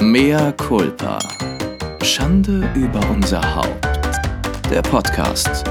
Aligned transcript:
Mea 0.00 0.52
culpa. 0.52 1.18
Schande 2.04 2.70
über 2.76 3.00
unser 3.10 3.42
Haupt. 3.56 3.84
Der 4.70 4.80
Podcast 4.80 5.64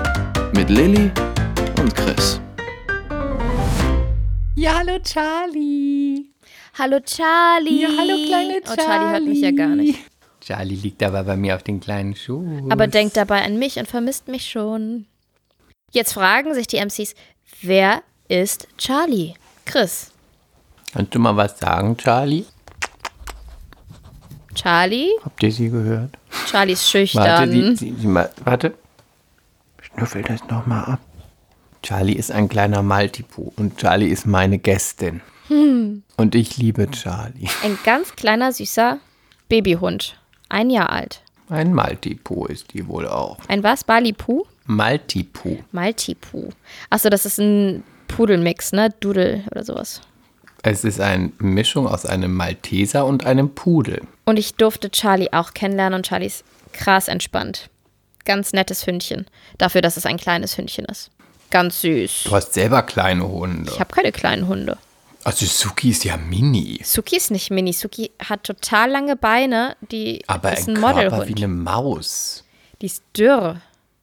mit 0.53 0.69
Lilly 0.69 1.09
und 1.79 1.95
Chris. 1.95 2.41
Ja, 4.55 4.79
hallo 4.79 4.99
Charlie. 5.01 6.25
Hallo 6.77 6.99
Charlie. 6.99 7.83
Ja, 7.83 7.87
hallo 7.97 8.25
kleine 8.25 8.61
Charlie. 8.61 8.69
Oh, 8.69 8.75
Charlie 8.75 9.11
hört 9.11 9.23
mich 9.23 9.39
ja 9.39 9.51
gar 9.51 9.75
nicht. 9.75 9.99
Charlie 10.41 10.75
liegt 10.75 11.01
aber 11.03 11.23
bei 11.23 11.37
mir 11.37 11.55
auf 11.55 11.63
den 11.63 11.79
kleinen 11.79 12.13
Schuh. 12.13 12.67
Aber 12.69 12.87
denkt 12.87 13.15
dabei 13.15 13.45
an 13.45 13.57
mich 13.57 13.79
und 13.79 13.87
vermisst 13.87 14.27
mich 14.27 14.49
schon. 14.49 15.05
Jetzt 15.93 16.11
fragen 16.11 16.53
sich 16.53 16.67
die 16.67 16.83
MCs, 16.83 17.15
wer 17.61 18.03
ist 18.27 18.67
Charlie? 18.77 19.35
Chris. 19.63 20.11
Kannst 20.91 21.15
du 21.15 21.19
mal 21.19 21.37
was 21.37 21.57
sagen, 21.57 21.95
Charlie? 21.95 22.43
Charlie? 24.57 25.09
Habt 25.23 25.41
ihr 25.43 25.51
sie 25.51 25.69
gehört? 25.69 26.17
Charlie 26.47 26.73
ist 26.73 26.83
Warte, 26.93 27.07
schüchtern. 27.07 27.51
sie, 27.51 27.75
sie, 27.75 27.95
sie 27.99 28.07
mal, 28.07 28.29
warte. 28.43 28.73
Schnüffel 29.81 30.23
das 30.23 30.41
nochmal 30.49 30.83
ab. 30.85 30.99
Charlie 31.83 32.13
ist 32.13 32.31
ein 32.31 32.49
kleiner 32.49 32.81
Maltipu 32.81 33.51
und 33.55 33.77
Charlie 33.77 34.07
ist 34.07 34.25
meine 34.25 34.57
Gästin. 34.57 35.21
Hm. 35.47 36.03
Und 36.17 36.35
ich 36.35 36.57
liebe 36.57 36.89
Charlie. 36.91 37.47
Ein 37.63 37.77
ganz 37.85 38.15
kleiner, 38.15 38.51
süßer 38.51 38.99
Babyhund. 39.47 40.19
Ein 40.49 40.69
Jahr 40.69 40.91
alt. 40.91 41.21
Ein 41.49 41.73
Maltipu 41.73 42.45
ist 42.45 42.73
die 42.73 42.87
wohl 42.87 43.07
auch. 43.07 43.37
Ein 43.47 43.63
was? 43.63 43.83
Balipu? 43.83 44.43
Maltipu. 44.65 45.57
Maltipu. 45.71 46.49
Achso, 46.89 47.09
das 47.09 47.25
ist 47.25 47.39
ein 47.39 47.83
Pudelmix, 48.07 48.73
ne? 48.73 48.89
Dudel 48.99 49.43
oder 49.51 49.63
sowas. 49.63 50.01
Es 50.69 50.83
ist 50.83 50.99
eine 50.99 51.31
Mischung 51.39 51.87
aus 51.87 52.05
einem 52.05 52.33
Malteser 52.33 53.05
und 53.05 53.25
einem 53.25 53.55
Pudel. 53.55 54.01
Und 54.25 54.37
ich 54.37 54.55
durfte 54.55 54.91
Charlie 54.91 55.31
auch 55.31 55.53
kennenlernen 55.53 55.97
und 55.99 56.05
Charlie 56.05 56.27
ist 56.27 56.43
krass 56.73 57.07
entspannt. 57.07 57.69
Ganz 58.25 58.51
nettes 58.51 58.85
Hündchen. 58.85 59.25
Dafür, 59.57 59.81
dass 59.81 59.95
es 59.97 60.05
ein 60.05 60.17
kleines 60.17 60.57
Hündchen 60.57 60.83
ist. 60.85 61.09
Ganz 61.49 61.79
süß. 61.81 62.23
Du 62.25 62.31
hast 62.31 62.53
selber 62.53 62.83
kleine 62.83 63.25
Hunde. 63.27 63.71
Ich 63.71 63.79
habe 63.79 63.93
keine 63.93 64.11
kleinen 64.11 64.47
Hunde. 64.49 64.77
Also 65.23 65.45
Suki 65.45 65.91
ist 65.91 66.03
ja 66.03 66.17
mini. 66.17 66.81
Suki 66.83 67.15
ist 67.17 67.31
nicht 67.31 67.49
mini. 67.51 67.71
Suki 67.71 68.11
hat 68.27 68.43
total 68.43 68.89
lange 68.91 69.15
Beine. 69.15 69.77
Die 69.91 70.21
Aber 70.27 70.51
ist 70.51 70.67
ein 70.67 70.75
ein 70.75 70.81
Modelhund. 70.81 71.27
wie 71.29 71.35
eine 71.35 71.47
Maus. 71.47 72.43
Die 72.81 72.85
ist 72.87 73.03
dürr, 73.17 73.61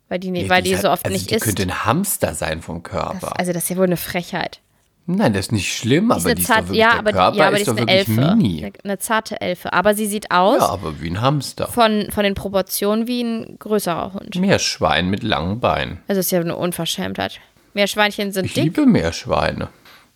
weil 0.08 0.18
die, 0.18 0.28
Ja, 0.30 0.48
weil 0.48 0.62
die 0.62 0.74
hat- 0.74 0.82
so 0.82 0.90
oft 0.90 1.04
also 1.04 1.12
nicht 1.14 1.30
die 1.30 1.34
isst. 1.34 1.44
könnte 1.44 1.62
ein 1.62 1.84
Hamster 1.84 2.34
sein 2.34 2.62
vom 2.62 2.82
Körper. 2.82 3.18
Das, 3.20 3.32
also 3.32 3.52
das 3.52 3.64
ist 3.64 3.68
ja 3.68 3.76
wohl 3.76 3.84
eine 3.84 3.96
Frechheit. 3.98 4.60
Nein, 5.06 5.34
das 5.34 5.46
ist 5.46 5.52
nicht 5.52 5.70
schlimm, 5.76 6.08
Die 6.08 6.16
ist 6.16 6.24
aber 6.24 6.34
die 6.34 6.40
ist 6.40 6.48
doch 6.50 6.54
zart- 6.54 6.64
wirklich, 6.68 6.80
ja, 6.80 6.90
aber, 6.98 7.12
die- 7.12 7.18
Körper 7.18 7.36
ja, 7.36 7.46
aber 7.48 7.56
die 7.56 7.62
ist 7.62 7.68
ist 7.68 7.74
doch 7.76 7.82
eine 7.82 7.90
Elfe. 7.90 8.10
mini. 8.10 8.58
Eine, 8.64 8.72
eine 8.84 8.98
zarte 8.98 9.40
Elfe. 9.40 9.72
Aber 9.72 9.94
sie 9.94 10.06
sieht 10.06 10.30
aus 10.30 10.60
Ja, 10.60 10.68
aber 10.70 11.00
wie 11.02 11.10
ein 11.10 11.20
Hamster. 11.20 11.66
von, 11.68 12.06
von 12.10 12.24
den 12.24 12.34
Proportionen 12.34 13.06
wie 13.06 13.22
ein 13.22 13.58
größerer 13.58 14.14
Hund. 14.14 14.34
Meerschwein 14.36 15.10
mit 15.10 15.22
langen 15.22 15.60
Beinen. 15.60 15.98
Das 16.08 16.16
ist 16.16 16.30
ja 16.32 16.40
eine 16.40 16.56
Unverschämtheit. 16.56 17.40
Meerschweinchen 17.74 18.32
sind 18.32 18.46
Ich 18.46 18.54
dick. 18.54 18.64
liebe 18.64 18.86
Meerschweine. 18.86 19.68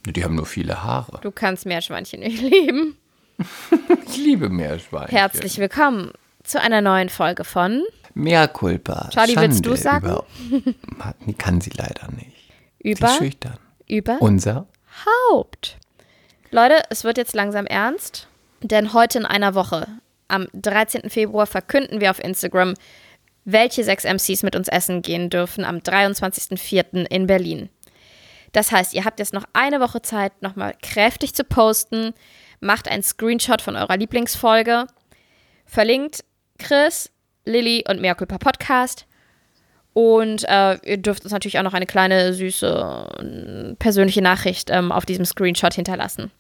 Die 0.07 0.25
haben 0.25 0.37
nur 0.37 0.47
viele 0.47 0.83
Haare. 0.83 1.19
Du 1.23 1.31
kannst 1.33 1.67
Meerschweinchen 1.67 2.21
nicht 2.21 2.41
lieben. 2.41 2.97
Ich 4.09 4.17
liebe 4.17 4.49
Meerschweine. 4.49 5.09
Herzlich 5.13 5.59
willkommen 5.59 6.11
zu 6.43 6.61
einer 6.61 6.81
neuen 6.81 7.09
Folge 7.09 7.45
von 7.45 7.83
Mehr 8.15 8.49
Culpa. 8.49 9.11
Charlie, 9.13 9.35
Schande 9.35 9.49
willst 9.51 9.67
du 9.67 9.77
sagen? 9.77 10.17
Über, 10.51 11.15
kann 11.39 11.61
sie 11.61 11.71
leider 11.77 12.09
nicht. 12.11 12.33
Sie 12.83 12.91
über, 12.93 13.07
ist 13.07 13.19
schüchtern. 13.19 13.59
über 13.87 14.17
Unser? 14.21 14.67
Haupt. 15.05 15.77
Leute, 16.51 16.83
es 16.91 17.05
wird 17.05 17.19
jetzt 17.19 17.35
langsam 17.35 17.67
ernst, 17.67 18.29
denn 18.63 18.93
heute 18.93 19.19
in 19.19 19.27
einer 19.27 19.55
Woche, 19.55 19.87
am 20.29 20.47
13. 20.55 21.11
Februar, 21.11 21.47
verkünden 21.47 22.01
wir 22.01 22.11
auf 22.11 22.23
Instagram, 22.23 22.75
welche 23.45 23.85
sechs 23.85 24.05
MCs 24.05 24.43
mit 24.43 24.57
uns 24.57 24.69
essen 24.69 25.03
gehen 25.03 25.31
dürfen 25.31 25.65
am 25.65 25.79
23.04. 25.79 27.07
in 27.07 27.27
Berlin. 27.27 27.71
Das 28.53 28.73
heißt, 28.73 28.95
ihr 28.95 29.05
habt 29.05 29.19
jetzt 29.19 29.35
noch 29.35 29.45
eine 29.53 29.81
Woche 29.81 30.03
Zeit, 30.03 30.43
nochmal 30.43 30.75
kräftig 30.83 31.35
zu 31.35 31.45
posten. 31.45 32.13
Macht 32.61 32.89
einen 32.89 33.03
Screenshot 33.03 33.63
von 33.63 33.77
eurer 33.77 33.97
Lieblingsfolge. 33.97 34.87
Verlinkt 35.67 36.25
Chris, 36.59 37.11
Lilly 37.45 37.85
und 37.89 38.01
Mea 38.01 38.15
Culpa 38.15 38.39
Podcast. 38.39 39.08
Und 39.95 40.45
äh, 40.49 40.79
ihr 40.85 40.99
dürft 40.99 41.25
uns 41.25 41.33
natürlich 41.33 41.59
auch 41.59 41.65
noch 41.65 41.75
eine 41.75 41.87
kleine, 41.87 42.33
süße, 42.33 43.75
persönliche 43.79 44.23
Nachricht 44.23 44.71
ähm, 44.71 44.93
auf 44.93 45.07
diesem 45.07 45.25
Screenshot 45.25 45.75
hinterlassen. 45.75 46.31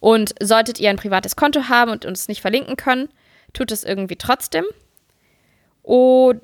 Und 0.00 0.34
solltet 0.40 0.78
ihr 0.78 0.90
ein 0.90 0.96
privates 0.96 1.34
Konto 1.34 1.68
haben 1.68 1.90
und 1.90 2.04
uns 2.04 2.28
nicht 2.28 2.40
verlinken 2.40 2.76
können, 2.76 3.08
tut 3.52 3.72
es 3.72 3.84
irgendwie 3.84 4.16
trotzdem. 4.16 4.64
Und 5.82 6.42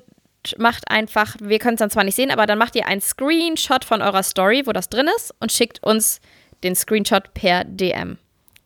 macht 0.57 0.89
einfach, 0.89 1.35
wir 1.39 1.59
können 1.59 1.75
es 1.75 1.79
dann 1.79 1.89
zwar 1.89 2.03
nicht 2.03 2.15
sehen, 2.15 2.31
aber 2.31 2.45
dann 2.45 2.57
macht 2.57 2.75
ihr 2.75 2.85
einen 2.85 3.01
Screenshot 3.01 3.85
von 3.85 4.01
eurer 4.01 4.23
Story, 4.23 4.63
wo 4.65 4.71
das 4.71 4.89
drin 4.89 5.09
ist, 5.15 5.33
und 5.39 5.51
schickt 5.51 5.83
uns 5.83 6.19
den 6.63 6.75
Screenshot 6.75 7.33
per 7.33 7.63
DM. 7.63 8.17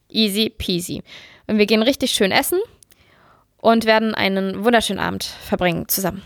Easy 0.10 0.50
peasy. 0.50 1.04
Und 1.48 1.58
wir 1.58 1.66
gehen 1.66 1.84
richtig 1.84 2.12
schön 2.12 2.32
essen 2.32 2.60
und 3.58 3.86
werden 3.86 4.16
einen 4.16 4.64
wunderschönen 4.64 5.00
Abend 5.00 5.24
verbringen 5.24 5.88
zusammen. 5.88 6.24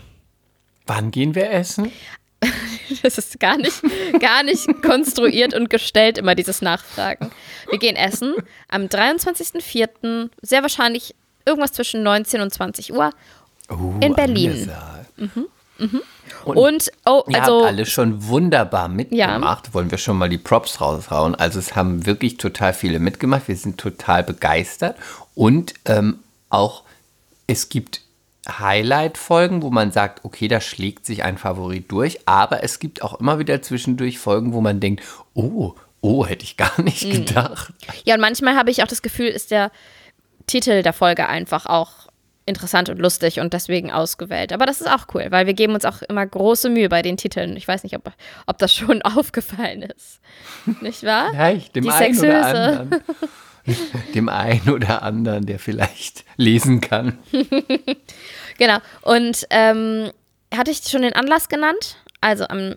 Wann 0.86 1.10
gehen 1.10 1.34
wir 1.34 1.50
essen? 1.50 1.92
Das 3.02 3.16
ist 3.16 3.40
gar 3.40 3.56
nicht, 3.56 3.82
gar 4.20 4.42
nicht 4.42 4.66
konstruiert 4.82 5.54
und 5.54 5.70
gestellt, 5.70 6.18
immer 6.18 6.34
dieses 6.34 6.60
Nachfragen. 6.60 7.30
Wir 7.70 7.78
gehen 7.78 7.96
essen 7.96 8.34
am 8.68 8.82
23.04., 8.82 10.28
sehr 10.42 10.62
wahrscheinlich 10.62 11.14
irgendwas 11.46 11.72
zwischen 11.72 12.02
19 12.02 12.42
und 12.42 12.52
20 12.52 12.92
Uhr. 12.92 13.10
Uh, 13.70 13.98
In 14.00 14.14
Berlin. 14.14 14.50
angesagt. 14.50 15.10
Und, 16.44 16.56
Und, 16.56 16.92
oh, 17.04 17.24
Ihr 17.28 17.40
also, 17.40 17.60
habt 17.60 17.66
alle 17.66 17.86
schon 17.86 18.26
wunderbar 18.26 18.88
mitgemacht. 18.88 19.74
Wollen 19.74 19.90
wir 19.90 19.98
schon 19.98 20.16
mal 20.16 20.28
die 20.28 20.38
Props 20.38 20.80
raushauen. 20.80 21.34
Also 21.34 21.58
es 21.58 21.74
haben 21.74 22.06
wirklich 22.06 22.36
total 22.36 22.74
viele 22.74 22.98
mitgemacht. 22.98 23.48
Wir 23.48 23.56
sind 23.56 23.78
total 23.78 24.22
begeistert. 24.22 24.96
Und 25.34 25.74
ähm, 25.86 26.20
auch 26.50 26.82
es 27.46 27.68
gibt 27.68 28.02
Highlight-Folgen, 28.48 29.62
wo 29.62 29.70
man 29.70 29.90
sagt, 29.92 30.24
okay, 30.24 30.48
da 30.48 30.60
schlägt 30.60 31.06
sich 31.06 31.22
ein 31.24 31.38
Favorit 31.38 31.90
durch. 31.90 32.20
Aber 32.26 32.62
es 32.62 32.78
gibt 32.78 33.02
auch 33.02 33.20
immer 33.20 33.38
wieder 33.38 33.62
zwischendurch 33.62 34.18
Folgen, 34.18 34.52
wo 34.52 34.60
man 34.60 34.80
denkt, 34.80 35.02
oh, 35.34 35.74
oh, 36.00 36.26
hätte 36.26 36.44
ich 36.44 36.56
gar 36.56 36.80
nicht 36.82 37.04
Mhm. 37.04 37.24
gedacht. 37.26 37.72
ja, 38.04 38.14
und 38.14 38.20
manchmal 38.20 38.56
habe 38.56 38.70
ich 38.70 38.82
auch 38.82 38.88
das 38.88 39.02
Gefühl, 39.02 39.26
ist 39.28 39.50
der 39.50 39.70
Titel 40.46 40.82
der 40.82 40.92
Folge 40.92 41.28
einfach 41.28 41.66
auch 41.66 41.90
interessant 42.46 42.90
und 42.90 42.98
lustig 42.98 43.40
und 43.40 43.54
deswegen 43.54 43.90
ausgewählt. 43.90 44.52
Aber 44.52 44.66
das 44.66 44.82
ist 44.82 44.86
auch 44.90 45.06
cool, 45.14 45.28
weil 45.30 45.46
wir 45.46 45.54
geben 45.54 45.72
uns 45.72 45.86
auch 45.86 46.02
immer 46.02 46.26
große 46.26 46.68
Mühe 46.68 46.90
bei 46.90 47.00
den 47.00 47.16
Titeln. 47.16 47.56
Ich 47.56 47.66
weiß 47.66 47.84
nicht, 47.84 47.96
ob, 47.96 48.12
ob 48.46 48.58
das 48.58 48.74
schon 48.74 49.00
aufgefallen 49.02 49.80
ist. 49.82 50.20
Nicht 50.82 51.04
wahr? 51.04 51.30
Vielleicht 51.30 51.74
dem 51.74 51.84
Die 51.84 51.90
einen 51.90 52.18
oder 52.18 52.42
Sexhülse. 52.44 52.80
anderen. 52.80 53.02
Dem 54.14 54.28
einen 54.28 54.68
oder 54.70 55.02
anderen, 55.02 55.46
der 55.46 55.58
vielleicht 55.58 56.24
lesen 56.36 56.80
kann. 56.80 57.18
Genau. 58.58 58.78
Und 59.02 59.46
ähm, 59.50 60.10
hatte 60.54 60.70
ich 60.70 60.84
schon 60.84 61.02
den 61.02 61.12
Anlass 61.12 61.48
genannt? 61.48 61.96
Also 62.20 62.46
am 62.46 62.74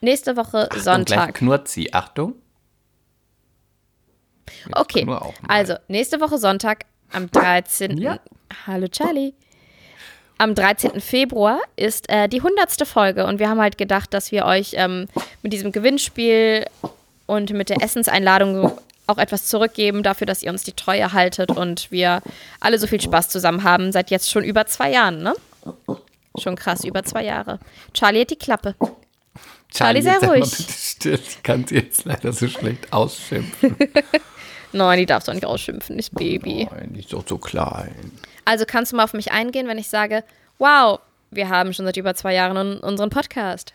nächste 0.00 0.36
Woche 0.36 0.68
gleich 0.70 0.82
Sonntag. 0.82 1.34
knurrt 1.34 1.66
sie. 1.66 1.92
Achtung. 1.92 2.34
Jetzt 4.64 4.76
Okay. 4.76 5.06
Also 5.48 5.74
nächste 5.88 6.20
Woche 6.20 6.38
Sonntag 6.38 6.84
am 7.12 7.30
13. 7.30 7.98
Ja. 7.98 8.20
Hallo 8.66 8.86
Charlie. 8.88 9.34
Am 10.38 10.54
13. 10.54 11.00
Februar 11.00 11.60
ist 11.76 12.08
äh, 12.10 12.28
die 12.28 12.38
100. 12.38 12.86
Folge 12.86 13.26
und 13.26 13.38
wir 13.38 13.48
haben 13.48 13.60
halt 13.60 13.78
gedacht, 13.78 14.12
dass 14.12 14.32
wir 14.32 14.44
euch 14.44 14.74
ähm, 14.74 15.06
mit 15.42 15.52
diesem 15.52 15.72
Gewinnspiel 15.72 16.66
und 17.26 17.50
mit 17.50 17.70
der 17.70 17.82
Essenseinladung 17.82 18.70
auch 19.06 19.18
etwas 19.18 19.44
zurückgeben 19.46 20.02
dafür, 20.02 20.26
dass 20.26 20.42
ihr 20.42 20.50
uns 20.50 20.62
die 20.64 20.72
Treue 20.72 21.12
haltet 21.12 21.50
und 21.50 21.90
wir 21.90 22.22
alle 22.60 22.78
so 22.78 22.86
viel 22.86 23.00
Spaß 23.00 23.28
zusammen 23.28 23.62
haben, 23.62 23.92
seit 23.92 24.10
jetzt 24.10 24.30
schon 24.30 24.44
über 24.44 24.66
zwei 24.66 24.90
Jahren, 24.90 25.22
ne? 25.22 25.34
Schon 26.38 26.56
krass, 26.56 26.84
über 26.84 27.02
zwei 27.04 27.24
Jahre. 27.24 27.58
Charlie 27.94 28.20
hat 28.22 28.30
die 28.30 28.36
Klappe. 28.36 28.74
Charlie, 29.72 30.02
sehr 30.02 30.14
sag 30.20 30.22
mal 30.28 30.38
ruhig. 30.38 30.44
Still. 30.54 31.14
Ich 31.28 31.42
kann 31.42 31.66
sie 31.66 31.76
jetzt 31.76 32.04
leider 32.04 32.32
so 32.32 32.46
schlecht 32.48 32.92
ausschimpfen. 32.92 33.76
Nein, 34.72 34.98
die 34.98 35.06
darfst 35.06 35.28
du 35.28 35.32
auch 35.32 35.34
nicht 35.34 35.46
ausschimpfen, 35.46 35.96
nicht 35.96 36.14
Baby. 36.14 36.68
Nein, 36.70 36.92
die 36.94 37.00
ist 37.00 37.12
doch 37.12 37.24
so 37.26 37.38
klein. 37.38 38.12
Also 38.44 38.64
kannst 38.66 38.92
du 38.92 38.96
mal 38.96 39.04
auf 39.04 39.12
mich 39.14 39.32
eingehen, 39.32 39.66
wenn 39.68 39.78
ich 39.78 39.88
sage, 39.88 40.22
wow, 40.58 41.00
wir 41.30 41.48
haben 41.48 41.72
schon 41.72 41.84
seit 41.86 41.96
über 41.96 42.14
zwei 42.14 42.34
Jahren 42.34 42.56
un- 42.56 42.78
unseren 42.80 43.10
Podcast. 43.10 43.72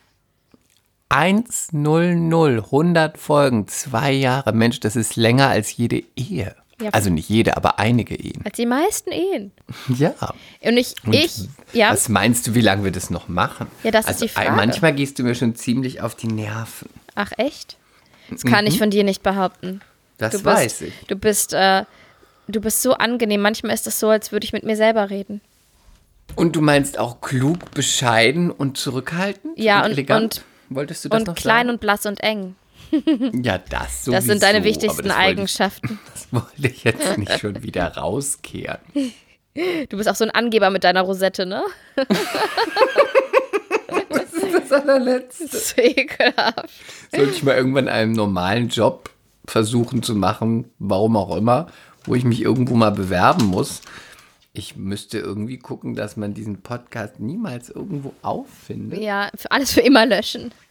100, 1.12 2.66
100 2.66 3.18
Folgen, 3.18 3.68
zwei 3.68 4.12
Jahre. 4.12 4.54
Mensch, 4.54 4.80
das 4.80 4.96
ist 4.96 5.16
länger 5.16 5.50
als 5.50 5.76
jede 5.76 6.04
Ehe. 6.16 6.56
Ja. 6.82 6.90
Also 6.92 7.12
nicht 7.12 7.30
jede, 7.30 7.58
aber 7.58 7.78
einige 7.78 8.16
Ehen. 8.16 8.42
Als 8.44 8.56
die 8.56 8.66
meisten 8.66 9.12
Ehen. 9.12 9.52
Ja. 9.96 10.14
Und 10.62 10.78
ich, 10.78 10.96
Und 11.06 11.14
ich, 11.14 11.48
ja, 11.74 11.92
Was 11.92 12.10
meinst 12.10 12.48
du, 12.48 12.56
wie 12.56 12.62
lange 12.62 12.84
wir 12.84 12.92
das 12.92 13.12
noch 13.12 13.28
machen? 13.28 13.68
Ja, 13.84 13.92
das 13.92 14.06
ist 14.06 14.08
also, 14.08 14.26
die 14.26 14.30
Frage. 14.30 14.52
Manchmal 14.52 14.94
gehst 14.94 15.20
du 15.20 15.24
mir 15.24 15.36
schon 15.36 15.54
ziemlich 15.56 16.02
auf 16.02 16.16
die 16.16 16.28
Nerven. 16.28 16.90
ach 17.16 17.32
echt? 17.38 17.78
Das 18.32 18.44
kann 18.44 18.66
ich 18.66 18.80
von 18.80 18.90
dir 18.90 19.04
nicht 19.04 19.22
behaupten. 19.22 19.82
Das 20.18 20.32
Du 20.32 20.38
bist, 20.38 20.46
weiß 20.46 20.82
ich. 20.82 20.94
Du 21.08 21.18
bist 21.18 21.54
äh, 21.54 21.84
Du 22.52 22.60
bist 22.60 22.82
so 22.82 22.94
angenehm. 22.94 23.42
Manchmal 23.42 23.74
ist 23.74 23.88
es 23.88 24.00
so, 24.00 24.10
als 24.10 24.32
würde 24.32 24.46
ich 24.46 24.54
mit 24.54 24.64
mir 24.64 24.76
selber 24.76 25.10
reden. 25.10 25.42
Und 26.36 26.56
du 26.56 26.62
meinst 26.62 26.98
auch 26.98 27.22
klug, 27.22 27.72
bescheiden 27.72 28.52
und 28.52 28.78
zurückhaltend? 28.78 29.58
Ja, 29.58 29.86
und, 29.86 29.98
und, 29.98 30.12
und, 30.12 30.44
Wolltest 30.74 31.04
du 31.06 31.10
das 31.10 31.20
und 31.22 31.28
noch 31.28 31.36
klein 31.36 31.66
sagen? 31.66 31.70
und 31.70 31.82
blass 31.82 32.06
und 32.06 32.22
eng. 32.24 32.56
Ja, 33.44 33.58
das 33.58 34.06
sowieso. 34.06 34.12
Das 34.18 34.26
sind 34.26 34.44
deine 34.44 34.64
wichtigsten 34.64 35.04
das 35.08 35.16
wollte 35.16 35.22
ich- 35.22 35.28
Eigenschaften. 35.30 36.00
Das 36.14 36.28
wollte 36.32 36.68
ich 36.68 36.84
jetzt 36.84 37.18
nicht 37.18 37.40
schon 37.40 37.62
wieder 37.64 37.96
rauskehren. 37.98 38.80
Du 39.90 39.98
bist 39.98 40.08
auch 40.08 40.16
so 40.16 40.24
ein 40.24 40.32
Angeber 40.32 40.70
mit 40.70 40.86
deiner 40.86 41.02
Rosette, 41.02 41.46
ne? 41.46 41.62
Das 44.50 44.72
allerletzte. 44.72 45.44
Das 45.46 45.54
ist 45.54 45.78
ekelhaft. 45.78 46.70
Sollte 47.14 47.32
ich 47.34 47.44
mal 47.44 47.56
irgendwann 47.56 47.88
einen 47.90 48.14
normalen 48.14 48.70
Job 48.70 49.10
versuchen 49.46 50.04
zu 50.04 50.16
machen, 50.16 50.72
warum 50.80 51.18
auch 51.18 51.36
immer, 51.36 51.68
wo 52.06 52.16
ich 52.16 52.24
mich 52.24 52.42
irgendwo 52.42 52.76
mal 52.76 52.92
bewerben 52.92 53.46
muss. 53.48 53.82
Ich 54.54 54.76
müsste 54.76 55.18
irgendwie 55.18 55.58
gucken, 55.58 55.96
dass 55.96 56.18
man 56.18 56.34
diesen 56.34 56.62
Podcast 56.62 57.20
niemals 57.20 57.70
irgendwo 57.70 58.14
auffindet. 58.22 59.00
Ja, 59.00 59.30
für 59.36 59.52
alles 59.52 59.72
für 59.72 59.82
immer 59.82 60.06
löschen. 60.06 60.54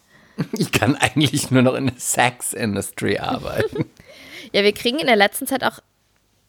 Ich 0.53 0.73
kann 0.73 0.97
eigentlich 0.97 1.51
nur 1.51 1.61
noch 1.61 1.75
in 1.75 1.89
der 1.89 1.99
Sex-Industry 1.99 3.19
arbeiten. 3.19 3.85
Ja, 4.53 4.65
wir 4.65 4.73
kriegen 4.73 4.99
in 4.99 5.07
der 5.07 5.15
letzten 5.15 5.47
Zeit 5.47 5.63
auch 5.63 5.81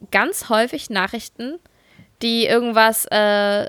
ganz 0.09 0.49
häufig 0.49 0.89
Nachrichten, 0.89 1.59
die 2.21 2.45
irgendwas 2.45 3.05
äh, 3.11 3.67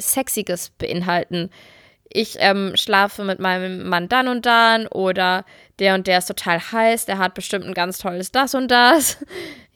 Sexiges 0.00 0.70
beinhalten. 0.70 1.50
Ich 2.08 2.36
ähm, 2.38 2.72
schlafe 2.76 3.24
mit 3.24 3.40
meinem 3.40 3.86
Mann 3.88 4.08
dann 4.08 4.28
und 4.28 4.46
dann 4.46 4.86
oder 4.86 5.44
der 5.78 5.94
und 5.94 6.06
der 6.06 6.18
ist 6.18 6.26
total 6.26 6.60
heiß, 6.60 7.04
der 7.04 7.18
hat 7.18 7.34
bestimmt 7.34 7.66
ein 7.66 7.74
ganz 7.74 7.98
tolles 7.98 8.32
das 8.32 8.54
und 8.54 8.70
das. 8.70 9.18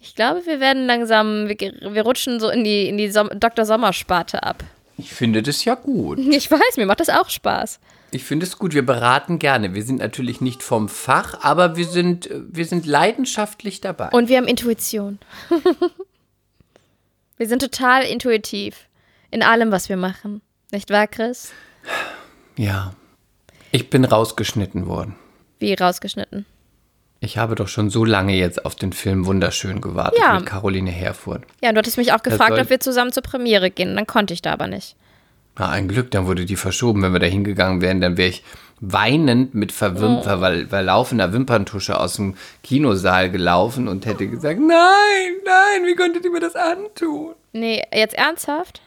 Ich 0.03 0.17
glaube, 0.17 0.45
wir 0.47 0.59
werden 0.59 0.87
langsam, 0.87 1.49
wir, 1.49 1.57
wir 1.57 2.03
rutschen 2.03 2.41
so 2.41 2.51
in 2.51 2.65
die, 2.65 2.89
in 2.89 2.99
die 2.99 3.09
Som 3.09 3.31
Dr. 3.35 3.65
Sommer-Sparte 3.65 4.43
ab. 4.43 4.65
Ich 4.99 5.13
finde 5.13 5.43
das 5.43 5.65
ja 5.65 5.77
gut. 5.77 6.19
Ich 6.31 6.51
weiß, 6.51 6.77
mir 6.77 6.87
macht 6.87 7.01
das 7.01 7.09
auch 7.09 7.31
Spaß. 7.31 7.79
Ich 8.11 8.25
finde 8.25 8.45
es 8.45 8.59
gut. 8.59 8.75
Wir 8.75 8.85
beraten 8.85 9.39
gerne. 9.39 9.75
Wir 9.75 9.85
sind 9.85 10.01
natürlich 10.01 10.41
nicht 10.41 10.63
vom 10.63 10.89
Fach, 10.89 11.43
aber 11.43 11.77
wir 11.77 11.87
sind, 11.87 12.29
wir 12.33 12.65
sind 12.67 12.85
leidenschaftlich 12.85 13.81
dabei. 13.81 14.09
Und 14.09 14.29
wir 14.29 14.39
haben 14.39 14.49
Intuition. 14.49 15.19
wir 17.39 17.49
sind 17.49 17.63
total 17.63 18.03
intuitiv 18.03 18.89
in 19.31 19.43
allem, 19.43 19.71
was 19.71 19.89
wir 19.89 19.97
machen. 19.97 20.43
Nicht 20.73 20.91
wahr, 20.91 21.07
Chris? 21.07 21.53
ja. 22.57 22.93
Ich 23.75 23.89
bin 23.89 24.05
rausgeschnitten 24.05 24.87
worden. 24.87 25.15
Wie 25.59 25.73
rausgeschnitten. 25.73 26.45
Ich 27.25 27.39
habe 27.39 27.55
doch 27.55 27.69
schon 27.69 27.89
so 27.89 28.05
lange 28.05 28.35
jetzt 28.35 28.65
auf 28.67 28.75
den 28.75 28.93
Film 28.93 29.27
Wunderschön 29.27 29.81
gewartet 29.81 30.19
Ja. 30.21 30.35
mit 30.35 30.47
Caroline 30.47 30.91
Herfurth. 30.91 31.43
Ja, 31.63 31.69
und 31.69 31.77
du 31.77 31.79
hattest 31.79 31.97
mich 31.97 32.13
auch 32.13 32.23
gefragt, 32.25 32.59
ob 32.59 32.69
wir 32.69 32.81
zusammen 32.81 33.13
zur 33.13 33.23
Premiere 33.23 33.71
gehen. 33.71 33.95
Dann 33.95 34.09
konnte 34.09 34.35
ich 34.35 34.43
da 34.43 34.53
aber 34.53 34.67
nicht. 34.67 34.97
Na, 35.57 35.69
ein 35.69 35.87
Glück, 35.87 36.11
dann 36.11 36.27
wurde 36.27 36.45
die 36.47 36.57
verschoben. 36.57 37.01
Wenn 37.03 37.13
wir 37.13 37.21
da 37.21 37.27
hingegangen 37.27 37.81
wären, 37.81 38.01
dann 38.01 38.17
wäre 38.17 38.31
ich 38.31 38.43
weinend 38.81 39.55
mit 39.55 39.71
verwim 39.71 40.21
ver 40.25 40.41
weil, 40.41 40.67
verlaufener 40.67 41.33
Wimperntusche 41.33 42.01
aus 42.01 42.15
dem 42.17 42.35
Kinosaal 42.65 43.31
gelaufen 43.31 43.87
und 43.87 44.05
hätte 44.05 44.27
gesagt, 44.27 44.59
nein, 44.59 45.33
nein, 45.45 45.87
wie 45.87 45.95
konntet 45.95 46.25
ihr 46.25 46.33
mir 46.33 46.41
das 46.41 46.57
antun? 46.57 47.35
Nee, 47.53 47.85
jetzt 47.95 48.15
ernsthaft? 48.15 48.81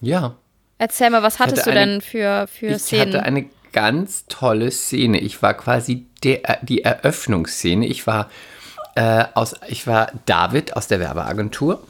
Ja, 0.00 0.36
Erzähl 0.78 1.10
mal, 1.10 1.22
was 1.24 1.38
hattest 1.40 1.66
du 1.66 1.70
eine- 1.72 1.80
denn 1.80 2.00
für, 2.00 2.46
für 2.46 2.68
ich 2.68 2.78
Szenen? 2.82 3.12
hatte 3.14 3.22
eine 3.24 3.46
ganz 3.72 4.26
tolle 4.26 4.70
Szene. 4.70 5.20
Ich 5.20 5.42
war 5.42 5.54
quasi 5.54 6.06
der, 6.24 6.58
die 6.62 6.82
Eröffnungsszene. 6.82 7.86
Ich 7.86 8.06
war, 8.06 8.30
äh, 8.94 9.24
aus, 9.34 9.54
ich 9.68 9.86
war 9.86 10.12
David 10.26 10.76
aus 10.76 10.86
der 10.86 11.00
Werbeagentur. 11.00 11.82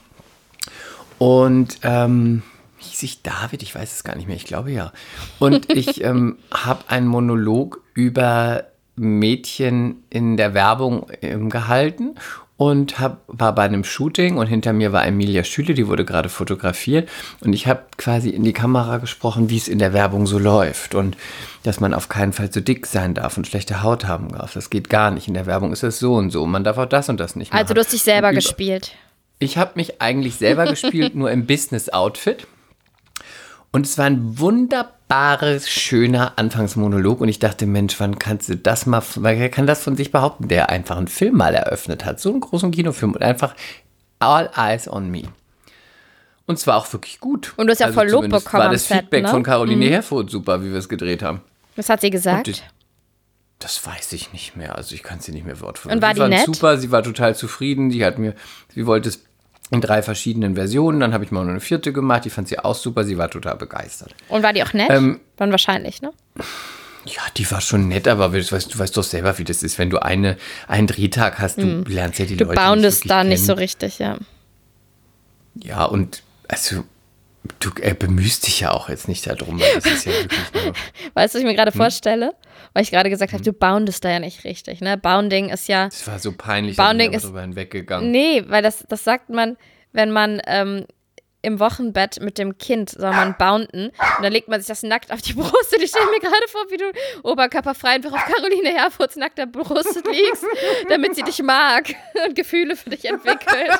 Und 1.18 1.78
ähm, 1.82 2.42
hieß 2.78 3.02
ich 3.02 3.22
David? 3.22 3.62
Ich 3.62 3.74
weiß 3.74 3.92
es 3.92 4.04
gar 4.04 4.16
nicht 4.16 4.26
mehr. 4.26 4.36
Ich 4.36 4.46
glaube 4.46 4.70
ja. 4.70 4.92
Und 5.38 5.70
ich 5.74 6.02
ähm, 6.02 6.38
habe 6.52 6.84
einen 6.88 7.06
Monolog 7.06 7.82
über 7.94 8.64
Mädchen 8.96 10.02
in 10.10 10.36
der 10.36 10.54
Werbung 10.54 11.06
ähm, 11.22 11.48
gehalten 11.50 12.16
und 12.60 13.00
hab, 13.00 13.22
war 13.26 13.54
bei 13.54 13.62
einem 13.62 13.84
Shooting 13.84 14.36
und 14.36 14.46
hinter 14.46 14.74
mir 14.74 14.92
war 14.92 15.06
Emilia 15.06 15.44
Schüle, 15.44 15.72
die 15.72 15.86
wurde 15.86 16.04
gerade 16.04 16.28
fotografiert 16.28 17.08
und 17.40 17.54
ich 17.54 17.66
habe 17.66 17.84
quasi 17.96 18.28
in 18.28 18.44
die 18.44 18.52
Kamera 18.52 18.98
gesprochen, 18.98 19.48
wie 19.48 19.56
es 19.56 19.66
in 19.66 19.78
der 19.78 19.94
Werbung 19.94 20.26
so 20.26 20.38
läuft 20.38 20.94
und 20.94 21.16
dass 21.62 21.80
man 21.80 21.94
auf 21.94 22.10
keinen 22.10 22.34
Fall 22.34 22.52
so 22.52 22.60
dick 22.60 22.86
sein 22.86 23.14
darf 23.14 23.38
und 23.38 23.46
schlechte 23.46 23.82
Haut 23.82 24.04
haben 24.04 24.28
darf. 24.28 24.52
Das 24.52 24.68
geht 24.68 24.90
gar 24.90 25.10
nicht. 25.10 25.26
In 25.26 25.32
der 25.32 25.46
Werbung 25.46 25.72
ist 25.72 25.82
es 25.82 25.98
so 25.98 26.12
und 26.16 26.28
so. 26.28 26.46
Man 26.46 26.62
darf 26.62 26.76
auch 26.76 26.84
das 26.84 27.08
und 27.08 27.18
das 27.18 27.34
nicht 27.34 27.50
machen. 27.50 27.62
also 27.62 27.72
du 27.72 27.80
hast 27.80 27.94
dich 27.94 28.02
selber 28.02 28.34
gespielt. 28.34 28.92
ich 29.38 29.56
habe 29.56 29.72
mich 29.76 30.02
eigentlich 30.02 30.34
selber 30.34 30.66
gespielt, 30.70 31.14
nur 31.14 31.30
im 31.30 31.46
Business-Outfit. 31.46 32.46
Und 33.72 33.86
es 33.86 33.96
war 33.96 34.04
ein 34.04 34.38
wunderbares, 35.10 35.68
schöner 35.68 36.32
Anfangsmonolog. 36.36 37.20
Und 37.20 37.28
ich 37.28 37.38
dachte, 37.38 37.66
Mensch, 37.66 37.98
wann 37.98 38.18
kannst 38.18 38.48
du 38.48 38.56
das 38.56 38.86
mal, 38.86 39.02
wer 39.16 39.48
kann 39.50 39.66
das 39.66 39.82
von 39.82 39.96
sich 39.96 40.12
behaupten, 40.12 40.48
der 40.48 40.70
einfach 40.70 40.96
einen 40.96 41.08
Film 41.08 41.36
mal 41.36 41.54
eröffnet 41.54 42.04
hat? 42.04 42.20
So 42.20 42.30
einen 42.30 42.40
großen 42.40 42.70
Kinofilm 42.70 43.12
und 43.14 43.22
einfach 43.22 43.54
all 44.20 44.50
eyes 44.56 44.88
on 44.88 45.10
me. 45.10 45.22
Und 46.46 46.58
zwar 46.58 46.76
auch 46.76 46.92
wirklich 46.92 47.20
gut. 47.20 47.48
Also 47.48 47.60
Und 47.60 47.66
du 47.66 47.72
hast 47.72 47.80
ja 47.80 47.92
voll 47.92 48.08
Lob 48.08 48.28
bekommen 48.28 48.62
war 48.64 48.70
das 48.72 48.88
Set, 48.88 48.98
Feedback 49.02 49.24
ne? 49.24 49.28
von 49.30 49.42
Caroline 49.42 49.86
Herfurth 49.86 50.30
super, 50.30 50.62
wie 50.62 50.70
wir 50.70 50.78
es 50.78 50.88
gedreht 50.88 51.22
haben. 51.22 51.40
Was 51.76 51.88
hat 51.88 52.00
sie 52.00 52.10
gesagt? 52.10 52.46
Die- 52.48 52.54
Das 53.60 53.84
weiß 53.86 54.12
ich 54.14 54.32
nicht 54.32 54.56
mehr. 54.56 54.74
Also 54.76 54.94
ich 54.94 55.02
kann 55.02 55.20
sie 55.20 55.32
nicht 55.32 55.44
mehr 55.46 55.60
Wort 55.60 55.78
für 55.78 55.88
Und 55.88 56.02
war 56.02 56.14
die 56.14 56.20
fand 56.20 56.34
nett? 56.34 56.46
super, 56.46 56.76
sie 56.78 56.90
war 56.90 57.02
total 57.02 57.36
zufrieden. 57.36 57.90
Sie 57.90 58.04
hat 58.04 58.18
mir, 58.18 58.34
sie 58.74 58.86
wollte 58.86 59.10
es 59.10 59.22
in 59.70 59.80
drei 59.80 60.02
verschiedenen 60.02 60.54
Versionen. 60.54 61.00
Dann 61.00 61.14
habe 61.14 61.24
ich 61.24 61.30
mal 61.30 61.48
eine 61.48 61.60
vierte 61.60 61.92
gemacht. 61.92 62.24
Die 62.24 62.30
fand 62.30 62.48
sie 62.48 62.58
auch 62.58 62.74
super. 62.74 63.04
Sie 63.04 63.18
war 63.18 63.30
total 63.30 63.56
begeistert. 63.56 64.14
Und 64.28 64.42
war 64.42 64.52
die 64.52 64.62
auch 64.62 64.72
nett? 64.72 64.90
Ähm, 64.90 65.20
Dann 65.36 65.50
wahrscheinlich, 65.50 66.02
ne? 66.02 66.12
Ja, 67.06 67.22
die 67.36 67.50
war 67.50 67.60
schon 67.60 67.88
nett, 67.88 68.08
aber 68.08 68.28
du 68.28 68.52
weißt, 68.52 68.74
du 68.74 68.78
weißt 68.78 68.96
doch 68.96 69.02
selber, 69.02 69.38
wie 69.38 69.44
das 69.44 69.62
ist. 69.62 69.78
Wenn 69.78 69.88
du 69.88 70.02
eine, 70.02 70.36
einen 70.68 70.86
Drehtag 70.86 71.38
hast, 71.38 71.56
du 71.58 71.82
lernst 71.86 72.18
ja 72.18 72.26
die. 72.26 72.36
Du 72.36 72.44
Leute 72.44 72.60
nicht 72.60 72.66
boundest 72.66 73.10
da 73.10 73.24
nicht 73.24 73.36
kennen. 73.36 73.46
so 73.46 73.52
richtig, 73.54 73.98
ja. 73.98 74.18
Ja, 75.54 75.84
und 75.84 76.22
also 76.48 76.84
du 77.58 77.70
äh, 77.80 77.94
bemühst 77.94 78.46
dich 78.46 78.60
ja 78.60 78.70
auch 78.72 78.88
jetzt 78.88 79.08
nicht 79.08 79.26
darum, 79.26 79.58
weil 79.60 79.74
das 79.74 79.86
ist 79.86 80.04
ja 80.06 80.12
wirklich 80.12 80.40
nur. 80.54 80.72
Weißt 81.14 81.34
du, 81.34 81.38
was 81.38 81.40
ich 81.40 81.42
mir 81.44 81.50
Hm. 81.50 81.56
gerade 81.56 81.72
vorstelle? 81.72 82.34
Weil 82.72 82.82
ich 82.82 82.90
gerade 82.90 83.10
gesagt 83.10 83.32
habe, 83.32 83.42
du 83.42 83.52
boundest 83.52 84.04
da 84.04 84.10
ja 84.10 84.18
nicht 84.20 84.44
richtig, 84.44 84.80
ne? 84.80 84.96
Bounding 84.96 85.48
ist 85.48 85.68
ja. 85.68 85.86
Das 85.86 86.06
war 86.06 86.18
so 86.18 86.32
peinlich, 86.32 86.76
da 86.76 86.82
bin 86.84 86.88
Bounding 86.98 87.10
ich 87.10 87.16
ist- 87.16 87.24
aber 87.24 87.30
drüber 87.32 87.40
hinweggegangen. 87.42 88.10
Nee, 88.10 88.44
weil 88.46 88.62
das, 88.62 88.84
das 88.88 89.04
sagt 89.04 89.30
man, 89.30 89.56
wenn 89.92 90.10
man 90.10 90.40
ähm, 90.46 90.84
im 91.42 91.58
Wochenbett 91.58 92.20
mit 92.20 92.38
dem 92.38 92.58
Kind 92.58 92.90
soll 92.90 93.10
man 93.10 93.34
bounden 93.36 93.86
und 93.88 94.22
dann 94.22 94.32
legt 94.32 94.48
man 94.48 94.60
sich 94.60 94.68
das 94.68 94.82
nackt 94.82 95.12
auf 95.12 95.22
die 95.22 95.32
Brust 95.32 95.74
und 95.74 95.82
ich 95.82 95.90
stelle 95.90 96.10
mir 96.10 96.20
gerade 96.20 96.48
vor, 96.48 96.62
wie 96.70 96.76
du 96.76 96.84
oberkörperfrei 97.22 97.90
einfach 97.90 98.12
auf 98.12 98.24
Caroline 98.26 98.70
Herfurths 98.70 99.16
nackter 99.16 99.46
Brust 99.46 100.02
liegst, 100.10 100.44
damit 100.88 101.16
sie 101.16 101.22
dich 101.22 101.42
mag 101.42 101.94
und 102.26 102.34
Gefühle 102.34 102.76
für 102.76 102.90
dich 102.90 103.04
entwickelt. 103.06 103.70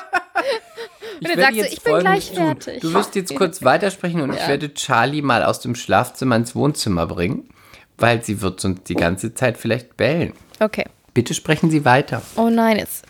Und 1.21 1.29
dann 1.29 1.39
sagst 1.39 1.59
du, 1.59 1.65
ich 1.65 1.83
bin 1.83 1.99
gleich 1.99 2.31
fertig. 2.31 2.81
Du 2.81 2.95
wirst 2.95 3.15
jetzt 3.15 3.35
kurz 3.37 3.63
weitersprechen 3.63 4.23
und 4.23 4.33
ich 4.33 4.49
werde 4.49 4.73
Charlie 4.73 5.23
mal 5.23 5.45
aus 5.45 5.61
dem 5.61 5.75
Schlafzimmer 5.75 6.37
ins 6.37 6.55
Wohnzimmer 6.55 7.07
bringen, 7.07 7.49
weil 7.99 8.25
sie 8.25 8.41
wird 8.41 8.61
sonst 8.61 8.89
die 8.89 8.95
ganze 8.95 9.35
Zeit 9.35 9.59
vielleicht 9.59 9.97
bellen. 9.97 10.33
Okay. 10.61 10.87
Bitte 11.13 11.35
sprechen 11.35 11.71
Sie 11.71 11.85
weiter. 11.85 12.23
Oh 12.37 12.49
nein, 12.49 12.79
jetzt 12.79 13.05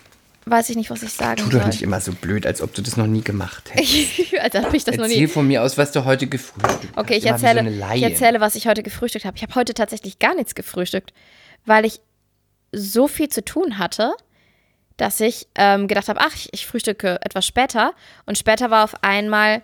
weiß 0.50 0.68
ich 0.70 0.76
nicht, 0.76 0.90
was 0.90 1.02
ich 1.02 1.12
sagen 1.12 1.36
Tu 1.36 1.50
soll. 1.50 1.60
doch 1.60 1.66
nicht 1.66 1.82
immer 1.82 2.00
so 2.00 2.12
blöd, 2.12 2.46
als 2.46 2.60
ob 2.60 2.74
du 2.74 2.82
das 2.82 2.96
noch 2.96 3.06
nie 3.06 3.22
gemacht 3.22 3.70
hättest. 3.74 4.34
Als 4.40 4.54
ob 4.54 4.74
ich 4.74 4.84
das 4.84 4.96
noch 4.96 5.04
Erzähl 5.04 5.20
nie. 5.22 5.26
von 5.28 5.46
mir 5.46 5.62
aus, 5.62 5.78
was 5.78 5.92
du 5.92 6.04
heute 6.04 6.26
gefrühstückt 6.26 6.88
hast. 6.96 6.98
Okay, 6.98 7.16
ich 7.16 7.26
erzähle, 7.26 7.62
so 7.64 7.94
ich 7.94 8.02
erzähle, 8.02 8.40
was 8.40 8.54
ich 8.54 8.66
heute 8.66 8.82
gefrühstückt 8.82 9.24
habe. 9.24 9.36
Ich 9.36 9.42
habe 9.42 9.54
heute 9.54 9.74
tatsächlich 9.74 10.18
gar 10.18 10.34
nichts 10.34 10.54
gefrühstückt, 10.54 11.12
weil 11.66 11.84
ich 11.84 12.00
so 12.72 13.08
viel 13.08 13.28
zu 13.28 13.44
tun 13.44 13.78
hatte, 13.78 14.12
dass 14.96 15.18
ich 15.20 15.46
ähm, 15.54 15.88
gedacht 15.88 16.08
habe, 16.08 16.20
ach, 16.20 16.34
ich, 16.34 16.48
ich 16.52 16.66
frühstücke 16.66 17.18
etwas 17.22 17.46
später. 17.46 17.94
Und 18.26 18.36
später 18.38 18.70
war 18.70 18.84
auf 18.84 19.02
einmal, 19.02 19.62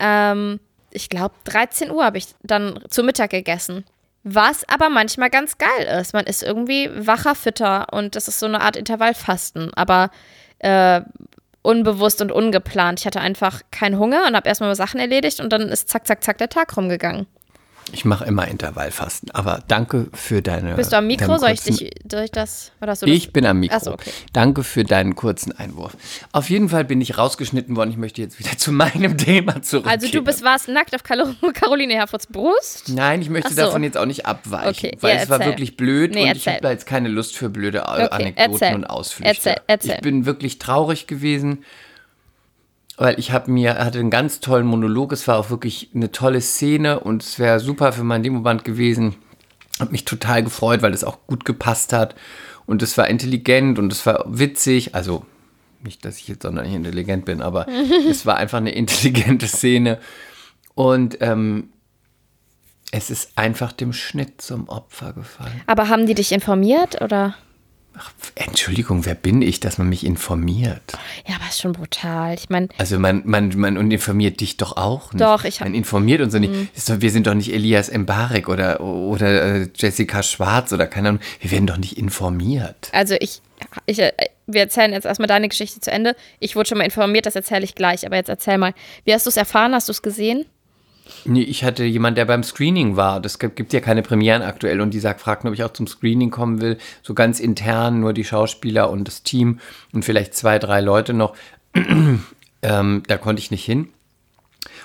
ähm, 0.00 0.58
ich 0.90 1.08
glaube, 1.08 1.34
13 1.44 1.90
Uhr 1.90 2.04
habe 2.04 2.18
ich 2.18 2.26
dann 2.42 2.80
zu 2.88 3.02
Mittag 3.04 3.30
gegessen. 3.30 3.84
Was 4.24 4.66
aber 4.68 4.88
manchmal 4.88 5.28
ganz 5.28 5.58
geil 5.58 6.00
ist. 6.00 6.14
Man 6.14 6.24
ist 6.24 6.42
irgendwie 6.42 6.90
wacher, 6.94 7.34
fitter 7.34 7.92
und 7.92 8.16
das 8.16 8.26
ist 8.26 8.38
so 8.38 8.46
eine 8.46 8.62
Art 8.62 8.76
Intervallfasten. 8.76 9.72
Aber 9.74 10.10
äh, 10.60 11.02
unbewusst 11.62 12.20
und 12.20 12.32
ungeplant. 12.32 13.00
Ich 13.00 13.06
hatte 13.06 13.20
einfach 13.20 13.60
keinen 13.70 13.98
Hunger 13.98 14.26
und 14.26 14.34
habe 14.34 14.48
erstmal 14.48 14.74
Sachen 14.74 14.98
erledigt 14.98 15.40
und 15.40 15.52
dann 15.52 15.68
ist 15.68 15.88
zack, 15.88 16.06
zack, 16.06 16.24
zack 16.24 16.38
der 16.38 16.48
Tag 16.48 16.76
rumgegangen. 16.76 17.26
Ich 17.94 18.04
mache 18.04 18.24
immer 18.24 18.48
Intervallfasten, 18.48 19.30
aber 19.30 19.62
danke 19.68 20.08
für 20.12 20.42
deine. 20.42 20.74
Bist 20.74 20.92
du 20.92 20.96
am 20.96 21.06
Mikro? 21.06 21.38
Soll 21.38 21.50
ich, 21.52 21.62
dich, 21.62 21.90
soll 22.10 22.24
ich 22.24 22.32
das? 22.32 22.72
Oder 22.80 22.94
du 22.94 23.06
das? 23.06 23.14
Ich 23.14 23.32
bin 23.32 23.46
am 23.46 23.60
Mikro. 23.60 23.78
So, 23.78 23.92
okay. 23.92 24.10
Danke 24.32 24.64
für 24.64 24.82
deinen 24.82 25.14
kurzen 25.14 25.52
Einwurf. 25.56 25.96
Auf 26.32 26.50
jeden 26.50 26.68
Fall 26.68 26.84
bin 26.84 27.00
ich 27.00 27.16
rausgeschnitten 27.16 27.76
worden. 27.76 27.90
Ich 27.90 27.96
möchte 27.96 28.20
jetzt 28.20 28.40
wieder 28.40 28.50
zu 28.58 28.72
meinem 28.72 29.16
Thema 29.16 29.62
zurückkehren. 29.62 30.00
Also 30.00 30.12
du 30.12 30.22
bist, 30.24 30.42
warst 30.42 30.66
nackt 30.68 30.92
auf 30.92 31.04
Caroline 31.54 31.94
Herfords 31.94 32.26
Brust? 32.26 32.88
Nein, 32.88 33.22
ich 33.22 33.30
möchte 33.30 33.54
so. 33.54 33.62
davon 33.62 33.84
jetzt 33.84 33.96
auch 33.96 34.06
nicht 34.06 34.26
abweichen, 34.26 34.70
Okay, 34.70 34.98
weil 35.00 35.14
ja, 35.16 35.22
es 35.22 35.30
war 35.30 35.38
wirklich 35.44 35.76
blöd 35.76 36.12
Nee, 36.14 36.22
und 36.22 36.26
ich 36.26 36.32
erzähl. 36.38 36.52
habe 36.54 36.62
da 36.62 36.70
jetzt 36.72 36.86
keine 36.86 37.08
Lust 37.08 37.36
für 37.36 37.48
blöde 37.48 37.82
Okay, 37.82 38.08
Anekdoten 38.10 38.52
erzähl. 38.52 38.74
und 38.74 38.84
Ausflüchte. 38.86 39.28
Erzähl, 39.50 39.62
erzähl. 39.68 39.94
Ich 39.94 40.00
bin 40.00 40.26
wirklich 40.26 40.58
traurig 40.58 41.06
gewesen. 41.06 41.64
Weil 42.96 43.18
ich 43.18 43.32
habe 43.32 43.50
mir, 43.50 43.74
hatte 43.78 43.98
einen 43.98 44.10
ganz 44.10 44.40
tollen 44.40 44.66
Monolog, 44.66 45.12
es 45.12 45.26
war 45.26 45.38
auch 45.38 45.50
wirklich 45.50 45.90
eine 45.94 46.12
tolle 46.12 46.40
Szene 46.40 47.00
und 47.00 47.22
es 47.22 47.38
wäre 47.38 47.60
super 47.60 47.92
für 47.92 48.04
mein 48.04 48.22
Demoband 48.22 48.64
gewesen. 48.64 49.16
Hat 49.80 49.90
mich 49.90 50.04
total 50.04 50.44
gefreut, 50.44 50.82
weil 50.82 50.94
es 50.94 51.02
auch 51.02 51.18
gut 51.26 51.44
gepasst 51.44 51.92
hat 51.92 52.14
und 52.66 52.82
es 52.82 52.96
war 52.96 53.08
intelligent 53.08 53.78
und 53.78 53.92
es 53.92 54.06
war 54.06 54.24
witzig, 54.26 54.94
also 54.94 55.24
nicht, 55.82 56.04
dass 56.04 56.18
ich 56.18 56.28
jetzt 56.28 56.42
sonderlich 56.42 56.72
intelligent 56.72 57.24
bin, 57.24 57.42
aber 57.42 57.66
es 58.08 58.24
war 58.24 58.36
einfach 58.36 58.58
eine 58.58 58.72
intelligente 58.72 59.48
Szene 59.48 59.98
und 60.74 61.18
ähm, 61.20 61.70
es 62.92 63.10
ist 63.10 63.36
einfach 63.36 63.72
dem 63.72 63.92
Schnitt 63.92 64.40
zum 64.40 64.68
Opfer 64.68 65.12
gefallen. 65.12 65.62
Aber 65.66 65.88
haben 65.88 66.06
die 66.06 66.14
dich 66.14 66.30
informiert 66.30 67.02
oder? 67.02 67.34
Ach, 67.96 68.10
Entschuldigung, 68.34 69.06
wer 69.06 69.14
bin 69.14 69.40
ich, 69.40 69.60
dass 69.60 69.78
man 69.78 69.88
mich 69.88 70.04
informiert? 70.04 70.82
Ja, 71.26 71.36
aber 71.36 71.48
ist 71.48 71.60
schon 71.60 71.72
brutal. 71.72 72.34
Ich 72.34 72.48
meine. 72.48 72.68
Also 72.78 72.98
man, 72.98 73.22
man, 73.24 73.56
man 73.56 73.90
informiert 73.90 74.40
dich 74.40 74.56
doch 74.56 74.76
auch 74.76 75.12
nicht. 75.12 75.22
Doch, 75.22 75.44
ich 75.44 75.60
habe. 75.60 75.70
Man 75.70 75.78
informiert 75.78 76.20
uns 76.20 76.32
doch 76.32 76.40
nicht. 76.40 76.52
Mhm. 76.52 76.68
Doch, 76.88 77.00
wir 77.00 77.10
sind 77.10 77.26
doch 77.28 77.34
nicht 77.34 77.52
Elias 77.52 77.92
Mbarek 77.92 78.48
oder, 78.48 78.80
oder 78.80 79.60
äh, 79.62 79.68
Jessica 79.76 80.22
Schwarz 80.22 80.72
oder 80.72 80.86
keine 80.86 81.10
Ahnung. 81.10 81.20
Wir 81.40 81.52
werden 81.52 81.66
doch 81.66 81.76
nicht 81.76 81.96
informiert. 81.96 82.88
Also 82.92 83.14
ich, 83.20 83.40
ich, 83.86 84.00
äh, 84.00 84.12
wir 84.46 84.62
erzählen 84.62 84.92
jetzt 84.92 85.04
erstmal 85.04 85.28
deine 85.28 85.48
Geschichte 85.48 85.80
zu 85.80 85.92
Ende. 85.92 86.16
Ich 86.40 86.56
wurde 86.56 86.68
schon 86.68 86.78
mal 86.78 86.84
informiert, 86.84 87.26
das 87.26 87.36
erzähle 87.36 87.64
ich 87.64 87.76
gleich. 87.76 88.04
Aber 88.04 88.16
jetzt 88.16 88.28
erzähl 88.28 88.58
mal, 88.58 88.74
wie 89.04 89.14
hast 89.14 89.26
du 89.26 89.30
es 89.30 89.36
erfahren? 89.36 89.72
Hast 89.72 89.88
du 89.88 89.92
es 89.92 90.02
gesehen? 90.02 90.46
Nee, 91.26 91.42
ich 91.42 91.64
hatte 91.64 91.84
jemand, 91.84 92.16
der 92.16 92.24
beim 92.24 92.42
Screening 92.42 92.96
war. 92.96 93.20
Das 93.20 93.38
gibt 93.38 93.72
ja 93.72 93.80
keine 93.80 94.02
Premieren 94.02 94.42
aktuell 94.42 94.80
und 94.80 94.92
die 94.92 95.00
sagt, 95.00 95.20
fragt, 95.20 95.44
ob 95.44 95.52
ich 95.52 95.62
auch 95.64 95.72
zum 95.72 95.86
Screening 95.86 96.30
kommen 96.30 96.60
will. 96.60 96.78
So 97.02 97.14
ganz 97.14 97.40
intern, 97.40 98.00
nur 98.00 98.12
die 98.12 98.24
Schauspieler 98.24 98.90
und 98.90 99.06
das 99.06 99.22
Team 99.22 99.60
und 99.92 100.04
vielleicht 100.04 100.34
zwei, 100.34 100.58
drei 100.58 100.80
Leute 100.80 101.12
noch. 101.12 101.36
ähm, 102.62 103.02
da 103.06 103.16
konnte 103.18 103.40
ich 103.40 103.50
nicht 103.50 103.64
hin. 103.64 103.88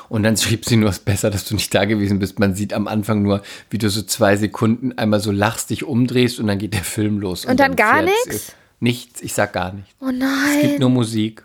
Und 0.10 0.24
dann 0.24 0.36
schrieb 0.38 0.66
sie 0.66 0.76
nur, 0.76 0.90
es 0.90 0.98
ist 0.98 1.06
besser, 1.06 1.30
dass 1.30 1.46
du 1.46 1.56
nicht 1.56 1.74
da 1.74 1.86
gewesen 1.86 2.20
bist. 2.20 2.40
Man 2.40 2.56
sieht 2.56 2.74
am 2.74 2.88
Anfang 2.88 3.22
nur, 3.22 3.42
wie 3.70 3.78
du 3.78 3.90
so 3.90 4.02
zwei 4.02 4.36
Sekunden 4.36 4.98
einmal 4.98 5.20
so 5.20 5.32
lachst, 5.32 5.70
dich 5.70 5.84
umdrehst 5.84 6.40
und 6.40 6.48
dann 6.48 6.58
geht 6.58 6.74
der 6.74 6.84
Film 6.84 7.20
los. 7.20 7.46
Und, 7.46 7.52
und 7.52 7.60
dann, 7.60 7.76
dann, 7.76 7.78
gar 7.78 8.02
nichts? 8.02 8.56
Nichts, 8.82 9.22
ich 9.22 9.34
sag 9.34 9.54
gar 9.54 9.74
nichts. 9.74 9.94
Oh 10.00 10.12
nein. 10.12 10.30
Es 10.56 10.62
gibt 10.62 10.80
nur 10.80 10.90
Musik. 10.90 11.44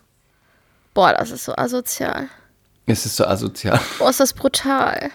Boah, 0.95 1.13
das 1.13 1.33
ist 1.33 1.45
so 1.45 1.57
asozial. 1.57 2.29
Es 2.87 3.07
ist 3.07 3.17
so 3.17 3.25
asozial. 3.27 3.81
Boah, 3.99 4.11
ist 4.11 4.21
das 4.21 4.35
brutal. 4.35 5.11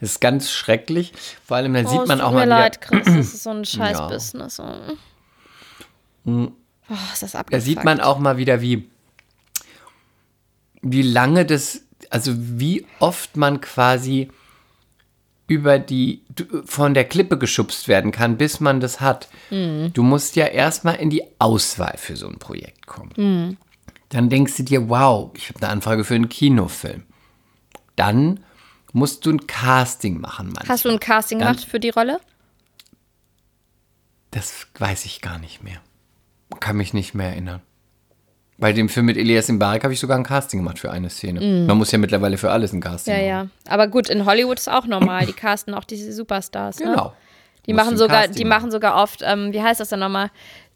Es 0.00 0.12
ist 0.12 0.20
ganz 0.20 0.50
schrecklich. 0.50 1.12
Vor 1.46 1.56
allem, 1.56 1.74
dann 1.74 1.86
oh, 1.86 1.90
sieht 1.90 2.06
man 2.06 2.20
auch 2.20 2.32
mal. 2.32 2.40
Mir 2.40 2.50
leid, 2.50 2.80
Chris, 2.80 3.04
das 3.04 3.14
ist 3.34 3.42
so 3.42 3.50
ein 3.50 3.64
Scheiß-Business. 3.64 4.58
Ja. 4.58 4.74
Oh, 6.26 6.48
ist 7.12 7.22
das 7.22 7.34
abgefuckt. 7.34 7.52
Da 7.52 7.60
sieht 7.60 7.84
man 7.84 8.00
auch 8.00 8.18
mal 8.18 8.36
wieder, 8.36 8.60
wie, 8.60 8.88
wie 10.82 11.02
lange 11.02 11.46
das, 11.46 11.82
also 12.10 12.32
wie 12.36 12.86
oft 12.98 13.36
man 13.36 13.60
quasi 13.60 14.30
über 15.46 15.78
die, 15.78 16.22
von 16.64 16.94
der 16.94 17.04
Klippe 17.04 17.38
geschubst 17.38 17.86
werden 17.88 18.12
kann, 18.12 18.38
bis 18.38 18.60
man 18.60 18.80
das 18.80 19.00
hat. 19.00 19.28
Mhm. 19.50 19.92
Du 19.92 20.02
musst 20.02 20.36
ja 20.36 20.46
erstmal 20.46 20.96
in 20.96 21.10
die 21.10 21.22
Auswahl 21.38 21.94
für 21.98 22.16
so 22.16 22.28
ein 22.28 22.38
Projekt 22.38 22.86
kommen. 22.86 23.12
Mhm. 23.16 23.56
Dann 24.14 24.28
denkst 24.28 24.56
du 24.58 24.62
dir, 24.62 24.88
wow, 24.88 25.32
ich 25.34 25.48
habe 25.48 25.58
eine 25.60 25.70
Anfrage 25.70 26.04
für 26.04 26.14
einen 26.14 26.28
Kinofilm. 26.28 27.02
Dann 27.96 28.44
musst 28.92 29.26
du 29.26 29.30
ein 29.30 29.48
Casting 29.48 30.20
machen. 30.20 30.52
Manchmal. 30.54 30.68
Hast 30.68 30.84
du 30.84 30.88
ein 30.88 31.00
Casting 31.00 31.40
Dann, 31.40 31.54
gemacht 31.54 31.68
für 31.68 31.80
die 31.80 31.90
Rolle? 31.90 32.20
Das 34.30 34.68
weiß 34.78 35.04
ich 35.06 35.20
gar 35.20 35.40
nicht 35.40 35.64
mehr. 35.64 35.78
Kann 36.60 36.76
mich 36.76 36.94
nicht 36.94 37.14
mehr 37.14 37.30
erinnern. 37.30 37.60
Bei 38.56 38.72
dem 38.72 38.88
Film 38.88 39.06
mit 39.06 39.16
Elias 39.16 39.48
Mbarek 39.48 39.82
habe 39.82 39.92
ich 39.92 39.98
sogar 39.98 40.16
ein 40.16 40.22
Casting 40.22 40.60
gemacht 40.60 40.78
für 40.78 40.92
eine 40.92 41.10
Szene. 41.10 41.40
Mm. 41.40 41.66
Man 41.66 41.76
muss 41.76 41.90
ja 41.90 41.98
mittlerweile 41.98 42.38
für 42.38 42.52
alles 42.52 42.72
ein 42.72 42.80
Casting 42.80 43.14
ja, 43.14 43.18
machen. 43.18 43.28
Ja, 43.28 43.42
ja. 43.42 43.48
Aber 43.66 43.88
gut, 43.88 44.08
in 44.08 44.26
Hollywood 44.26 44.60
ist 44.60 44.70
auch 44.70 44.86
normal. 44.86 45.26
Die 45.26 45.32
casten 45.32 45.74
auch 45.74 45.82
diese 45.82 46.12
Superstars. 46.12 46.78
Ne? 46.78 47.12
Die 47.66 47.72
machen 47.72 47.96
sogar, 47.96 48.28
die 48.28 48.44
machen 48.44 48.70
sogar 48.70 49.02
oft, 49.02 49.20
ähm, 49.22 49.52
wie 49.52 49.62
heißt 49.62 49.80
das 49.80 49.88
denn 49.88 50.00
nochmal? 50.00 50.30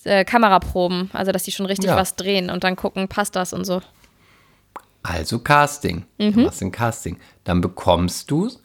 äh, 0.04 0.24
Kameraproben, 0.24 1.10
also 1.12 1.32
dass 1.32 1.44
die 1.44 1.52
schon 1.52 1.66
richtig 1.66 1.90
ja. 1.90 1.96
was 1.96 2.16
drehen 2.16 2.50
und 2.50 2.64
dann 2.64 2.76
gucken, 2.76 3.08
passt 3.08 3.36
das 3.36 3.52
und 3.52 3.64
so. 3.64 3.80
Also 5.02 5.38
Casting. 5.38 6.04
Mhm. 6.18 6.32
Du 6.32 6.40
machst 6.40 6.62
ein 6.62 6.72
Casting. 6.72 7.18
Dann 7.44 7.60
bekommst 7.60 8.30
du 8.30 8.46
es, 8.46 8.62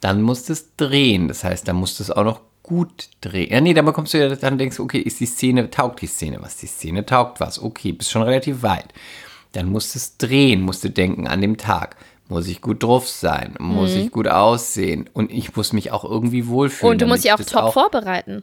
dann 0.00 0.22
musst 0.22 0.48
du 0.48 0.54
es 0.54 0.76
drehen. 0.76 1.28
Das 1.28 1.44
heißt, 1.44 1.66
dann 1.66 1.76
musst 1.76 1.98
du 1.98 2.04
es 2.04 2.10
auch 2.10 2.24
noch 2.24 2.40
gut 2.62 3.08
drehen. 3.20 3.52
Ja, 3.52 3.60
nee, 3.60 3.74
dann 3.74 3.84
bekommst 3.84 4.14
du 4.14 4.18
ja, 4.18 4.34
dann 4.34 4.58
denkst 4.58 4.76
du, 4.76 4.82
okay, 4.82 4.98
ist 4.98 5.20
die 5.20 5.26
Szene, 5.26 5.70
taugt 5.70 6.02
die 6.02 6.06
Szene 6.06 6.38
was? 6.40 6.56
Die 6.56 6.66
Szene 6.66 7.06
taugt 7.06 7.40
was. 7.40 7.60
Okay, 7.60 7.92
bist 7.92 8.10
schon 8.10 8.22
relativ 8.22 8.62
weit. 8.62 8.88
Dann 9.52 9.66
musst 9.66 9.94
du 9.94 9.98
es 9.98 10.16
drehen, 10.16 10.62
musst 10.62 10.84
du 10.84 10.90
denken 10.90 11.28
an 11.28 11.40
dem 11.40 11.56
Tag. 11.56 11.96
Muss 12.32 12.48
ich 12.48 12.62
gut 12.62 12.82
drauf 12.82 13.08
sein? 13.08 13.54
Muss 13.58 13.90
mhm. 13.90 14.00
ich 14.00 14.10
gut 14.10 14.26
aussehen? 14.26 15.08
Und 15.12 15.30
ich 15.30 15.54
muss 15.54 15.72
mich 15.72 15.90
auch 15.90 16.04
irgendwie 16.04 16.48
wohlfühlen. 16.48 16.92
Und 16.92 17.02
du 17.02 17.06
musst 17.06 17.24
dich 17.24 17.32
auch 17.32 17.40
top 17.40 17.62
auch 17.62 17.72
vorbereiten 17.74 18.42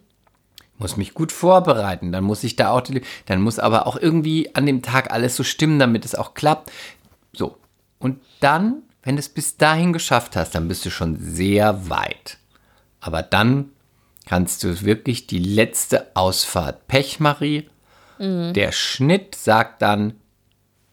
muss 0.80 0.96
mich 0.96 1.14
gut 1.14 1.32
vorbereiten, 1.32 2.12
dann 2.12 2.24
muss 2.24 2.44
ich 2.44 2.56
da 2.56 2.72
auch, 2.72 2.82
dann 3.26 3.42
muss 3.42 3.60
aber 3.60 3.86
auch 3.86 3.98
irgendwie 3.98 4.56
an 4.56 4.66
dem 4.66 4.82
Tag 4.82 5.12
alles 5.12 5.36
so 5.36 5.44
stimmen, 5.44 5.78
damit 5.78 6.06
es 6.06 6.16
auch 6.16 6.34
klappt. 6.34 6.72
So. 7.34 7.58
Und 8.00 8.22
dann, 8.40 8.82
wenn 9.04 9.18
du 9.18 9.20
es 9.20 9.30
bis 9.30 9.58
dahin 9.58 9.92
geschafft 9.92 10.38
hast, 10.38 10.56
dann 10.56 10.70
bist 10.70 10.86
du 10.86 10.90
schon 10.90 11.18
sehr 11.20 11.90
weit. 11.90 12.38
Aber 13.02 13.22
dann 13.22 13.72
kannst 14.26 14.64
du 14.64 14.82
wirklich 14.82 15.28
die 15.28 15.40
letzte 15.40 16.16
Ausfahrt 16.16 16.88
Pechmarie. 16.88 17.70
Mhm. 18.18 18.54
Der 18.54 18.72
Schnitt 18.72 19.36
sagt 19.36 19.82
dann, 19.82 20.14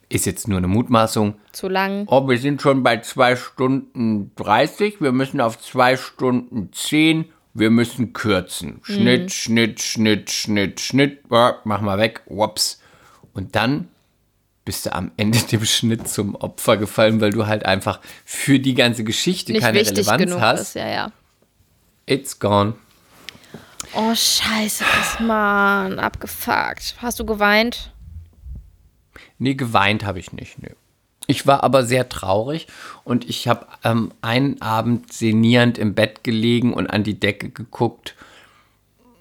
ist 0.09 0.27
jetzt 0.27 0.49
nur 0.49 0.59
eine 0.59 0.69
Mutmaßung. 0.69 1.35
Zu 1.53 1.69
lang. 1.69 2.05
Oh, 2.09 2.29
wir 2.29 2.39
sind 2.39 2.63
schon 2.63 2.83
bei 2.83 3.01
2 3.01 3.37
Stunden 3.37 4.33
30, 4.37 5.01
wir 5.01 5.13
müssen 5.13 5.41
auf 5.41 5.59
2 5.59 5.97
Stunden 5.97 6.73
10 6.73 7.27
wir 7.59 7.71
müssen 7.71 8.13
kürzen. 8.13 8.81
Schnitt, 8.83 9.25
mhm. 9.25 9.29
Schnitt, 9.31 9.81
Schnitt, 9.81 10.31
Schnitt, 10.31 10.81
Schnitt, 10.81 11.23
mach 11.31 11.81
mal 11.81 11.99
weg, 11.99 12.21
whoops. 12.27 12.81
Und 13.33 13.57
dann 13.57 13.89
bist 14.65 14.87
du 14.87 14.95
am 14.95 15.13
Ende 15.17 15.39
dem 15.39 15.65
Schnitt 15.65 16.09
zum 16.09 16.35
Opfer 16.35 16.77
gefallen, 16.77 17.21
weil 17.21 17.31
du 17.31 17.47
halt 17.47 17.65
einfach 17.65 18.01
für 18.25 18.59
die 18.59 18.75
ganze 18.75 19.05
Geschichte 19.05 19.53
Nicht 19.53 19.63
keine 19.63 19.79
Relevanz 19.79 20.33
hast. 20.33 20.61
Ist, 20.61 20.75
ja, 20.75 20.89
ja. 20.89 21.13
It's 22.05 22.39
gone. 22.39 22.75
Oh, 23.95 24.15
scheiße, 24.15 24.85
das 24.97 25.21
Mann, 25.21 25.99
abgefuckt. 25.99 26.97
Hast 26.99 27.19
du 27.21 27.25
geweint? 27.25 27.93
Nee, 29.39 29.55
geweint 29.55 30.05
habe 30.05 30.19
ich 30.19 30.33
nicht, 30.33 30.61
nee. 30.63 30.73
Ich 31.27 31.47
war 31.47 31.65
aber 31.65 31.85
sehr 31.85 32.09
traurig 32.09 32.69
und 33.05 33.29
ich 33.29 33.49
habe 33.49 33.67
ähm, 33.83 34.13
einen 34.23 34.63
Abend 34.63 35.13
senierend 35.13 35.77
im 35.77 35.95
Bett 35.95 36.23
gelegen 36.23 36.73
und 36.73 36.87
an 36.87 37.03
die 37.03 37.19
Decke 37.19 37.51
geguckt 37.51 38.15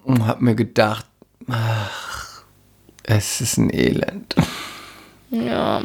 und 0.04 0.24
habe 0.24 0.44
mir 0.44 0.54
gedacht, 0.54 1.06
ach, 1.48 2.44
es 3.02 3.40
ist 3.40 3.56
ein 3.56 3.74
Elend. 3.74 4.36
Ja, 5.30 5.82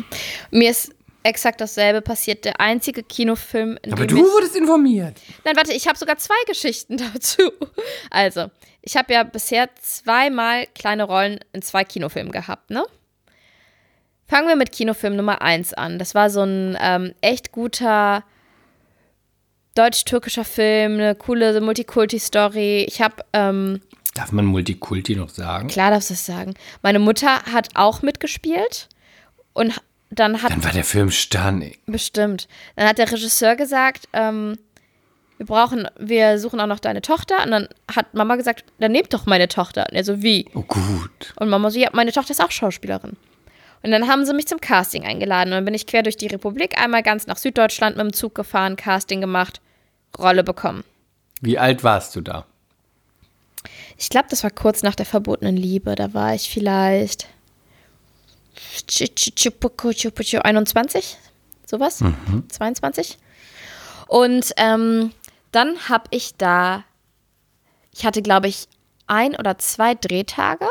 mir 0.51 0.69
ist 0.69 0.93
exakt 1.23 1.61
dasselbe 1.61 2.01
passiert. 2.01 2.45
Der 2.45 2.59
einzige 2.59 3.03
Kinofilm, 3.03 3.77
in 3.81 3.93
Aber 3.93 4.07
du 4.07 4.17
wurdest 4.17 4.55
informiert. 4.55 5.17
Nein, 5.43 5.55
warte, 5.55 5.73
ich 5.73 5.87
habe 5.87 5.97
sogar 5.97 6.17
zwei 6.17 6.35
Geschichten 6.47 6.97
dazu. 7.13 7.51
Also, 8.09 8.49
ich 8.81 8.97
habe 8.97 9.13
ja 9.13 9.23
bisher 9.23 9.69
zweimal 9.81 10.67
kleine 10.75 11.03
Rollen 11.03 11.39
in 11.53 11.61
zwei 11.61 11.83
Kinofilmen 11.83 12.31
gehabt, 12.31 12.69
ne? 12.69 12.85
Fangen 14.31 14.47
wir 14.47 14.55
mit 14.55 14.71
Kinofilm 14.71 15.17
Nummer 15.17 15.41
1 15.41 15.73
an. 15.73 15.99
Das 15.99 16.15
war 16.15 16.29
so 16.29 16.43
ein 16.43 16.77
ähm, 16.79 17.13
echt 17.19 17.51
guter 17.51 18.23
deutsch-türkischer 19.75 20.45
Film, 20.45 20.93
eine 20.93 21.15
coole 21.15 21.59
Multikulti-Story. 21.59 22.85
Ich 22.87 23.01
habe. 23.01 23.25
Ähm, 23.33 23.81
Darf 24.13 24.31
man 24.31 24.45
Multikulti 24.45 25.17
noch 25.17 25.27
sagen? 25.27 25.67
Klar 25.67 25.91
darfst 25.91 26.11
du 26.11 26.13
es 26.13 26.25
sagen. 26.25 26.53
Meine 26.81 26.99
Mutter 26.99 27.43
hat 27.51 27.71
auch 27.73 28.03
mitgespielt 28.03 28.87
und 29.51 29.81
dann 30.11 30.41
hat. 30.41 30.51
Dann 30.51 30.63
war 30.63 30.71
der 30.71 30.85
Film 30.85 31.11
stunning. 31.11 31.75
Bestimmt. 31.87 32.47
Dann 32.77 32.87
hat 32.87 32.99
der 32.99 33.11
Regisseur 33.11 33.57
gesagt, 33.57 34.07
ähm, 34.13 34.57
wir 35.35 35.45
brauchen, 35.45 35.89
wir 35.99 36.39
suchen 36.39 36.61
auch 36.61 36.67
noch 36.67 36.79
deine 36.79 37.01
Tochter. 37.01 37.43
Und 37.43 37.51
dann 37.51 37.67
hat 37.93 38.13
Mama 38.13 38.37
gesagt, 38.37 38.63
dann 38.79 38.93
nehmt 38.93 39.13
doch 39.13 39.25
meine 39.25 39.49
Tochter. 39.49 39.87
Und 39.89 39.97
er 39.97 40.05
so, 40.05 40.23
wie? 40.23 40.45
Oh, 40.53 40.61
gut. 40.61 41.33
Und 41.35 41.49
Mama 41.49 41.69
so, 41.69 41.77
ja, 41.77 41.89
meine 41.91 42.13
Tochter 42.13 42.31
ist 42.31 42.41
auch 42.41 42.51
Schauspielerin. 42.51 43.17
Und 43.83 43.91
dann 43.91 44.07
haben 44.07 44.25
sie 44.25 44.33
mich 44.33 44.47
zum 44.47 44.61
Casting 44.61 45.05
eingeladen. 45.05 45.49
Und 45.51 45.57
dann 45.57 45.65
bin 45.65 45.73
ich 45.73 45.87
quer 45.87 46.03
durch 46.03 46.17
die 46.17 46.27
Republik 46.27 46.79
einmal 46.79 47.03
ganz 47.03 47.27
nach 47.27 47.37
Süddeutschland 47.37 47.97
mit 47.97 48.05
dem 48.05 48.13
Zug 48.13 48.35
gefahren, 48.35 48.75
Casting 48.75 49.21
gemacht, 49.21 49.61
Rolle 50.17 50.43
bekommen. 50.43 50.83
Wie 51.41 51.57
alt 51.57 51.83
warst 51.83 52.15
du 52.15 52.21
da? 52.21 52.45
Ich 53.97 54.09
glaube, 54.09 54.27
das 54.29 54.43
war 54.43 54.51
kurz 54.51 54.83
nach 54.83 54.95
der 54.95 55.05
verbotenen 55.05 55.57
Liebe. 55.57 55.95
Da 55.95 56.13
war 56.13 56.33
ich 56.33 56.49
vielleicht 56.49 57.27
21, 60.43 61.17
sowas, 61.65 62.01
mhm. 62.01 62.45
22. 62.49 63.17
Und 64.07 64.51
ähm, 64.57 65.11
dann 65.51 65.89
habe 65.89 66.05
ich 66.11 66.35
da, 66.35 66.83
ich 67.93 68.05
hatte, 68.05 68.21
glaube 68.21 68.47
ich, 68.47 68.67
ein 69.07 69.35
oder 69.35 69.57
zwei 69.57 69.95
Drehtage 69.95 70.67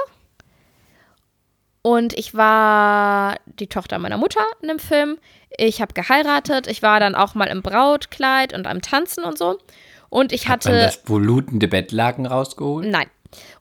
Und 1.82 2.12
ich 2.12 2.34
war 2.34 3.36
die 3.46 3.66
Tochter 3.66 3.98
meiner 3.98 4.18
Mutter 4.18 4.44
in 4.60 4.68
dem 4.68 4.78
Film. 4.78 5.18
Ich 5.56 5.80
habe 5.80 5.94
geheiratet. 5.94 6.66
Ich 6.66 6.82
war 6.82 7.00
dann 7.00 7.14
auch 7.14 7.34
mal 7.34 7.46
im 7.46 7.62
Brautkleid 7.62 8.52
und 8.52 8.66
am 8.66 8.82
Tanzen 8.82 9.24
und 9.24 9.38
so. 9.38 9.58
Und 10.10 10.32
ich 10.32 10.48
hatte. 10.48 10.68
Hat 10.68 10.76
man 10.76 10.84
das 10.84 11.02
blutende 11.02 11.68
Bettlaken 11.68 12.26
rausgeholt? 12.26 12.86
Nein. 12.86 13.06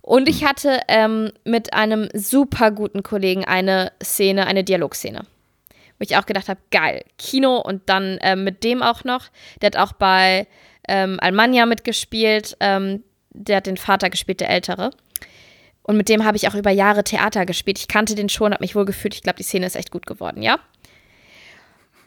Und 0.02 0.28
ich 0.28 0.44
hatte 0.44 0.80
ähm, 0.88 1.32
mit 1.46 1.74
einem 1.74 2.10
super 2.14 2.72
guten 2.72 3.04
Kollegen 3.04 3.46
eine 3.46 3.92
Szene, 4.04 4.48
eine 4.48 4.64
Dialogszene. 4.64 5.22
Wo 6.00 6.04
ich 6.04 6.18
auch 6.18 6.26
gedacht 6.26 6.50
habe, 6.50 6.60
geil, 6.72 7.04
Kino 7.18 7.58
und 7.58 7.88
dann 7.88 8.18
äh, 8.20 8.36
mit 8.36 8.64
dem 8.64 8.82
auch 8.82 9.04
noch. 9.04 9.28
Der 9.62 9.68
hat 9.68 9.78
auch 9.78 9.94
bei 9.94 10.48
ähm, 10.88 11.20
Almania 11.22 11.66
mitgespielt. 11.66 12.58
Ähm, 12.60 13.04
der 13.30 13.58
hat 13.58 13.68
den 13.68 13.78
Vater 13.78 14.10
gespielt, 14.10 14.40
der 14.40 14.50
Ältere. 14.50 14.92
Und 15.84 15.98
mit 15.98 16.10
dem 16.10 16.24
habe 16.26 16.38
ich 16.38 16.48
auch 16.48 16.56
über 16.56 16.72
Jahre 16.72 17.04
Theater 17.04 17.46
gespielt. 17.46 17.80
Ich 17.80 17.88
kannte 17.88 18.16
den 18.16 18.30
schon, 18.30 18.54
habe 18.54 18.64
mich 18.64 18.76
wohl 18.76 18.86
gefühlt. 18.86 19.16
Ich 19.16 19.24
glaube, 19.24 19.38
die 19.38 19.44
Szene 19.44 19.66
ist 19.66 19.76
echt 19.76 19.92
gut 19.92 20.06
geworden, 20.06 20.42
ja? 20.42 20.60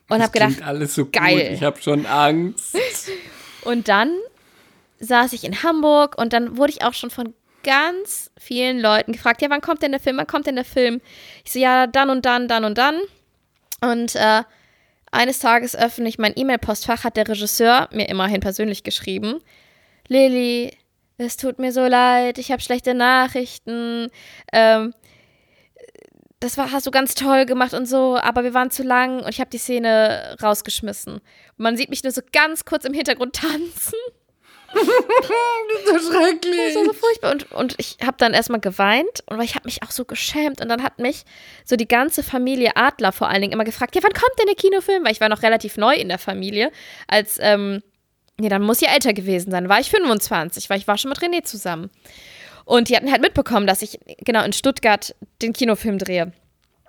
Und 0.08 0.22
habe 0.22 0.32
gedacht, 0.32 0.62
alles 0.62 0.94
so 0.94 1.08
geil. 1.10 1.48
Gut. 1.48 1.56
Ich 1.56 1.62
habe 1.62 1.80
schon 1.80 2.06
Angst. 2.06 2.76
und 3.62 3.88
dann 3.88 4.14
saß 5.00 5.32
ich 5.32 5.44
in 5.44 5.62
Hamburg 5.62 6.16
und 6.18 6.32
dann 6.32 6.56
wurde 6.56 6.72
ich 6.72 6.84
auch 6.84 6.94
schon 6.94 7.10
von 7.10 7.34
ganz 7.62 8.30
vielen 8.38 8.80
Leuten 8.80 9.12
gefragt, 9.12 9.42
ja, 9.42 9.50
wann 9.50 9.60
kommt 9.60 9.82
denn 9.82 9.92
der 9.92 10.00
Film? 10.00 10.16
Wann 10.16 10.26
kommt 10.26 10.46
denn 10.46 10.56
der 10.56 10.64
Film? 10.64 11.00
Ich 11.44 11.52
so, 11.52 11.58
ja, 11.58 11.86
dann 11.86 12.10
und 12.10 12.24
dann, 12.24 12.48
dann 12.48 12.64
und 12.64 12.78
dann. 12.78 12.96
Und 13.80 14.14
äh, 14.16 14.42
eines 15.10 15.38
Tages 15.38 15.76
öffne 15.76 16.08
ich 16.08 16.18
mein 16.18 16.32
E-Mail-Postfach, 16.36 17.04
hat 17.04 17.16
der 17.16 17.28
Regisseur 17.28 17.88
mir 17.92 18.08
immerhin 18.08 18.40
persönlich 18.40 18.82
geschrieben. 18.82 19.40
Lilly, 20.08 20.76
es 21.22 21.36
tut 21.36 21.58
mir 21.58 21.72
so 21.72 21.86
leid, 21.86 22.38
ich 22.38 22.50
habe 22.52 22.62
schlechte 22.62 22.94
Nachrichten. 22.94 24.10
Ähm, 24.52 24.94
das 26.42 26.58
war, 26.58 26.72
hast 26.72 26.86
du 26.86 26.90
ganz 26.90 27.14
toll 27.14 27.46
gemacht 27.46 27.72
und 27.72 27.86
so, 27.86 28.16
aber 28.16 28.42
wir 28.42 28.52
waren 28.52 28.70
zu 28.70 28.82
lang 28.82 29.20
und 29.20 29.28
ich 29.28 29.40
habe 29.40 29.50
die 29.50 29.58
Szene 29.58 30.36
rausgeschmissen. 30.42 31.20
man 31.56 31.76
sieht 31.76 31.88
mich 31.88 32.02
nur 32.02 32.12
so 32.12 32.20
ganz 32.32 32.64
kurz 32.64 32.84
im 32.84 32.92
Hintergrund 32.92 33.34
tanzen. 33.40 33.98
das 34.72 34.82
ist 34.82 36.06
so 36.06 36.12
schrecklich. 36.12 36.74
Das 36.74 36.76
war 36.76 36.84
so 36.86 36.92
furchtbar. 36.94 37.32
Und, 37.32 37.52
und 37.52 37.74
ich 37.78 37.98
habe 38.04 38.16
dann 38.16 38.34
erstmal 38.34 38.58
geweint 38.60 39.22
und 39.26 39.40
ich 39.42 39.54
habe 39.54 39.66
mich 39.66 39.82
auch 39.82 39.90
so 39.90 40.04
geschämt. 40.04 40.60
Und 40.60 40.68
dann 40.68 40.82
hat 40.82 40.98
mich 40.98 41.24
so 41.64 41.76
die 41.76 41.86
ganze 41.86 42.22
Familie 42.22 42.74
Adler 42.74 43.12
vor 43.12 43.28
allen 43.28 43.42
Dingen 43.42 43.52
immer 43.52 43.64
gefragt: 43.64 43.94
Ja, 43.94 44.02
wann 44.02 44.14
kommt 44.14 44.38
denn 44.38 44.46
der 44.46 44.56
Kinofilm? 44.56 45.04
Weil 45.04 45.12
ich 45.12 45.20
war 45.20 45.28
noch 45.28 45.42
relativ 45.42 45.76
neu 45.76 45.94
in 45.94 46.08
der 46.08 46.18
Familie, 46.18 46.72
als 47.06 47.38
ähm, 47.40 47.82
Nee, 48.38 48.48
dann 48.48 48.62
muss 48.62 48.78
sie 48.78 48.86
älter 48.86 49.12
gewesen 49.12 49.50
sein. 49.50 49.68
War 49.68 49.80
ich 49.80 49.90
25, 49.90 50.70
weil 50.70 50.78
ich 50.78 50.88
war 50.88 50.98
schon 50.98 51.10
mit 51.10 51.20
René 51.20 51.44
zusammen. 51.44 51.90
Und 52.64 52.88
die 52.88 52.96
hatten 52.96 53.10
halt 53.10 53.22
mitbekommen, 53.22 53.66
dass 53.66 53.82
ich 53.82 53.98
genau 54.18 54.44
in 54.44 54.52
Stuttgart 54.52 55.14
den 55.42 55.52
Kinofilm 55.52 55.98
drehe. 55.98 56.32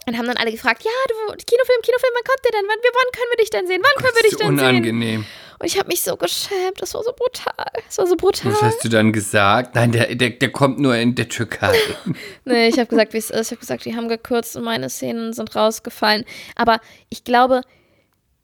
Und 0.06 0.18
haben 0.18 0.28
dann 0.28 0.38
alle 0.38 0.52
gefragt, 0.52 0.84
ja, 0.84 0.92
du, 1.08 1.14
Kinofilm, 1.34 1.82
Kinofilm, 1.82 2.14
wann 2.14 2.24
kommt 2.26 2.46
der 2.46 2.52
denn? 2.52 2.68
Wann, 2.68 2.78
wann 2.84 3.12
können 3.14 3.32
wir 3.32 3.38
dich 3.38 3.50
denn 3.50 3.68
sehen? 3.68 3.82
Wann 3.82 4.04
können 4.04 4.16
wir 4.16 4.30
dich 4.30 4.38
denn 4.38 4.48
unangenehm. 4.48 5.22
sehen? 5.22 5.26
Und 5.60 5.68
ich 5.68 5.80
habe 5.80 5.88
mich 5.88 6.02
so 6.02 6.18
geschämt. 6.18 6.82
Das 6.82 6.94
war 6.94 7.04
so 7.04 7.14
brutal. 7.14 7.54
Das 7.86 7.98
war 7.98 8.08
so 8.08 8.18
brutal. 8.18 8.52
Was 8.52 8.62
hast 8.62 8.84
du 8.84 8.90
dann 8.90 9.14
gesagt? 9.14 9.76
Nein, 9.76 9.94
der, 9.94 10.14
der, 10.14 10.32
der 10.32 10.52
kommt 10.52 10.80
nur 10.80 10.96
in 10.96 11.16
der 11.16 11.30
Türkei. 11.30 11.74
nee, 12.46 12.68
ich 12.68 12.78
habe 12.78 12.88
gesagt, 12.88 13.14
wie 13.14 13.18
es 13.18 13.30
ist. 13.30 13.48
Ich 13.48 13.52
habe 13.52 13.60
gesagt, 13.62 13.86
die 13.86 13.96
haben 13.96 14.10
gekürzt 14.10 14.58
und 14.58 14.64
meine 14.64 14.90
Szenen 14.90 15.32
sind 15.32 15.56
rausgefallen. 15.56 16.26
Aber 16.56 16.82
ich 17.08 17.24
glaube, 17.24 17.62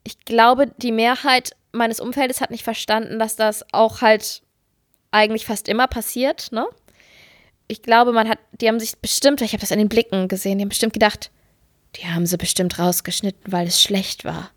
ich 0.05 0.23
glaube, 0.23 0.67
die 0.77 0.93
Mehrheit 0.93 1.51
meines 1.71 1.99
Umfeldes 1.99 2.41
hat 2.41 2.51
nicht 2.51 2.63
verstanden, 2.63 3.19
dass 3.19 3.35
das 3.35 3.65
auch 3.73 4.01
halt 4.01 4.41
eigentlich 5.11 5.45
fast 5.45 5.67
immer 5.67 5.87
passiert, 5.87 6.51
ne? 6.51 6.67
Ich 7.67 7.81
glaube, 7.83 8.11
man 8.13 8.27
hat, 8.27 8.39
die 8.59 8.67
haben 8.67 8.79
sich 8.79 8.97
bestimmt, 8.97 9.41
ich 9.41 9.53
habe 9.53 9.61
das 9.61 9.71
an 9.71 9.77
den 9.77 9.89
Blicken 9.89 10.27
gesehen, 10.27 10.57
die 10.57 10.63
haben 10.63 10.69
bestimmt 10.69 10.93
gedacht, 10.93 11.29
die 11.95 12.07
haben 12.07 12.25
sie 12.25 12.37
bestimmt 12.37 12.79
rausgeschnitten, 12.79 13.51
weil 13.51 13.67
es 13.67 13.81
schlecht 13.81 14.25
war. 14.25 14.51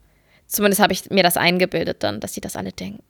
Zumindest 0.47 0.81
habe 0.81 0.93
ich 0.93 1.11
mir 1.11 1.23
das 1.23 1.37
eingebildet 1.37 2.03
dann, 2.03 2.21
dass 2.21 2.35
sie 2.35 2.41
das 2.41 2.57
alle 2.57 2.73
denken. 2.73 3.03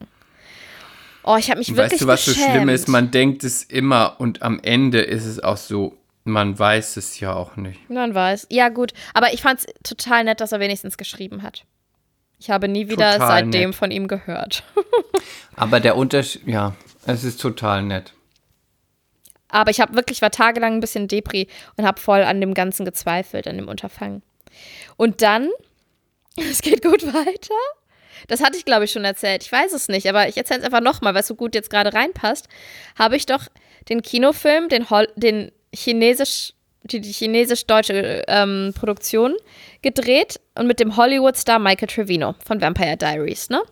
Oh, 1.25 1.37
ich 1.37 1.51
habe 1.51 1.59
mich 1.59 1.69
wirklich 1.69 1.93
Weißt 1.93 2.03
du, 2.03 2.07
was 2.07 2.25
geschämt. 2.25 2.47
so 2.47 2.53
schlimm 2.53 2.69
ist? 2.69 2.88
Man 2.88 3.11
denkt 3.11 3.45
es 3.45 3.62
immer 3.62 4.17
und 4.21 4.43
am 4.43 4.59
Ende 4.61 5.01
ist 5.01 5.25
es 5.25 5.38
auch 5.38 5.57
so, 5.57 5.97
man 6.25 6.59
weiß 6.59 6.97
es 6.97 7.19
ja 7.21 7.35
auch 7.35 7.57
nicht. 7.57 7.88
Man 7.88 8.15
weiß. 8.15 8.49
Ja, 8.51 8.69
gut. 8.69 8.93
Aber 9.15 9.33
ich 9.33 9.43
fand 9.43 9.61
es 9.61 9.67
total 9.85 10.25
nett, 10.25 10.41
dass 10.41 10.53
er 10.53 10.61
wenigstens 10.61 10.97
geschrieben 10.97 11.43
hat. 11.43 11.65
Ich 12.42 12.50
habe 12.50 12.66
nie 12.66 12.88
wieder 12.88 13.12
total 13.12 13.28
seitdem 13.28 13.70
nett. 13.70 13.74
von 13.76 13.92
ihm 13.92 14.09
gehört. 14.09 14.64
Aber 15.55 15.78
der 15.78 15.96
Unterschied, 15.96 16.44
ja, 16.44 16.74
es 17.07 17.22
ist 17.22 17.40
total 17.40 17.85
nett. 17.85 18.14
Aber 19.48 19.70
ich 19.70 19.81
habe 19.81 19.94
wirklich, 19.94 20.22
war 20.22 20.33
tagelang 20.33 20.74
ein 20.74 20.81
bisschen 20.81 21.07
Depri 21.07 21.46
und 21.76 21.87
habe 21.87 22.00
voll 22.00 22.22
an 22.22 22.40
dem 22.40 22.55
Ganzen 22.55 22.85
gezweifelt, 22.85 23.46
an 23.46 23.59
dem 23.59 23.68
Unterfangen. 23.68 24.22
Und 24.96 25.22
dann, 25.22 25.50
es 26.37 26.62
geht 26.62 26.83
gut 26.83 27.07
weiter. 27.14 27.55
Das 28.26 28.42
hatte 28.42 28.57
ich, 28.57 28.64
glaube 28.64 28.87
ich, 28.87 28.90
schon 28.90 29.05
erzählt. 29.05 29.44
Ich 29.44 29.52
weiß 29.52 29.72
es 29.72 29.87
nicht, 29.87 30.09
aber 30.09 30.26
ich 30.26 30.37
erzähle 30.37 30.61
es 30.61 30.66
einfach 30.66 30.81
nochmal, 30.81 31.14
weil 31.14 31.20
es 31.20 31.28
so 31.28 31.37
gut 31.37 31.55
jetzt 31.55 31.70
gerade 31.70 31.94
reinpasst. 31.94 32.48
Habe 32.98 33.14
ich 33.14 33.26
doch 33.26 33.46
den 33.88 34.02
Kinofilm, 34.02 34.68
den, 34.68 34.90
Hol 34.90 35.07
den 35.14 35.52
chinesisch 35.72 36.55
die, 36.85 37.01
die 37.01 37.12
chinesisch-deutsche 37.12 38.23
ähm, 38.29 38.73
Produktion 38.79 39.35
gedreht 39.83 40.40
und 40.55 40.66
mit 40.66 40.81
dem 40.81 40.97
Hollywood-Star 40.97 41.59
Michael 41.59 41.88
Trevino 41.88 42.35
von 42.45 42.61
Vampire 42.61 42.97
Diaries, 42.97 43.51
ne? 43.51 43.62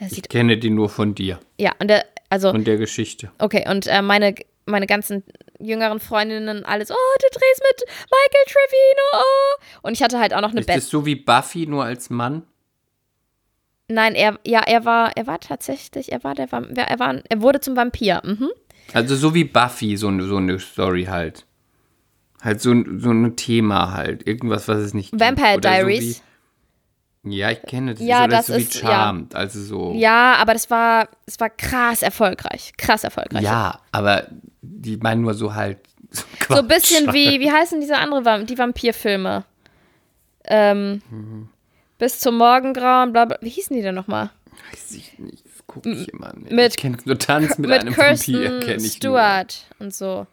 Ich 0.00 0.22
kenne 0.22 0.58
die 0.58 0.70
nur 0.70 0.88
von 0.88 1.14
dir. 1.14 1.38
Ja, 1.58 1.72
und 1.78 1.88
der, 1.88 2.04
also. 2.28 2.50
Und 2.50 2.66
der 2.66 2.78
Geschichte. 2.78 3.30
Okay, 3.38 3.64
und 3.68 3.86
äh, 3.86 4.02
meine, 4.02 4.34
meine 4.66 4.86
ganzen 4.86 5.22
jüngeren 5.60 6.00
Freundinnen 6.00 6.64
alles, 6.64 6.90
oh, 6.90 6.94
du 7.20 7.26
drehst 7.30 7.62
mit 7.62 7.90
Michael 8.10 8.44
Trevino, 8.46 9.02
oh. 9.14 9.78
Und 9.82 9.92
ich 9.92 10.02
hatte 10.02 10.18
halt 10.18 10.34
auch 10.34 10.40
noch 10.40 10.50
eine 10.50 10.60
Ist 10.60 10.68
das 10.68 10.88
so 10.88 11.06
wie 11.06 11.14
Buffy, 11.14 11.66
nur 11.66 11.84
als 11.84 12.10
Mann? 12.10 12.42
Nein, 13.86 14.14
er, 14.14 14.38
ja, 14.44 14.60
er 14.60 14.84
war, 14.84 15.12
er 15.16 15.26
war 15.26 15.38
tatsächlich, 15.40 16.10
er 16.10 16.24
war 16.24 16.34
der, 16.34 16.48
er 16.50 16.98
war, 16.98 17.20
er 17.28 17.42
wurde 17.42 17.60
zum 17.60 17.76
Vampir, 17.76 18.20
mhm. 18.24 18.50
Also 18.92 19.16
so 19.16 19.34
wie 19.34 19.44
Buffy, 19.44 19.96
so, 19.96 20.10
so 20.20 20.36
eine 20.36 20.58
Story 20.58 21.04
halt. 21.04 21.46
Halt 22.44 22.60
so, 22.60 22.74
so 22.98 23.10
ein 23.10 23.36
Thema 23.36 23.92
halt. 23.92 24.26
Irgendwas, 24.26 24.68
was 24.68 24.78
es 24.78 24.92
nicht 24.92 25.12
gibt. 25.12 25.22
Vampire 25.22 25.58
Diaries. 25.58 26.18
So 26.18 26.22
wie, 27.22 27.36
ja, 27.36 27.50
ich 27.50 27.62
kenne 27.62 27.94
das. 27.94 28.04
Ja, 28.04 28.28
das 28.28 28.48
so 28.48 28.54
ist, 28.54 28.74
Charmed, 28.74 29.32
ja. 29.32 29.38
also 29.38 29.62
so. 29.62 29.94
Ja, 29.94 30.34
aber 30.34 30.52
das 30.52 30.68
war, 30.68 31.08
das 31.24 31.40
war 31.40 31.48
krass 31.48 32.02
erfolgreich. 32.02 32.74
Krass 32.76 33.02
erfolgreich. 33.02 33.42
Ja, 33.42 33.80
aber 33.92 34.26
die 34.60 34.98
meinen 34.98 35.22
nur 35.22 35.34
so 35.34 35.54
halt. 35.54 35.78
So, 36.46 36.56
so 36.56 36.60
ein 36.60 36.68
bisschen 36.68 37.12
wie, 37.12 37.40
wie 37.40 37.50
heißen 37.50 37.80
diese 37.80 37.96
andere, 37.96 38.44
die 38.44 38.56
Vampirfilme? 38.56 39.44
Ähm, 40.44 41.02
mhm. 41.10 41.48
Bis 41.98 42.20
zum 42.20 42.36
Morgengrauen, 42.36 43.12
bla, 43.12 43.24
bla 43.24 43.38
Wie 43.40 43.48
hießen 43.48 43.74
die 43.74 43.82
denn 43.82 43.96
nochmal? 43.96 44.30
Weiß 44.70 44.92
ich 44.92 45.18
nicht. 45.18 45.44
Das 45.44 45.66
gucke 45.66 45.90
ich 45.90 46.08
immer 46.10 46.32
nicht. 46.36 46.52
Mit, 46.52 46.72
ich 46.72 46.76
kenne 46.76 46.98
nur 47.04 47.18
Tanz 47.18 47.58
mit, 47.58 47.70
mit 47.70 47.80
einem 47.80 47.94
Kirsten 47.94 48.34
Vampir, 48.34 48.60
kenne 48.60 48.84
ich 48.84 48.92
Stewart 48.92 49.66
nur. 49.78 49.86
und 49.86 49.94
so. 49.94 50.26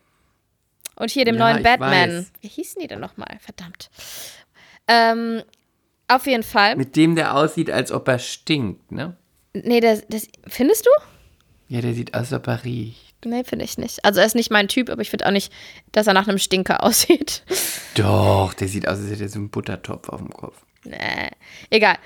Und 1.02 1.10
hier 1.10 1.26
dem 1.26 1.38
ja, 1.38 1.52
neuen 1.52 1.64
Batman. 1.64 2.20
Weiß. 2.20 2.32
Wie 2.42 2.48
hießen 2.48 2.80
die 2.80 2.88
denn 2.88 3.00
nochmal? 3.00 3.40
Verdammt. 3.40 3.90
Ähm, 4.88 5.42
auf 6.08 6.28
jeden 6.28 6.44
Fall. 6.44 6.76
Mit 6.76 6.96
dem, 6.96 7.16
der 7.16 7.36
aussieht, 7.36 7.72
als 7.72 7.92
ob 7.92 8.08
er 8.08 8.20
stinkt, 8.20 8.92
ne? 8.92 9.18
Nee, 9.54 9.80
das, 9.80 10.04
das 10.10 10.28
findest 10.46 10.86
du? 10.86 10.92
Ja, 11.70 11.82
der 11.82 11.96
sieht 11.96 12.14
aus, 12.14 12.32
als 12.32 12.34
ob 12.34 12.46
er 12.46 12.64
riecht. 12.64 13.16
Nee, 13.26 13.44
finde 13.44 13.66
ich 13.66 13.80
nicht. 13.80 14.06
Also 14.06 14.20
er 14.20 14.28
ist 14.28 14.36
nicht 14.36 14.52
mein 14.52 14.68
Typ, 14.68 14.92
aber 14.92 15.02
ich 15.02 15.10
finde 15.10 15.26
auch 15.26 15.32
nicht, 15.32 15.52
dass 15.92 16.06
er 16.06 16.14
nach 16.14 16.28
einem 16.28 16.38
Stinker 16.38 16.84
aussieht. 16.84 17.42
Doch, 17.96 18.54
der 18.54 18.68
sieht 18.68 18.88
aus, 18.88 19.00
als 19.00 19.10
hätte 19.10 19.24
er 19.24 19.30
so 19.30 19.40
einen 19.40 19.50
Buttertopf 19.50 20.08
auf 20.08 20.20
dem 20.20 20.30
Kopf. 20.30 20.62
Nee, 20.84 21.32
egal. 21.72 21.98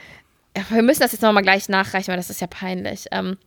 Wir 0.70 0.84
müssen 0.84 1.02
das 1.02 1.12
jetzt 1.12 1.22
nochmal 1.22 1.44
gleich 1.44 1.68
nachreichen, 1.68 2.08
weil 2.08 2.18
das 2.18 2.30
ist 2.30 2.40
ja 2.40 2.48
peinlich. 2.48 3.08
Ähm, 3.12 3.38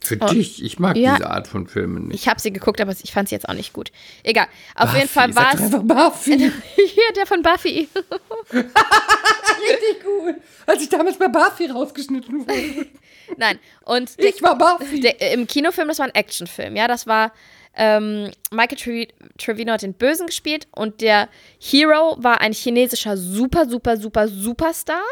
für 0.00 0.18
oh. 0.20 0.26
dich? 0.26 0.62
Ich 0.62 0.78
mag 0.78 0.96
ja, 0.96 1.16
diese 1.16 1.30
Art 1.30 1.48
von 1.48 1.66
Filmen 1.66 2.08
nicht. 2.08 2.20
Ich 2.20 2.28
habe 2.28 2.40
sie 2.40 2.52
geguckt, 2.52 2.80
aber 2.80 2.92
ich 3.02 3.12
fand 3.12 3.28
sie 3.28 3.34
jetzt 3.34 3.48
auch 3.48 3.54
nicht 3.54 3.72
gut. 3.72 3.90
Egal. 4.22 4.46
Auf 4.74 4.86
Buffy. 4.86 4.96
jeden 4.96 5.08
Fall 5.08 5.36
war 5.36 5.54
es. 5.54 5.70
Buffy. 5.70 6.38
Hier, 6.76 7.12
der 7.16 7.26
von 7.26 7.42
Buffy. 7.42 7.88
Richtig 8.52 10.02
gut. 10.04 10.36
Als 10.66 10.82
ich 10.82 10.88
damals 10.88 11.18
bei 11.18 11.28
Buffy 11.28 11.66
rausgeschnitten 11.66 12.40
wurde. 12.40 12.86
Nein, 13.36 13.58
und. 13.84 14.18
Der, 14.18 14.28
ich 14.28 14.42
war 14.42 14.56
Buffy. 14.56 15.00
Der, 15.00 15.32
Im 15.32 15.46
Kinofilm, 15.46 15.88
das 15.88 15.98
war 15.98 16.06
ein 16.06 16.14
Actionfilm, 16.14 16.76
ja. 16.76 16.88
Das 16.88 17.06
war. 17.06 17.32
Ähm, 17.80 18.32
Michael 18.50 19.06
Trevino 19.38 19.72
hat 19.72 19.82
den 19.82 19.94
Bösen 19.94 20.26
gespielt 20.26 20.66
und 20.74 21.00
der 21.00 21.28
Hero 21.60 22.16
war 22.18 22.40
ein 22.40 22.52
chinesischer 22.52 23.16
super, 23.16 23.68
super, 23.68 23.96
super, 23.96 24.26
Superstar. 24.26 25.02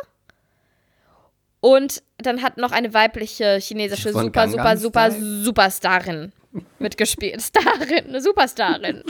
Und 1.66 2.04
dann 2.18 2.42
hat 2.42 2.58
noch 2.58 2.70
eine 2.70 2.94
weibliche 2.94 3.58
chinesische 3.60 4.12
Von 4.12 4.26
super, 4.26 4.48
super, 4.48 4.76
super, 4.76 5.10
Superstarin 5.10 6.32
mitgespielt. 6.78 7.42
Starin, 7.42 8.06
eine 8.06 8.20
Superstarin. 8.20 9.02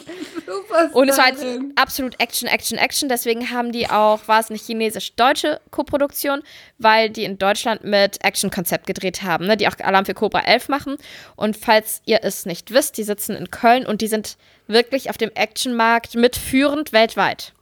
Superstarin. 0.47 0.93
Und 0.95 1.11
es 1.11 1.19
war 1.19 1.27
halt 1.27 1.37
absolut 1.75 2.19
Action, 2.19 2.49
Action, 2.49 2.79
Action. 2.79 3.11
Deswegen 3.11 3.51
haben 3.51 3.73
die 3.73 3.91
auch, 3.91 4.27
war 4.27 4.41
es 4.41 4.49
eine 4.49 4.59
chinesisch-deutsche 4.59 5.61
Koproduktion, 5.71 6.41
weil 6.79 7.11
die 7.11 7.25
in 7.25 7.37
Deutschland 7.37 7.85
mit 7.85 8.25
Action-Konzept 8.25 8.87
gedreht 8.87 9.23
haben, 9.23 9.49
ne, 9.49 9.59
die 9.59 9.69
auch 9.69 9.79
Alarm 9.79 10.07
für 10.07 10.15
Cobra 10.15 10.41
11 10.41 10.71
machen. 10.71 10.97
Und 11.37 11.59
falls 11.59 12.01
ihr 12.07 12.21
es 12.23 12.47
nicht 12.47 12.73
wisst, 12.73 12.97
die 12.97 13.05
sitzen 13.05 13.37
in 13.37 13.51
Köln 13.51 13.85
und 13.85 14.01
die 14.01 14.09
sind 14.09 14.39
wirklich 14.67 15.11
auf 15.11 15.19
dem 15.19 15.31
Actionmarkt 15.35 16.15
mitführend 16.15 16.95
weltweit. 16.95 17.53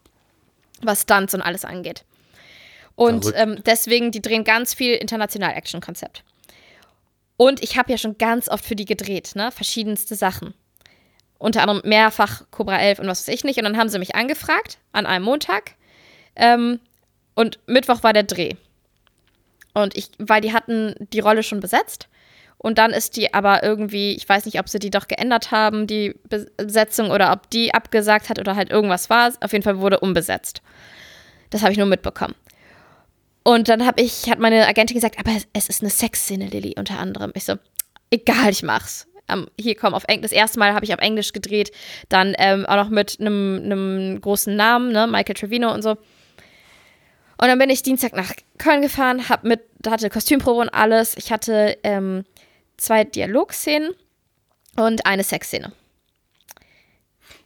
was 0.82 1.02
Stunts 1.02 1.34
und 1.34 1.42
alles 1.42 1.64
angeht. 1.64 2.04
Und 2.96 3.32
ähm, 3.34 3.62
deswegen, 3.64 4.12
die 4.12 4.22
drehen 4.22 4.44
ganz 4.44 4.74
viel 4.74 4.94
international 4.94 5.54
Action-Konzept. 5.54 6.22
Und 7.36 7.62
ich 7.62 7.76
habe 7.76 7.90
ja 7.90 7.98
schon 7.98 8.18
ganz 8.18 8.48
oft 8.48 8.64
für 8.64 8.76
die 8.76 8.84
gedreht, 8.84 9.32
ne? 9.34 9.50
Verschiedenste 9.50 10.14
Sachen. 10.14 10.54
Unter 11.38 11.62
anderem 11.62 11.82
mehrfach 11.84 12.44
Cobra 12.50 12.78
11 12.78 13.00
und 13.00 13.06
was 13.08 13.26
weiß 13.26 13.34
ich 13.34 13.44
nicht. 13.44 13.58
Und 13.58 13.64
dann 13.64 13.76
haben 13.76 13.88
sie 13.88 13.98
mich 13.98 14.14
angefragt 14.14 14.78
an 14.92 15.06
einem 15.06 15.24
Montag. 15.24 15.72
Ähm, 16.36 16.78
und 17.34 17.58
Mittwoch 17.66 18.02
war 18.04 18.12
der 18.12 18.22
Dreh. 18.22 18.52
Und 19.74 19.96
ich, 19.96 20.10
weil 20.18 20.40
die 20.40 20.52
hatten 20.52 20.94
die 21.12 21.20
Rolle 21.20 21.42
schon 21.42 21.58
besetzt. 21.58 22.08
Und 22.58 22.78
dann 22.78 22.92
ist 22.92 23.16
die 23.16 23.34
aber 23.34 23.62
irgendwie, 23.62 24.14
ich 24.14 24.26
weiß 24.26 24.46
nicht, 24.46 24.58
ob 24.58 24.68
sie 24.68 24.78
die 24.78 24.88
doch 24.88 25.08
geändert 25.08 25.50
haben, 25.50 25.86
die 25.86 26.14
Besetzung, 26.56 27.10
oder 27.10 27.32
ob 27.32 27.50
die 27.50 27.74
abgesagt 27.74 28.30
hat 28.30 28.38
oder 28.38 28.56
halt 28.56 28.70
irgendwas 28.70 29.10
war. 29.10 29.32
Auf 29.40 29.52
jeden 29.52 29.64
Fall 29.64 29.80
wurde 29.80 30.00
umbesetzt. 30.00 30.62
Das 31.50 31.60
habe 31.62 31.72
ich 31.72 31.78
nur 31.78 31.88
mitbekommen. 31.88 32.34
Und 33.44 33.68
dann 33.68 33.86
habe 33.86 34.00
ich, 34.00 34.30
hat 34.30 34.38
meine 34.38 34.66
Agentin 34.66 34.94
gesagt, 34.94 35.18
aber 35.18 35.30
es 35.52 35.68
ist 35.68 35.82
eine 35.82 35.90
Sexszene, 35.90 36.46
Lilly, 36.48 36.74
unter 36.78 36.98
anderem. 36.98 37.30
Ich 37.34 37.44
so, 37.44 37.56
egal, 38.10 38.50
ich 38.50 38.62
mach's. 38.62 39.06
Um, 39.32 39.46
hier 39.58 39.74
komm 39.74 39.94
auf 39.94 40.04
Englisch. 40.06 40.30
Das 40.30 40.32
erste 40.32 40.58
Mal 40.58 40.74
habe 40.74 40.84
ich 40.84 40.92
auf 40.92 41.00
Englisch 41.00 41.32
gedreht, 41.32 41.72
dann 42.10 42.34
ähm, 42.38 42.66
auch 42.66 42.76
noch 42.76 42.90
mit 42.90 43.18
einem 43.20 44.20
großen 44.20 44.54
Namen, 44.54 44.92
ne, 44.92 45.06
Michael 45.06 45.34
Trevino 45.34 45.72
und 45.72 45.82
so. 45.82 45.90
Und 45.90 47.48
dann 47.48 47.58
bin 47.58 47.70
ich 47.70 47.82
Dienstag 47.82 48.14
nach 48.14 48.32
Köln 48.58 48.82
gefahren, 48.82 49.28
hab 49.28 49.44
mit, 49.44 49.62
hatte 49.86 50.10
Kostümprobe 50.10 50.60
und 50.60 50.68
alles. 50.68 51.16
Ich 51.16 51.32
hatte 51.32 51.78
ähm, 51.82 52.24
zwei 52.76 53.04
Dialogszenen 53.04 53.92
und 54.76 55.06
eine 55.06 55.24
Sexszene. 55.24 55.72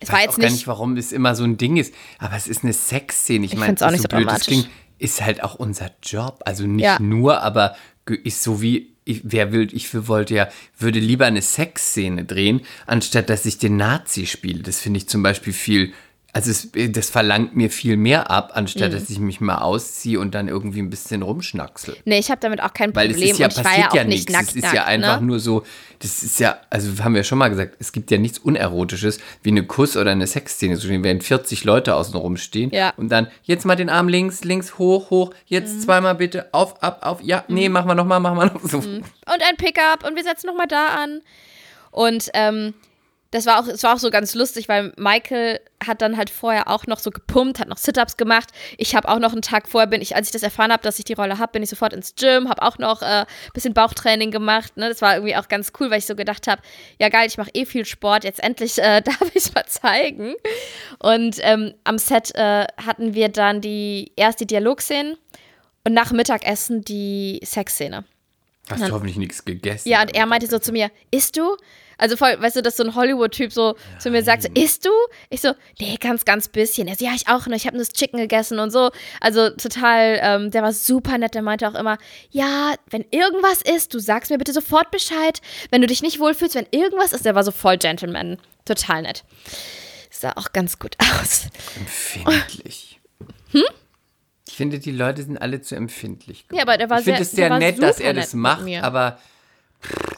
Es 0.01 0.09
ich 0.09 0.09
weiß 0.09 0.13
war 0.13 0.21
jetzt 0.21 0.33
auch 0.33 0.39
nicht, 0.39 0.47
gar 0.47 0.53
nicht, 0.53 0.67
warum 0.67 0.97
es 0.97 1.13
immer 1.13 1.35
so 1.35 1.45
ein 1.45 1.57
Ding 1.59 1.77
ist, 1.77 1.95
aber 2.19 2.37
es 2.37 2.49
ist 2.49 2.65
eine 2.65 2.73
Sexszene. 2.73 3.47
Ich, 3.47 3.53
ich 3.53 3.59
meine, 3.59 3.75
es 3.75 3.81
ist 3.81 3.87
auch 3.87 3.91
nicht 3.91 4.03
so, 4.03 4.09
so 4.11 4.17
blöd, 4.17 4.29
das 4.29 4.47
klingt, 4.47 4.69
ist 4.99 5.23
halt 5.23 5.43
auch 5.43 5.55
unser 5.55 5.91
Job. 6.03 6.43
Also 6.45 6.67
nicht 6.67 6.85
ja. 6.85 6.99
nur, 6.99 7.43
aber 7.43 7.77
ist 8.07 8.43
so 8.43 8.63
wie, 8.63 8.95
ich, 9.05 9.21
wer 9.25 9.53
will, 9.53 9.69
ich 9.73 9.89
wollte 10.07 10.35
ja, 10.35 10.49
würde 10.79 10.99
lieber 10.99 11.27
eine 11.27 11.43
Sexszene 11.43 12.25
drehen, 12.25 12.63
anstatt 12.87 13.31
dass 13.31 13.47
ich 13.47 13.59
den 13.59 13.77
Nazi 13.77 14.27
spiele. 14.27 14.63
Das 14.63 14.81
finde 14.81 14.99
ich 14.99 15.09
zum 15.09 15.23
Beispiel 15.23 15.53
viel 15.53 15.93
also 16.35 16.51
es, 16.51 16.69
das 16.93 17.09
verlangt 17.09 17.57
mir 17.57 17.71
viel 17.71 17.97
mehr 17.97 18.31
ab, 18.31 18.53
anstatt 18.55 18.91
mhm. 18.91 18.95
dass 18.97 19.09
ich 19.09 19.19
mich 19.19 19.41
mal 19.41 19.59
ausziehe 19.59 20.21
und 20.21 20.35
dann 20.35 20.47
irgendwie 20.47 20.81
ein 20.81 20.91
bisschen 20.91 21.23
rumschnacksel. 21.23 21.97
Nee, 22.05 22.19
ich 22.19 22.31
habe 22.31 22.41
damit 22.41 22.63
auch 22.63 22.75
kein 22.75 22.93
Problem. 22.93 23.17
Weil 23.17 23.23
es 23.23 23.31
ist 23.31 23.39
ja, 23.39 23.47
und 23.47 23.57
ich 23.57 23.63
passiert 23.63 23.95
ja, 23.95 24.01
ja 24.03 24.05
nichts. 24.05 24.33
Nackt, 24.33 24.49
es 24.51 24.57
ist 24.57 24.73
ja 24.73 24.85
einfach 24.85 25.21
ne? 25.21 25.27
nur 25.27 25.41
so, 25.41 25.65
das 26.01 26.23
ist 26.23 26.39
ja, 26.39 26.61
also 26.69 27.03
haben 27.03 27.15
wir 27.15 27.25
schon 27.25 27.39
mal 27.39 27.49
gesagt, 27.49 27.77
es 27.79 27.93
gibt 27.93 28.11
ja 28.11 28.19
nichts 28.19 28.39
Unerotisches 28.39 29.21
wie 29.43 29.51
eine 29.51 29.65
Kuss- 29.65 29.97
oder 29.97 30.11
eine 30.11 30.27
Sexszene. 30.27 30.77
So 30.77 30.89
werden 30.89 31.23
40 31.23 31.65
Leute 31.65 31.95
außen 31.95 32.15
rumstehen 32.15 32.71
ja. 32.73 32.93
und 32.99 33.09
dann 33.09 33.29
jetzt 33.45 33.65
mal 33.65 33.77
den 33.77 33.89
Arm 33.89 34.09
links, 34.09 34.45
links, 34.45 34.79
hoch, 34.79 35.09
hoch, 35.09 35.33
jetzt 35.47 35.77
mhm. 35.77 35.81
zweimal 35.81 36.15
bitte, 36.15 36.53
auf, 36.53 36.83
ab, 36.83 37.01
auf, 37.07 37.23
ja, 37.23 37.45
mhm. 37.49 37.55
nee, 37.55 37.69
machen 37.71 37.89
wir 37.89 37.95
nochmal, 37.95 38.21
machen 38.21 38.37
wir 38.37 38.47
noch 38.47 38.63
so. 38.63 38.79
Mhm. 38.79 38.99
Und 38.99 39.43
ein 39.49 39.57
Pickup 39.57 40.07
und 40.07 40.15
wir 40.15 40.25
setzen 40.25 40.47
nochmal 40.47 40.69
da 40.69 40.89
an. 40.89 41.23
Und 41.91 42.29
ähm, 42.35 42.75
das 43.31 43.45
war 43.45 43.61
auch, 43.61 43.67
es 43.67 43.83
war 43.83 43.95
auch 43.95 43.99
so 43.99 44.11
ganz 44.11 44.35
lustig, 44.35 44.69
weil 44.69 44.93
Michael 44.97 45.61
hat 45.87 46.01
dann 46.01 46.17
halt 46.17 46.31
vorher 46.31 46.69
auch 46.69 46.87
noch 46.87 46.99
so 46.99 47.11
gepumpt, 47.11 47.61
hat 47.61 47.69
noch 47.69 47.77
Sit-ups 47.77 48.17
gemacht. 48.17 48.51
Ich 48.79 48.95
habe 48.95 49.07
auch 49.09 49.19
noch 49.19 49.33
einen 49.33 49.43
Tag 49.43 49.69
vorher 49.69 49.87
bin 49.87 50.01
ich, 50.01 50.17
als 50.17 50.29
ich 50.29 50.33
das 50.33 50.43
erfahren 50.43 50.73
habe, 50.73 50.83
dass 50.83 50.99
ich 50.99 51.05
die 51.05 51.13
Rolle 51.13 51.39
habe, 51.39 51.53
bin 51.53 51.63
ich 51.63 51.69
sofort 51.69 51.93
ins 51.93 52.15
Gym, 52.15 52.49
habe 52.49 52.63
auch 52.63 52.79
noch 52.79 53.03
ein 53.03 53.25
äh, 53.25 53.27
bisschen 53.53 53.75
Bauchtraining 53.75 54.31
gemacht. 54.31 54.77
Ne? 54.79 54.89
Das 54.89 55.03
war 55.03 55.15
irgendwie 55.15 55.37
auch 55.37 55.49
ganz 55.49 55.73
cool, 55.79 55.91
weil 55.91 55.99
ich 55.99 56.07
so 56.07 56.17
gedacht 56.17 56.47
habe, 56.47 56.63
ja 56.99 57.11
geil, 57.11 57.27
ich 57.29 57.37
mache 57.37 57.51
eh 57.53 57.67
viel 57.67 57.85
Sport, 57.85 58.25
jetzt 58.25 58.43
endlich 58.43 58.79
äh, 58.79 59.03
darf 59.05 59.21
ich 59.35 59.37
es 59.37 59.55
mal 59.55 59.67
zeigen. 59.67 60.35
Und 60.99 61.37
ähm, 61.41 61.75
am 61.85 61.99
Set 61.99 62.35
äh, 62.35 62.65
hatten 62.79 63.13
wir 63.13 63.29
dann 63.29 63.61
die 63.61 64.13
erste 64.17 64.47
Dialogszene 64.47 65.19
und 65.85 65.93
nach 65.93 66.13
Mittagessen 66.13 66.83
die 66.83 67.41
Sexszene. 67.45 68.05
Hast 68.71 68.89
du 68.89 68.93
hoffentlich 68.93 69.17
nichts 69.17 69.45
gegessen? 69.45 69.89
Ja, 69.89 70.03
und 70.03 70.15
er 70.15 70.27
meinte 70.27 70.47
so 70.47 70.59
zu 70.59 70.73
mir, 70.73 70.91
isst 71.11 71.37
du? 71.37 71.57
Also 71.99 72.17
voll, 72.17 72.41
weißt 72.41 72.57
du, 72.57 72.63
dass 72.63 72.77
so 72.77 72.85
ein 72.85 72.95
Hollywood-Typ 72.95 73.53
so 73.53 73.75
ja, 73.77 73.99
zu 73.99 74.11
mir 74.11 74.23
sagt, 74.23 74.45
so, 74.45 74.49
isst 74.55 74.87
du? 74.87 74.91
Ich 75.31 75.41
so, 75.41 75.53
nee, 75.81 75.97
ganz, 76.01 76.25
ganz 76.25 76.49
bisschen. 76.49 76.87
Er 76.87 76.95
so, 76.95 77.05
ja, 77.05 77.13
ich 77.15 77.29
auch 77.29 77.47
noch, 77.47 77.57
ich 77.57 77.67
habe 77.67 77.77
nur 77.77 77.85
das 77.85 77.93
Chicken 77.93 78.19
gegessen 78.19 78.61
und 78.61 78.71
so. 78.71 78.91
Also 79.21 79.51
total, 79.51 80.19
ähm, 80.23 80.51
der 80.53 80.63
war 80.63 80.73
super 80.73 81.19
nett, 81.19 81.35
der 81.35 81.43
meinte 81.43 81.69
auch 81.69 81.75
immer, 81.75 81.99
ja, 82.31 82.75
wenn 82.91 83.05
irgendwas 83.11 83.63
ist, 83.63 83.93
du 83.93 83.99
sagst 83.99 84.31
mir 84.31 84.39
bitte 84.39 84.53
sofort 84.53 84.91
Bescheid. 84.93 85.41
Wenn 85.71 85.81
du 85.81 85.89
dich 85.89 86.01
nicht 86.03 86.21
wohlfühlst, 86.21 86.55
wenn 86.55 86.67
irgendwas 86.71 87.13
ist, 87.13 87.25
der 87.25 87.35
war 87.35 87.43
so 87.43 87.51
voll 87.51 87.77
Gentleman. 87.77 88.39
Total 88.65 89.03
nett. 89.03 89.25
Sah 90.11 90.33
auch 90.37 90.53
ganz 90.53 90.79
gut 90.79 90.97
aus. 91.21 91.47
Empfindlich. 91.77 93.01
Hm? 93.51 93.65
Ich 94.47 94.55
finde, 94.55 94.79
die 94.79 94.93
Leute 94.93 95.23
sind 95.23 95.41
alle 95.41 95.61
zu 95.61 95.75
empfindlich. 95.75 96.49
Geworden. 96.49 96.57
Ja, 96.57 96.63
aber 96.63 96.79
der 96.79 96.91
war 96.91 96.99
ich 96.99 97.05
sehr, 97.05 97.15
Ich 97.15 97.29
finde 97.29 97.31
es 97.31 97.37
sehr 97.37 97.59
nett, 97.59 97.83
dass 97.83 98.01
er 98.01 98.15
das 98.15 98.35
macht, 98.35 98.67
aber 98.83 99.19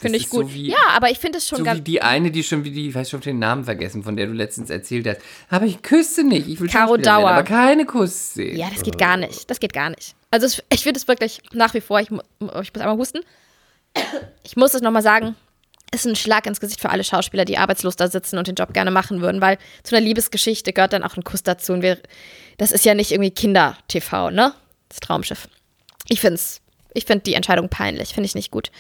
Finde 0.00 0.16
ich 0.16 0.30
gut. 0.30 0.46
So 0.46 0.54
wie, 0.54 0.70
ja, 0.70 0.78
aber 0.92 1.10
ich 1.10 1.18
finde 1.18 1.38
es 1.38 1.46
schon 1.46 1.58
so 1.58 1.64
ganz. 1.64 1.78
Wie 1.78 1.82
die 1.82 2.02
eine, 2.02 2.30
die 2.30 2.42
schon 2.42 2.64
wie 2.64 2.70
die, 2.70 2.88
ich 2.88 2.94
weiß 2.94 3.10
schon 3.10 3.20
den 3.20 3.38
Namen 3.38 3.64
vergessen, 3.64 4.02
von 4.02 4.16
der 4.16 4.26
du 4.26 4.32
letztens 4.32 4.70
erzählt 4.70 5.06
hast. 5.06 5.18
Aber 5.50 5.66
ich 5.66 5.82
küsse 5.82 6.24
nicht. 6.24 6.48
Ich 6.48 6.60
will 6.60 6.68
Caro 6.68 6.96
Dauer. 6.96 7.30
aber 7.30 7.42
keine 7.42 7.84
Kussszene. 7.84 8.56
Ja, 8.58 8.68
das 8.72 8.82
geht 8.82 8.96
gar 8.98 9.18
nicht. 9.18 9.50
Das 9.50 9.60
geht 9.60 9.74
gar 9.74 9.90
nicht. 9.90 10.14
Also 10.30 10.62
ich 10.72 10.82
finde 10.82 10.98
es 10.98 11.08
wirklich 11.08 11.42
nach 11.52 11.74
wie 11.74 11.80
vor, 11.80 12.00
ich, 12.00 12.10
ich 12.10 12.10
muss 12.40 12.82
einmal 12.82 12.96
husten. 12.96 13.20
Ich 14.42 14.56
muss 14.56 14.72
es 14.72 14.80
nochmal 14.80 15.02
sagen, 15.02 15.34
ist 15.92 16.06
ein 16.06 16.16
Schlag 16.16 16.46
ins 16.46 16.60
Gesicht 16.60 16.80
für 16.80 16.90
alle 16.90 17.04
Schauspieler, 17.04 17.44
die 17.44 17.58
arbeitslos 17.58 17.96
da 17.96 18.08
sitzen 18.08 18.38
und 18.38 18.46
den 18.46 18.54
Job 18.54 18.72
gerne 18.72 18.90
machen 18.90 19.20
würden, 19.20 19.40
weil 19.40 19.58
zu 19.82 19.94
einer 19.94 20.04
Liebesgeschichte 20.04 20.72
gehört 20.72 20.92
dann 20.92 21.02
auch 21.02 21.16
ein 21.16 21.24
Kuss 21.24 21.42
dazu. 21.42 21.72
Und 21.72 21.82
wir, 21.82 21.98
das 22.58 22.72
ist 22.72 22.84
ja 22.84 22.94
nicht 22.94 23.10
irgendwie 23.10 23.32
Kinder-TV, 23.32 24.30
ne? 24.30 24.54
Das 24.88 25.00
Traumschiff. 25.00 25.48
Ich 26.08 26.20
finde 26.20 26.40
ich 26.94 27.04
find 27.04 27.26
die 27.26 27.34
Entscheidung 27.34 27.68
peinlich, 27.68 28.14
finde 28.14 28.26
ich 28.26 28.34
nicht 28.34 28.50
gut. 28.50 28.70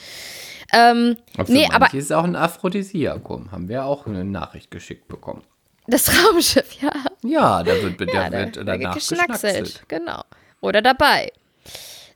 Ähm, 0.72 1.16
nee, 1.46 1.68
aber. 1.70 1.88
Hier 1.88 2.00
ist 2.00 2.12
auch 2.12 2.24
ein 2.24 2.36
Aphrodisiakum. 2.36 3.50
Haben 3.52 3.68
wir 3.68 3.84
auch 3.84 4.06
eine 4.06 4.24
Nachricht 4.24 4.70
geschickt 4.70 5.08
bekommen. 5.08 5.42
Das 5.86 6.08
Raumschiff, 6.08 6.72
ja. 6.80 6.92
Ja, 7.22 7.62
da 7.62 7.72
wird, 7.82 8.00
ja, 8.12 8.30
der 8.30 8.46
wird 8.46 8.56
da, 8.58 8.64
danach 8.64 8.94
geschnackselt. 8.94 9.82
Genau. 9.88 10.22
Oder 10.60 10.82
dabei. 10.82 11.32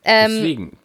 Ähm, 0.05 0.31
Deswegen. 0.31 0.79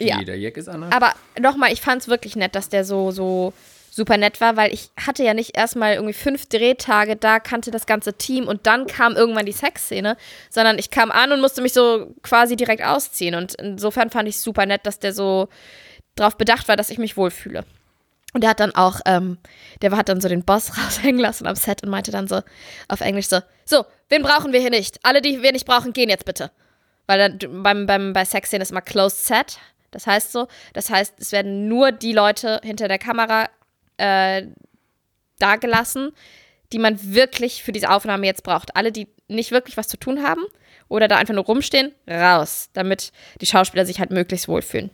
Ja. 0.00 0.18
Jeder 0.18 0.34
Jack 0.34 0.56
ist 0.56 0.68
anders. 0.68 0.92
Aber 0.92 1.12
nochmal, 1.40 1.72
ich 1.72 1.80
fand 1.80 2.02
es 2.02 2.08
wirklich 2.08 2.36
nett, 2.36 2.54
dass 2.54 2.68
der 2.68 2.84
so, 2.84 3.10
so 3.10 3.52
super 3.90 4.16
nett 4.16 4.40
war, 4.40 4.56
weil 4.56 4.74
ich 4.74 4.90
hatte 4.96 5.22
ja 5.22 5.34
nicht 5.34 5.56
erstmal 5.56 5.94
irgendwie 5.94 6.14
fünf 6.14 6.46
Drehtage 6.46 7.16
da, 7.16 7.38
kannte 7.38 7.70
das 7.70 7.86
ganze 7.86 8.14
Team 8.14 8.48
und 8.48 8.66
dann 8.66 8.86
kam 8.86 9.14
irgendwann 9.14 9.46
die 9.46 9.52
Sexszene, 9.52 10.16
sondern 10.50 10.78
ich 10.78 10.90
kam 10.90 11.12
an 11.12 11.30
und 11.30 11.40
musste 11.40 11.62
mich 11.62 11.72
so 11.72 12.12
quasi 12.22 12.56
direkt 12.56 12.82
ausziehen. 12.82 13.36
Und 13.36 13.54
insofern 13.54 14.10
fand 14.10 14.28
ich 14.28 14.36
es 14.36 14.42
super 14.42 14.66
nett, 14.66 14.84
dass 14.84 14.98
der 14.98 15.12
so 15.12 15.48
darauf 16.14 16.36
bedacht 16.36 16.68
war, 16.68 16.76
dass 16.76 16.90
ich 16.90 16.98
mich 16.98 17.16
wohlfühle. 17.16 17.64
Und 18.34 18.42
der 18.42 18.50
hat 18.50 18.60
dann 18.60 18.74
auch, 18.74 19.00
ähm, 19.06 19.38
der 19.80 19.92
hat 19.92 20.08
dann 20.08 20.20
so 20.20 20.28
den 20.28 20.44
Boss 20.44 20.76
raushängen 20.78 21.20
lassen 21.20 21.46
am 21.46 21.54
Set 21.54 21.82
und 21.82 21.88
meinte 21.88 22.10
dann 22.10 22.28
so 22.28 22.42
auf 22.88 23.00
Englisch 23.00 23.28
so, 23.28 23.40
so, 23.64 23.84
wen 24.08 24.22
brauchen 24.22 24.52
wir 24.52 24.60
hier 24.60 24.70
nicht? 24.70 24.98
Alle, 25.02 25.22
die 25.22 25.42
wir 25.42 25.52
nicht 25.52 25.66
brauchen, 25.66 25.92
gehen 25.92 26.10
jetzt 26.10 26.24
bitte. 26.24 26.50
Weil 27.06 27.18
dann 27.18 27.62
beim, 27.62 27.86
beim, 27.86 28.12
bei 28.12 28.24
Sexszenen 28.24 28.62
ist 28.62 28.70
immer 28.70 28.82
Closed 28.82 29.24
Set. 29.24 29.58
Das 29.90 30.06
heißt 30.06 30.32
so, 30.32 30.48
das 30.72 30.90
heißt, 30.90 31.14
es 31.18 31.30
werden 31.30 31.68
nur 31.68 31.92
die 31.92 32.12
Leute 32.12 32.60
hinter 32.64 32.88
der 32.88 32.98
Kamera 32.98 33.48
äh, 33.96 34.46
dagelassen, 35.38 36.12
die 36.72 36.78
man 36.78 37.14
wirklich 37.14 37.62
für 37.62 37.72
diese 37.72 37.90
Aufnahme 37.90 38.26
jetzt 38.26 38.42
braucht. 38.42 38.74
Alle, 38.74 38.90
die 38.90 39.08
nicht 39.28 39.52
wirklich 39.52 39.76
was 39.76 39.86
zu 39.86 39.96
tun 39.96 40.24
haben 40.24 40.42
oder 40.88 41.06
da 41.06 41.16
einfach 41.16 41.34
nur 41.34 41.44
rumstehen, 41.44 41.94
raus, 42.08 42.70
damit 42.72 43.12
die 43.40 43.46
Schauspieler 43.46 43.86
sich 43.86 44.00
halt 44.00 44.10
möglichst 44.10 44.48
wohlfühlen. 44.48 44.90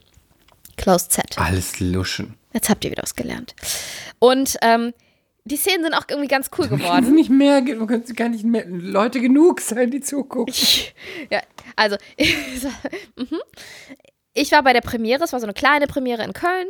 Closed 0.80 1.12
Set. 1.12 1.36
Alles 1.36 1.78
luschen. 1.78 2.38
Jetzt 2.54 2.70
habt 2.70 2.84
ihr 2.84 2.90
wieder 2.90 3.02
was 3.02 3.14
gelernt. 3.14 3.54
Und 4.18 4.56
ähm, 4.62 4.94
die 5.44 5.56
Szenen 5.56 5.84
sind 5.84 5.94
auch 5.94 6.04
irgendwie 6.08 6.28
ganz 6.28 6.50
cool 6.56 6.68
geworden. 6.68 7.04
Es 7.04 7.10
nicht 7.10 7.28
mehr, 7.28 7.62
können 7.62 8.04
gar 8.16 8.30
nicht 8.30 8.44
mehr 8.44 8.64
Leute 8.66 9.20
genug 9.20 9.60
sein, 9.60 9.90
die 9.90 10.00
zugucken. 10.00 10.54
ja, 11.30 11.42
also 11.76 11.96
mhm. 13.16 13.40
ich 14.32 14.52
war 14.52 14.62
bei 14.62 14.72
der 14.72 14.80
Premiere, 14.80 15.22
es 15.24 15.32
war 15.34 15.40
so 15.40 15.46
eine 15.46 15.52
kleine 15.52 15.86
Premiere 15.86 16.24
in 16.24 16.32
Köln. 16.32 16.68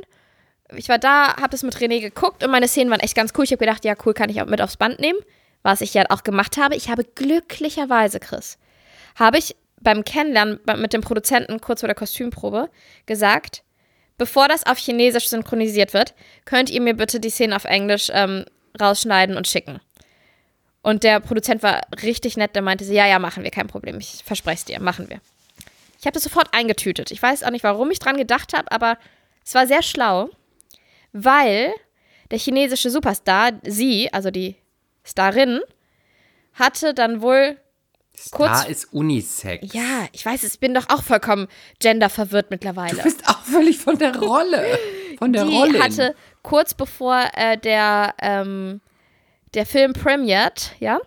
Ich 0.75 0.89
war 0.89 0.99
da, 0.99 1.37
habe 1.37 1.55
es 1.55 1.63
mit 1.63 1.77
René 1.77 2.01
geguckt 2.01 2.43
und 2.43 2.51
meine 2.51 2.67
Szenen 2.67 2.91
waren 2.91 3.01
echt 3.01 3.15
ganz 3.15 3.33
cool. 3.37 3.45
Ich 3.45 3.53
habe 3.53 3.65
gedacht, 3.65 3.85
ja 3.85 3.95
cool, 4.05 4.15
kann 4.15 4.29
ich 4.29 4.43
auch 4.43 4.47
mit 4.47 4.61
aufs 4.61 4.77
Band 4.77 4.99
nehmen, 4.99 5.19
was 5.63 5.83
ich 5.83 5.95
ja 5.95 6.05
auch 6.11 6.25
gemacht 6.25 6.57
habe. 6.57 6.75
Ich 6.75 6.89
habe 6.91 7.05
glücklicherweise, 7.05 8.19
Chris, 8.19 8.59
habe 9.17 9.39
ich 9.39 9.57
beim 9.81 10.05
Kennenlernen 10.05 10.59
mit 10.79 10.93
dem 10.93 11.01
Produzenten 11.01 11.61
kurz 11.61 11.81
vor 11.81 11.89
der 11.89 11.97
Kostümprobe 11.97 12.71
gesagt, 13.07 13.63
bevor 14.21 14.49
das 14.49 14.67
auf 14.67 14.77
Chinesisch 14.77 15.31
synchronisiert 15.31 15.95
wird, 15.95 16.13
könnt 16.45 16.69
ihr 16.69 16.83
mir 16.83 16.93
bitte 16.93 17.21
die 17.21 17.31
Szene 17.31 17.57
auf 17.57 17.65
Englisch 17.65 18.11
ähm, 18.13 18.45
rausschneiden 18.79 19.35
und 19.35 19.49
schicken. 19.49 19.81
Und 20.83 21.05
der 21.05 21.21
Produzent 21.21 21.63
war 21.63 21.81
richtig 22.03 22.37
nett, 22.37 22.55
der 22.55 22.61
meinte, 22.61 22.85
ja, 22.85 23.07
ja, 23.07 23.19
machen 23.19 23.45
wir, 23.45 23.51
kein 23.51 23.67
Problem, 23.67 23.99
ich 23.99 24.23
verspreche 24.23 24.57
es 24.57 24.65
dir, 24.67 24.79
machen 24.79 25.09
wir. 25.09 25.23
Ich 25.99 26.05
habe 26.05 26.13
das 26.13 26.23
sofort 26.23 26.53
eingetütet. 26.53 27.11
Ich 27.11 27.23
weiß 27.23 27.45
auch 27.45 27.51
nicht, 27.51 27.65
warum 27.65 27.91
ich 27.91 27.99
dran 27.99 28.19
gedacht 28.19 28.53
habe, 28.53 28.71
aber 28.71 28.99
es 29.43 29.55
war 29.55 29.67
sehr 29.67 29.83
schlau, 29.83 30.29
weil 31.15 31.73
der 32.31 32.39
chinesische 32.39 32.91
Superstar, 32.91 33.53
sie, 33.63 34.13
also 34.13 34.31
die 34.31 34.57
Starin, 35.03 35.61
hatte 36.53 36.93
dann 36.93 37.23
wohl 37.23 37.57
Star 38.21 38.69
ist 38.69 38.93
Unisex. 38.93 39.73
Ja, 39.73 40.07
ich 40.13 40.25
weiß, 40.25 40.45
ich 40.45 40.61
bin 40.61 40.75
doch 40.75 40.89
auch 40.89 41.03
vollkommen 41.03 41.49
genderverwirrt 41.81 42.51
mittlerweile. 42.51 42.97
Du 42.97 43.03
bist 43.03 43.27
auch 43.29 43.43
völlig 43.43 43.79
von 43.79 43.99
der 43.99 44.17
Rolle. 44.17 44.79
Von 45.19 45.33
der 45.33 45.45
Die 45.45 45.57
Rolle. 45.57 45.83
hatte 45.83 46.15
kurz 46.43 46.75
bevor 46.75 47.25
äh, 47.35 47.57
der, 47.59 48.15
ähm, 48.21 48.81
der 49.55 49.67
Film 49.67 49.93
premiert, 49.93 50.73
ja, 50.81 51.01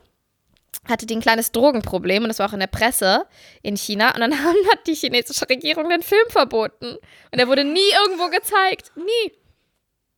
hatte 0.86 1.06
die 1.06 1.16
ein 1.16 1.22
kleines 1.22 1.52
Drogenproblem 1.52 2.24
und 2.24 2.30
das 2.30 2.40
war 2.40 2.50
auch 2.50 2.54
in 2.54 2.60
der 2.60 2.68
Presse 2.68 3.26
in 3.62 3.78
China. 3.78 4.14
Und 4.14 4.20
dann 4.22 4.34
haben, 4.44 4.58
hat 4.72 4.86
die 4.88 4.96
chinesische 4.96 5.50
Regierung 5.50 5.90
den 5.90 6.04
Film 6.04 6.26
verboten. 6.30 6.96
Und 7.32 7.38
der 7.38 7.48
wurde 7.48 7.64
nie 7.64 7.80
irgendwo 8.04 8.30
gezeigt. 8.30 8.92
Nie. 8.96 9.34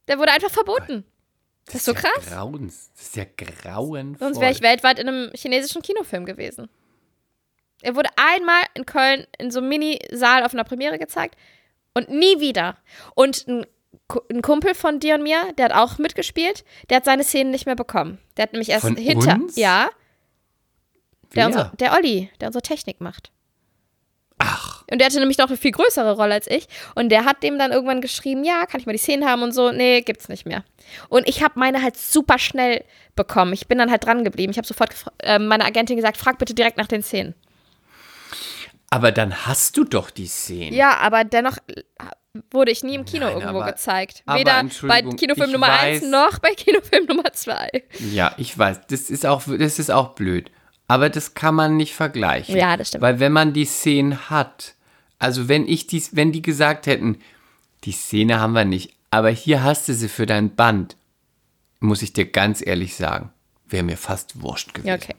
Der 0.07 0.17
wurde 0.17 0.31
einfach 0.31 0.51
verboten. 0.51 1.03
Das, 1.65 1.75
ist 1.75 1.85
so 1.85 1.93
krass. 1.93 2.11
Ja 2.29 2.37
grauens, 2.37 2.91
das 2.95 3.07
ist 3.07 3.15
ja 3.15 3.25
grauenvoll. 3.37 4.19
Sonst 4.19 4.39
wäre 4.39 4.51
ich 4.51 4.61
weltweit 4.61 4.99
in 4.99 5.07
einem 5.07 5.31
chinesischen 5.33 5.81
Kinofilm 5.81 6.25
gewesen. 6.25 6.69
Er 7.85 7.95
wurde 7.95 8.09
einmal 8.15 8.63
in 8.73 8.85
Köln 8.85 9.27
in 9.37 9.51
so 9.51 9.59
einem 9.59 9.69
Mini-Saal 9.69 10.43
auf 10.43 10.53
einer 10.53 10.63
Premiere 10.63 10.97
gezeigt 10.97 11.35
und 11.93 12.09
nie 12.09 12.39
wieder. 12.39 12.77
Und 13.13 13.47
ein, 13.47 13.65
ein, 14.31 14.41
Kumpel 14.41 14.73
von 14.73 14.99
dir 14.99 15.15
und 15.15 15.23
mir, 15.23 15.53
der 15.57 15.65
hat 15.65 15.73
auch 15.73 15.97
mitgespielt, 15.99 16.65
der 16.89 16.97
hat 16.97 17.05
seine 17.05 17.23
Szenen 17.23 17.51
nicht 17.51 17.67
mehr 17.67 17.75
bekommen. 17.75 18.17
Der 18.37 18.43
hat 18.43 18.53
nämlich 18.53 18.69
erst 18.69 18.85
von 18.85 18.95
hinter. 18.95 19.35
Uns? 19.35 19.55
Ja. 19.55 19.89
Der, 21.35 21.47
unser, 21.47 21.71
der 21.79 21.93
Olli, 21.93 22.31
der 22.39 22.47
unsere 22.47 22.61
Technik 22.63 23.01
macht. 23.01 23.31
Ach, 24.37 24.83
Und 24.91 24.99
der 24.99 25.07
hatte 25.07 25.19
nämlich 25.19 25.37
noch 25.37 25.47
eine 25.47 25.57
viel 25.57 25.71
größere 25.71 26.15
Rolle 26.15 26.33
als 26.33 26.47
ich. 26.47 26.67
Und 26.95 27.09
der 27.09 27.23
hat 27.23 27.41
dem 27.43 27.57
dann 27.57 27.71
irgendwann 27.71 28.01
geschrieben, 28.01 28.43
ja, 28.43 28.65
kann 28.65 28.79
ich 28.79 28.85
mal 28.85 28.91
die 28.91 28.97
Szenen 28.97 29.27
haben 29.27 29.43
und 29.43 29.53
so. 29.53 29.71
Nee, 29.71 30.01
gibt's 30.01 30.27
nicht 30.27 30.45
mehr. 30.45 30.63
Und 31.07 31.27
ich 31.27 31.43
habe 31.43 31.59
meine 31.59 31.81
halt 31.81 31.97
super 31.97 32.39
schnell 32.39 32.83
bekommen. 33.15 33.53
Ich 33.53 33.67
bin 33.67 33.77
dann 33.77 33.91
halt 33.91 34.05
dran 34.05 34.23
geblieben. 34.23 34.51
Ich 34.51 34.57
habe 34.57 34.67
sofort 34.67 34.93
äh, 35.19 35.39
meiner 35.39 35.65
Agentin 35.65 35.95
gesagt, 35.95 36.17
frag 36.17 36.37
bitte 36.37 36.53
direkt 36.53 36.77
nach 36.77 36.87
den 36.87 37.01
Szenen. 37.03 37.35
Aber 38.95 39.11
dann 39.11 39.45
hast 39.45 39.75
du 39.77 39.83
doch 39.83 40.09
die 40.09 40.27
Szenen. 40.27 40.73
Ja, 40.73 40.97
aber 40.97 41.23
dennoch 41.25 41.57
äh, 41.67 41.81
wurde 42.51 42.71
ich 42.71 42.83
nie 42.83 42.95
im 42.95 43.03
Kino 43.05 43.25
Nein, 43.25 43.37
irgendwo 43.39 43.61
aber- 43.61 43.71
gezeigt. 43.73 44.23
aber 44.25 44.39
Weder 44.39 44.63
bei 44.87 45.01
Kinofilm 45.01 45.51
Nummer 45.51 45.67
1 45.69 46.03
weiß- 46.03 46.09
noch 46.09 46.39
bei 46.39 46.53
Kinofilm 46.53 47.05
Nummer 47.09 47.31
2. 47.33 47.83
Ja, 48.11 48.33
ich 48.37 48.57
weiß, 48.57 48.87
das 48.87 49.09
ist 49.09 49.25
auch, 49.25 49.43
das 49.45 49.79
ist 49.79 49.91
auch 49.91 50.15
blöd. 50.15 50.49
Aber 50.87 51.09
das 51.09 51.33
kann 51.33 51.55
man 51.55 51.77
nicht 51.77 51.93
vergleichen. 51.95 52.55
Ja, 52.55 52.77
das 52.77 52.89
stimmt. 52.89 53.01
Weil 53.01 53.19
wenn 53.19 53.31
man 53.33 53.53
die 53.53 53.65
Szenen 53.65 54.29
hat, 54.29 54.75
also 55.19 55.47
wenn 55.49 55.67
ich 55.67 55.87
die, 55.87 56.01
wenn 56.11 56.31
die 56.31 56.41
gesagt 56.41 56.85
hätten, 56.87 57.17
die 57.83 57.91
Szene 57.91 58.39
haben 58.39 58.53
wir 58.53 58.65
nicht, 58.65 58.93
aber 59.11 59.29
hier 59.29 59.63
hast 59.63 59.89
du 59.89 59.93
sie 59.93 60.09
für 60.09 60.25
dein 60.25 60.55
Band, 60.55 60.95
muss 61.79 62.01
ich 62.01 62.13
dir 62.13 62.25
ganz 62.25 62.65
ehrlich 62.65 62.95
sagen, 62.95 63.31
wäre 63.67 63.83
mir 63.83 63.97
fast 63.97 64.41
wurscht 64.41 64.73
gewesen. 64.73 64.93
Okay. 64.95 65.15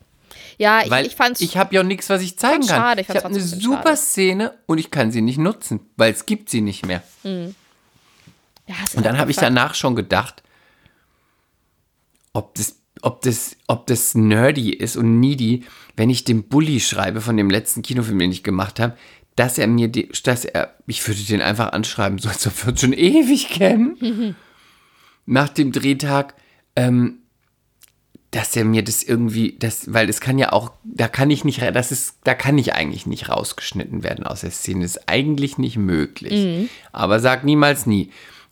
Ja, 0.59 0.83
ich, 0.85 0.91
Weil 0.91 1.07
ich 1.07 1.15
fand's. 1.17 1.41
ich 1.41 1.57
habe 1.57 1.75
ja 1.75 1.81
auch 1.83 1.85
nichts, 1.87 2.09
was 2.09 2.23
ich 2.23 2.39
zeigen 2.39 2.61
kann. 2.67 2.69
schade, 2.69 3.01
ich 3.03 3.09
ich 3.09 3.15
habe 3.17 3.27
eine 3.27 3.41
super 3.41 3.83
schade. 3.83 3.97
Szene 3.97 4.55
und 4.67 4.79
ich 4.79 4.91
kann 4.91 5.11
sie 5.11 5.21
nicht 5.23 5.39
nutzen, 5.39 5.81
weil 5.97 6.13
es 6.13 6.27
gibt 6.27 6.49
sie 6.51 6.61
nicht 6.61 6.87
mehr. 6.87 7.03
ja, 7.25 8.75
es 8.85 8.91
ist 8.91 8.97
Und 8.97 9.05
dann 9.07 9.19
habe 9.19 9.31
ich 9.31 9.37
danach 9.37 9.75
schon 9.75 9.95
gedacht, 9.97 10.43
ob 12.33 12.55
das, 12.55 12.77
ob 13.03 13.23
das, 13.23 13.57
ob 13.67 13.87
das 13.87 14.15
nerdy 14.15 14.71
ist 14.71 14.97
und 14.97 15.21
needy, 15.21 15.65
wenn 15.97 16.11
ich 16.11 16.25
dem 16.25 16.45
Bully 16.45 16.81
schreibe 16.81 17.21
von 17.21 17.37
dem 17.37 17.51
letzten 17.51 17.83
Kinofilm, 17.83 18.19
den 18.19 18.33
ich 18.33 18.43
gemacht 18.43 18.81
habe, 18.81 18.97
dass 19.37 19.59
er 19.59 19.67
mir, 19.67 19.89
die, 19.89 20.09
dass 20.25 20.45
er, 20.47 20.75
ich 20.87 21.07
würde 21.07 21.21
den 21.23 21.43
einfach 21.43 21.73
anschreiben, 21.73 22.19
so 22.19 22.29
als 22.29 22.47
ob 22.47 22.65
wir 22.65 22.73
uns 22.73 22.81
schon 22.81 22.93
ewig 22.95 23.49
kennen. 23.51 24.35
Nach 25.27 25.49
dem 25.49 25.73
Drehtag, 25.73 26.35
ähm, 26.75 27.19
dass 28.37 28.55
er 28.55 28.67
mir 28.67 28.85
das 28.85 29.03
irgendwie, 29.03 29.57
das, 29.59 29.95
weil 29.95 30.11
es 30.11 30.21
kann 30.21 30.37
ja 30.37 30.53
auch, 30.53 30.71
da 30.85 31.09
kann 31.09 31.31
ich 31.31 31.47
nicht, 31.47 31.63
das 31.73 31.91
ist, 31.91 32.17
da 32.25 32.35
kann 32.35 32.59
ich 32.59 32.75
eigentlich 32.75 33.07
nicht 33.07 33.31
rausgeschnitten 33.31 34.03
werden 34.03 34.27
aus 34.27 34.43
der 34.43 34.51
Szene. 34.51 34.83
Das 34.83 34.97
ist 34.97 35.09
eigentlich 35.09 35.57
nicht 35.57 35.79
möglich. 35.79 36.33
Aber 36.93 37.19
sag 37.19 37.45
niemals 37.45 37.87
nie. 37.87 38.11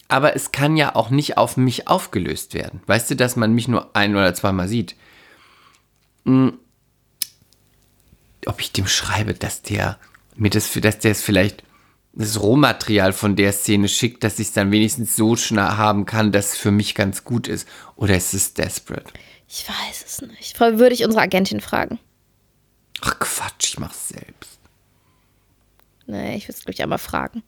Aber 0.09 0.35
es 0.35 0.53
kann 0.53 0.79
ja 0.79 0.95
auch 0.95 1.11
nicht 1.11 1.37
auf 1.37 1.59
mich 1.59 1.87
aufgelöst 1.87 2.55
werden. 2.55 2.81
Weißt 2.87 3.11
du, 3.11 3.15
dass 3.15 3.37
man 3.37 3.53
mich 3.53 3.69
nur 3.69 3.95
ein 3.95 4.17
oder 4.17 4.33
zweimal 4.33 4.69
sieht? 4.69 4.97
Hm. 6.25 6.55
Ob 8.47 8.61
ich 8.61 8.73
dem 8.73 8.87
schreibe, 8.87 9.35
dass 9.35 9.61
der 9.61 9.99
mir 10.35 10.49
das, 10.49 10.73
dass 10.73 10.99
der 10.99 11.11
es 11.11 11.21
vielleicht 11.21 11.63
das 12.15 12.41
Rohmaterial 12.41 13.13
von 13.13 13.37
der 13.37 13.53
Szene 13.53 13.89
schickt, 13.89 14.25
dass 14.25 14.39
ich 14.39 14.49
es 14.49 14.55
dann 14.55 14.73
wenigstens 14.73 15.15
so 15.15 15.37
schnell 15.37 15.65
haben 15.65 16.07
kann, 16.07 16.33
dass 16.33 16.53
es 16.53 16.59
für 16.59 16.71
mich 16.71 16.95
ganz 16.95 17.25
gut 17.25 17.49
ist. 17.49 17.69
Oder 17.97 18.17
ist 18.17 18.33
es 18.33 18.55
desperate? 18.55 19.13
Ich 19.49 19.69
weiß 19.69 20.05
es 20.07 20.23
nicht. 20.23 20.59
Würde 20.59 20.95
ich 20.95 21.05
unsere 21.05 21.23
Agentin 21.23 21.61
fragen. 21.61 21.99
Ach 23.01 23.19
Quatsch, 23.19 23.69
ich 23.69 23.79
mach's 23.79 24.09
selbst. 24.09 24.59
Nee, 26.07 26.37
ich 26.37 26.45
würde 26.45 26.59
es, 26.59 26.61
glaube 26.61 26.73
ich, 26.73 26.83
einmal 26.83 26.99
fragen. 26.99 27.43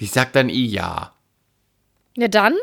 Ich 0.00 0.10
sag 0.10 0.32
dann 0.32 0.48
eh 0.48 0.64
ja. 0.64 1.12
Ja, 2.16 2.28
dann? 2.28 2.54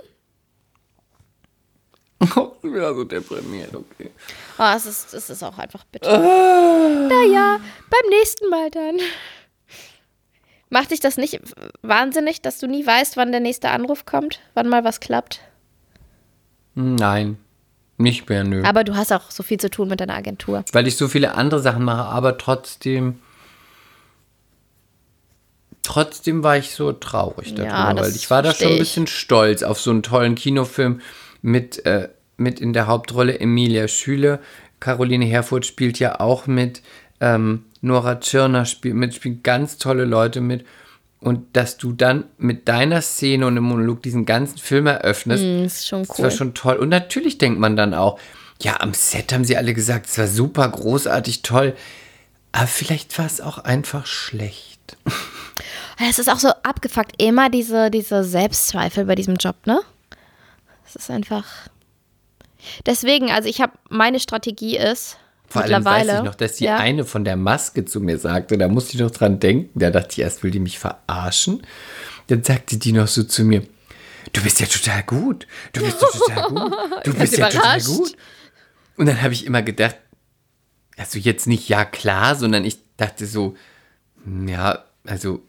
Oh, 2.36 2.51
ich 2.57 2.71
bin 2.71 2.75
so 2.75 3.03
deprimiert, 3.03 3.73
okay. 3.73 4.12
Oh, 4.60 4.71
es 4.75 4.86
ist, 4.86 5.12
es 5.12 5.31
ist 5.31 5.41
auch 5.41 5.57
einfach 5.57 5.84
bitter. 5.86 6.19
Naja, 6.19 7.60
beim 7.89 8.10
nächsten 8.10 8.47
Mal 8.49 8.69
dann. 8.69 8.99
Macht 10.69 10.91
dich 10.91 10.99
das 10.99 11.17
nicht 11.17 11.41
wahnsinnig, 11.81 12.43
dass 12.43 12.60
du 12.60 12.67
nie 12.67 12.86
weißt, 12.86 13.17
wann 13.17 13.31
der 13.31 13.41
nächste 13.41 13.71
Anruf 13.71 14.05
kommt? 14.05 14.39
Wann 14.53 14.69
mal 14.69 14.84
was 14.84 14.99
klappt? 14.99 15.41
Nein, 16.75 17.39
nicht 18.01 18.29
mehr, 18.29 18.43
nö. 18.43 18.63
Aber 18.63 18.83
du 18.83 18.95
hast 18.95 19.11
auch 19.11 19.31
so 19.31 19.43
viel 19.43 19.59
zu 19.59 19.69
tun 19.69 19.87
mit 19.87 19.99
deiner 19.99 20.15
Agentur. 20.15 20.63
Weil 20.71 20.87
ich 20.87 20.97
so 20.97 21.07
viele 21.07 21.35
andere 21.35 21.59
Sachen 21.59 21.83
mache, 21.83 22.03
aber 22.03 22.37
trotzdem. 22.37 23.19
Trotzdem 25.83 26.43
war 26.43 26.57
ich 26.57 26.71
so 26.71 26.91
traurig 26.91 27.55
darüber, 27.55 27.73
Ja, 27.73 27.95
weil 27.95 28.15
ich 28.15 28.29
war 28.29 28.43
da 28.43 28.53
schon 28.53 28.73
ein 28.73 28.77
bisschen 28.77 29.07
stolz 29.07 29.63
auf 29.63 29.79
so 29.79 29.89
einen 29.89 30.03
tollen 30.03 30.35
Kinofilm 30.35 31.01
mit, 31.41 31.85
äh, 31.85 32.09
mit 32.37 32.59
in 32.59 32.71
der 32.73 32.85
Hauptrolle 32.87 33.39
Emilia 33.39 33.87
Schüle. 33.87 34.39
Caroline 34.79 35.25
Herfurth 35.25 35.65
spielt 35.65 35.97
ja 35.99 36.19
auch 36.19 36.45
mit. 36.45 36.81
Ähm, 37.19 37.65
Nora 37.81 38.19
Tschirner 38.19 38.65
spielt 38.65 38.95
mit, 38.95 39.15
spielen 39.15 39.41
ganz 39.43 39.77
tolle 39.77 40.05
Leute 40.05 40.39
mit. 40.39 40.65
Und 41.21 41.55
dass 41.55 41.77
du 41.77 41.93
dann 41.93 42.25
mit 42.38 42.67
deiner 42.67 43.01
Szene 43.01 43.45
und 43.45 43.55
dem 43.55 43.63
Monolog 43.63 44.01
diesen 44.01 44.25
ganzen 44.25 44.57
Film 44.57 44.88
eröffnest, 44.88 45.43
Das 45.43 45.73
ist 45.73 45.88
schon 45.88 46.03
das 46.03 46.17
cool. 46.17 46.23
war 46.23 46.31
schon 46.31 46.53
toll. 46.55 46.75
Und 46.77 46.89
natürlich 46.89 47.38
denkt 47.38 47.60
man 47.60 47.75
dann 47.75 47.93
auch, 47.93 48.19
ja, 48.60 48.79
am 48.81 48.93
Set 48.93 49.31
haben 49.31 49.45
sie 49.45 49.55
alle 49.55 49.73
gesagt, 49.73 50.07
es 50.07 50.17
war 50.17 50.27
super, 50.27 50.67
großartig, 50.67 51.43
toll. 51.43 51.75
Aber 52.51 52.67
vielleicht 52.67 53.17
war 53.19 53.27
es 53.27 53.39
auch 53.39 53.60
einfach 53.60 54.05
schlecht. 54.05 54.79
Es 56.10 56.17
ist 56.17 56.29
auch 56.29 56.39
so 56.39 56.49
abgefuckt, 56.63 57.21
immer 57.21 57.51
diese, 57.51 57.91
diese 57.91 58.23
Selbstzweifel 58.23 59.05
bei 59.05 59.13
diesem 59.13 59.36
Job, 59.36 59.55
ne? 59.65 59.79
Es 60.88 60.95
ist 60.95 61.12
einfach. 61.12 61.45
Deswegen, 62.88 63.29
also 63.29 63.47
ich 63.47 63.62
habe, 63.62 63.73
meine 63.89 64.19
Strategie 64.19 64.77
ist, 64.77 65.17
Vor 65.51 65.63
allem 65.63 65.83
weiß 65.83 66.07
ich 66.07 66.23
noch, 66.23 66.35
dass 66.35 66.55
die 66.55 66.63
ja, 66.65 66.77
eine 66.77 67.03
von 67.03 67.25
der 67.25 67.35
Maske 67.35 67.83
zu 67.83 67.99
mir 67.99 68.17
sagte, 68.17 68.57
da 68.57 68.69
musste 68.69 68.93
ich 68.93 69.01
noch 69.01 69.11
dran 69.11 69.39
denken, 69.39 69.77
da 69.77 69.89
dachte 69.89 70.09
ich 70.11 70.19
erst, 70.19 70.43
will 70.43 70.51
die 70.51 70.59
mich 70.59 70.79
verarschen? 70.79 71.61
Dann 72.27 72.43
sagte 72.43 72.77
die 72.77 72.93
noch 72.93 73.07
so 73.07 73.23
zu 73.23 73.43
mir, 73.43 73.63
du 74.31 74.41
bist 74.41 74.61
ja 74.61 74.65
total 74.65 75.03
gut, 75.03 75.47
du 75.73 75.81
bist 75.81 76.01
ja 76.01 76.07
total 76.07 76.49
gut, 76.49 76.73
du 77.03 77.13
bist 77.13 77.37
ja 77.37 77.49
total 77.49 77.79
überrascht. 77.79 77.87
gut. 77.87 78.17
Und 78.95 79.07
dann 79.07 79.21
habe 79.21 79.33
ich 79.33 79.45
immer 79.45 79.61
gedacht, 79.61 79.97
also 80.95 81.19
jetzt 81.19 81.47
nicht 81.47 81.67
ja 81.67 81.83
klar, 81.83 82.35
sondern 82.35 82.63
ich 82.63 82.77
dachte 82.95 83.25
so, 83.25 83.55
ja, 84.47 84.85
also 85.05 85.43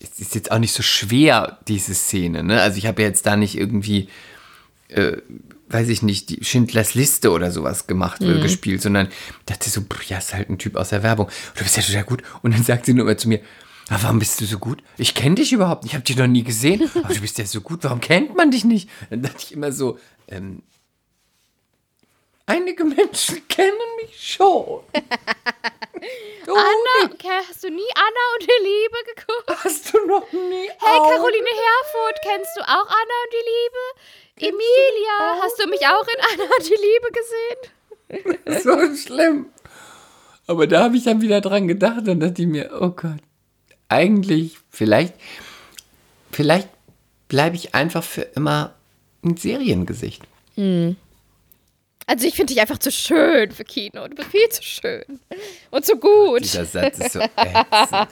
es 0.00 0.18
ist 0.18 0.34
jetzt 0.34 0.50
auch 0.50 0.58
nicht 0.58 0.72
so 0.72 0.82
schwer, 0.82 1.58
diese 1.68 1.94
Szene, 1.94 2.42
ne? 2.42 2.62
Also 2.62 2.78
ich 2.78 2.86
habe 2.86 3.02
ja 3.02 3.08
jetzt 3.08 3.26
da 3.26 3.36
nicht 3.36 3.56
irgendwie 3.56 4.08
weiß 5.70 5.88
ich 5.88 6.02
nicht, 6.02 6.28
die 6.30 6.44
Schindlers 6.44 6.94
Liste 6.94 7.30
oder 7.30 7.50
sowas 7.50 7.86
gemacht 7.86 8.20
oder 8.22 8.38
gespielt, 8.40 8.82
sondern 8.82 9.08
dachte 9.46 9.68
so, 9.70 9.82
pff, 9.82 10.04
ja, 10.04 10.18
ist 10.18 10.34
halt 10.34 10.48
ein 10.50 10.58
Typ 10.58 10.76
aus 10.76 10.88
der 10.90 11.02
Werbung. 11.02 11.28
Du 11.56 11.62
bist 11.64 11.76
ja 11.76 11.82
total 11.82 12.04
gut. 12.04 12.22
Und 12.42 12.54
dann 12.54 12.62
sagt 12.62 12.86
sie 12.86 12.94
nur 12.94 13.04
immer 13.04 13.16
zu 13.16 13.28
mir, 13.28 13.40
"Ah, 13.88 13.98
warum 14.02 14.18
bist 14.18 14.40
du 14.40 14.44
so 14.46 14.58
gut? 14.58 14.82
Ich 14.96 15.14
kenne 15.14 15.36
dich 15.36 15.52
überhaupt 15.52 15.82
nicht, 15.84 15.92
ich 15.92 15.94
habe 15.94 16.04
dich 16.04 16.16
noch 16.16 16.26
nie 16.26 16.42
gesehen, 16.44 16.90
aber 17.04 17.12
du 17.14 17.20
bist 17.20 17.38
ja 17.38 17.44
so 17.46 17.60
gut, 17.60 17.84
warum 17.84 18.00
kennt 18.00 18.36
man 18.36 18.50
dich 18.50 18.64
nicht? 18.64 18.88
Dann 19.10 19.22
dachte 19.22 19.38
ich 19.40 19.52
immer 19.52 19.72
so, 19.72 19.98
ähm, 20.28 20.62
einige 22.46 22.84
Menschen 22.84 23.46
kennen 23.48 23.76
mich 24.02 24.34
schon. 24.34 24.80
Du 26.46 26.54
Anna, 26.54 27.12
okay, 27.12 27.28
hast 27.48 27.62
du 27.64 27.68
nie 27.70 27.90
Anna 27.94 28.24
und 28.34 28.42
die 28.42 28.64
Liebe 28.64 28.96
geguckt? 29.14 29.64
hast 29.64 29.92
du 29.92 29.98
noch 30.06 30.32
nie 30.32 30.68
Hey, 30.68 30.98
Caroline 30.98 31.46
Herfurth, 31.46 32.18
kennst 32.22 32.56
du 32.56 32.60
auch 32.62 32.86
Anna 32.86 33.16
und 33.24 33.32
die 33.32 33.46
Liebe? 33.50 33.82
Emilia, 34.40 35.42
hast 35.42 35.62
du 35.62 35.68
mich 35.68 35.80
auch 35.86 36.06
in 36.06 36.22
Anna 36.32 36.50
die 36.60 36.76
Liebe 38.10 38.26
gesehen? 38.30 38.62
so 38.62 38.96
schlimm. 38.96 39.46
Aber 40.46 40.66
da 40.66 40.84
habe 40.84 40.96
ich 40.96 41.04
dann 41.04 41.20
wieder 41.20 41.40
dran 41.40 41.68
gedacht 41.68 42.08
und 42.08 42.20
dachte 42.20 42.42
ich 42.42 42.48
mir, 42.48 42.70
oh 42.80 42.90
Gott, 42.90 43.20
eigentlich, 43.88 44.56
vielleicht, 44.70 45.14
vielleicht 46.32 46.68
bleibe 47.28 47.56
ich 47.56 47.74
einfach 47.74 48.02
für 48.02 48.22
immer 48.22 48.74
ein 49.22 49.36
Seriengesicht. 49.36 50.22
Also 52.06 52.26
ich 52.26 52.34
finde 52.34 52.54
dich 52.54 52.60
einfach 52.62 52.78
zu 52.78 52.90
schön 52.90 53.50
für 53.52 53.64
Kino. 53.64 54.08
Du 54.08 54.14
bist 54.14 54.30
viel 54.30 54.48
zu 54.48 54.62
schön. 54.62 55.20
Und 55.70 55.84
zu 55.84 55.96
gut. 55.96 56.40
Dieser 56.40 56.64
Satz 56.64 56.98
ist 56.98 57.12
so 57.12 57.20
ätzend. 57.20 58.08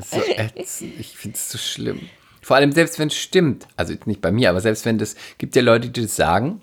so 0.10 0.22
ätzend. 0.24 0.94
Ich 0.98 1.16
finde 1.18 1.36
es 1.36 1.50
so 1.50 1.58
schlimm. 1.58 2.08
Vor 2.44 2.56
allem 2.56 2.72
selbst 2.72 2.98
wenn 2.98 3.08
es 3.08 3.16
stimmt, 3.16 3.66
also 3.76 3.94
nicht 4.04 4.20
bei 4.20 4.30
mir, 4.30 4.50
aber 4.50 4.60
selbst 4.60 4.84
wenn 4.84 4.98
das, 4.98 5.16
gibt 5.38 5.56
ja 5.56 5.62
Leute, 5.62 5.88
die 5.88 6.02
das 6.02 6.14
sagen, 6.14 6.60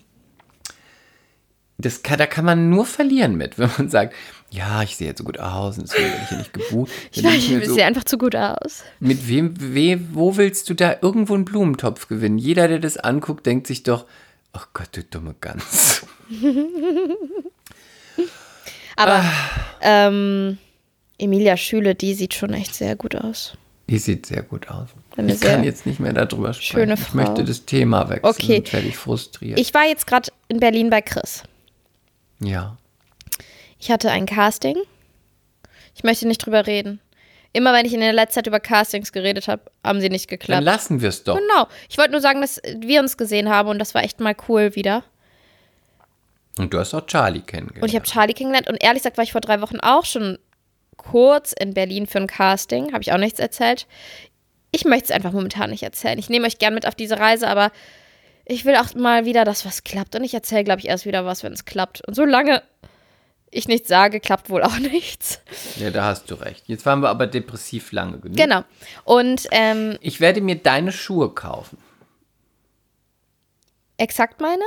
das 1.80 2.04
kann, 2.04 2.20
da 2.20 2.28
kann 2.28 2.46
man 2.46 2.70
nur 2.70 2.86
verlieren 2.86 3.36
mit, 3.36 3.58
wenn 3.58 3.72
man 3.78 3.89
sagt, 3.89 4.13
ja, 4.52 4.84
ich 4.84 4.96
sehe 4.98 5.08
jetzt 5.08 5.17
so 5.17 5.24
gut 5.24 5.39
aus 5.39 5.80
und 5.80 5.88
deswegen 5.88 6.10
werde 6.10 6.22
ich 6.22 6.30
hier 6.30 6.38
nicht 6.38 6.54
gebucht. 6.54 6.91
Ich, 7.12 7.24
weiß, 7.24 7.34
ich 7.34 7.65
so, 7.65 7.74
sehe 7.74 7.86
einfach 7.86 8.04
zu 8.04 8.20
gut 8.20 8.36
aus. 8.36 8.84
Mit 9.00 9.28
wem, 9.28 9.56
we, 9.60 10.00
wo 10.13 10.38
willst 10.38 10.70
du 10.70 10.76
da 10.76 10.98
irgendwo 11.02 11.34
einen 11.34 11.46
Blumentopf 11.46 12.08
gewinnen? 12.08 12.38
Jeder, 12.38 12.67
der 12.67 12.80
das 12.80 12.98
anguckt, 12.98 13.48
denkt 13.48 13.65
sich 13.65 13.82
doch, 13.82 14.06
ach 14.54 14.67
Gott, 14.74 14.89
du 14.91 15.04
dumme 15.04 15.36
Gans. 15.41 16.06
Aber 18.98 19.24
ähm, 19.82 20.60
Emilia 21.17 21.58
Schüle, 21.58 21.96
die 21.96 22.13
sieht 22.13 22.36
schon 22.36 22.54
echt 22.54 22.76
sehr 22.76 22.96
gut 22.96 23.15
aus. 23.15 23.58
Die 23.89 23.98
sieht 23.98 24.28
sehr 24.28 24.44
gut 24.44 24.70
aus. 24.70 24.89
Eine 25.17 25.34
ich 25.34 25.41
kann 25.41 25.63
jetzt 25.63 25.86
nicht 25.86 26.00
mehr 26.00 26.13
darüber 26.13 26.54
sprechen. 26.54 26.80
Schöne 26.80 26.97
Frau. 26.97 27.08
Ich 27.08 27.13
möchte 27.13 27.43
das 27.43 27.65
Thema 27.65 28.10
wechseln, 28.10 28.30
okay. 28.30 28.56
sonst 28.56 28.74
werde 28.74 28.88
ich 28.88 28.97
frustriert. 28.97 29.60
Ich 29.60 29.74
war 29.74 29.86
jetzt 29.86 30.08
gerade 30.08 30.32
in 30.47 30.60
Berlin 30.60 30.89
bei 30.89 31.02
Chris. 31.02 31.43
Ja. 32.39 32.78
Ich 33.78 33.91
hatte 33.91 34.12
ein 34.12 34.26
Casting. 34.26 34.78
Ich 35.95 36.04
möchte 36.04 36.28
nicht 36.28 36.45
drüber 36.45 36.65
reden. 36.65 37.00
Immer 37.54 37.74
wenn 37.74 37.86
ich 37.86 37.93
in 37.93 38.00
der 38.00 38.13
letzten 38.13 38.36
Zeit 38.36 38.47
über 38.47 38.62
Castings 38.62 39.12
geredet 39.12 39.50
habe, 39.50 39.63
haben 39.84 40.00
sie 40.00 40.10
nicht 40.10 40.30
geklappt. 40.30 40.58
Dann 40.58 40.63
lassen 40.63 41.02
wir 41.02 41.10
es 41.10 41.24
doch. 41.24 41.38
Genau. 41.38 41.67
Ich 41.89 41.97
wollte 41.97 42.12
nur 42.12 42.21
sagen, 42.21 42.39
dass 42.39 42.62
wir 42.78 43.02
uns 43.02 43.17
gesehen 43.17 43.50
haben 43.50 43.67
und 43.67 43.80
das 43.80 43.93
war 43.93 44.04
echt 44.04 44.21
mal 44.21 44.36
cool 44.47 44.76
wieder. 44.76 45.04
Und 46.58 46.74
du 46.74 46.80
hast 46.80 46.93
auch 46.93 47.06
Charlie 47.08 47.41
kennengelernt. 47.41 47.84
Und 47.84 47.89
ich 47.89 47.95
habe 47.95 48.06
Charlie 48.06 48.34
kennengelernt 48.34 48.69
und 48.69 48.82
ehrlich 48.82 49.04
gesagt 49.04 49.17
war 49.17 49.24
ich 49.24 49.34
vor 49.34 49.41
drei 49.41 49.62
Wochen 49.62 49.80
auch 49.82 50.06
schon 50.06 50.38
kurz 50.95 51.54
in 51.54 51.74
Berlin 51.74 52.08
für 52.08 52.19
ein 52.19 52.28
Casting. 52.28 52.93
Habe 52.93 53.02
ich 53.02 53.12
auch 53.12 53.17
nichts 53.17 53.39
erzählt. 53.39 53.88
Ich 54.72 54.86
möchte 54.86 55.06
es 55.06 55.12
einfach 55.12 55.34
momentan 55.34 55.70
nicht 55.70 55.84
erzählen. 55.84 56.18
Ich 56.18 56.30
nehme 56.30 56.48
euch 56.48 56.58
gern 56.58 56.74
mit 56.74 56.88
auf 56.88 56.96
diese 56.96 57.20
Reise, 57.20 57.48
aber 57.48 57.72
ich 58.46 58.66
will 58.66 58.76
auch 58.76 58.94
mal 58.96 59.26
wieder, 59.26 59.44
dass 59.44 59.66
was 59.66 59.84
klappt. 59.84 60.16
Und 60.16 60.24
ich 60.24 60.34
erzähle, 60.34 60.64
glaube 60.64 60.80
ich, 60.80 60.88
erst 60.88 61.06
wieder 61.06 61.26
was, 61.26 61.44
wenn 61.44 61.54
es 61.54 61.66
klappt. 61.66 62.06
Und 62.08 62.16
solange 62.16 62.64
ich 63.52 63.68
nichts 63.68 63.90
sage, 63.90 64.20
klappt 64.20 64.50
wohl 64.50 64.64
auch 64.64 64.80
nichts. 64.80 65.42
Ja, 65.78 65.92
da 65.92 66.06
hast 66.06 66.32
du 66.32 66.36
recht. 66.36 66.64
Jetzt 66.68 66.86
waren 66.86 67.02
wir 67.02 67.10
aber 67.10 67.28
depressiv 67.28 67.92
lange 67.92 68.20
genug. 68.20 68.38
Genau. 68.38 68.64
Und 69.04 69.48
ähm, 69.52 69.98
ich 70.00 70.22
werde 70.22 70.42
mir 70.42 70.56
deine 70.56 70.92
Schuhe 70.92 71.30
kaufen. 71.30 71.78
Exakt 73.98 74.40
meine? 74.42 74.64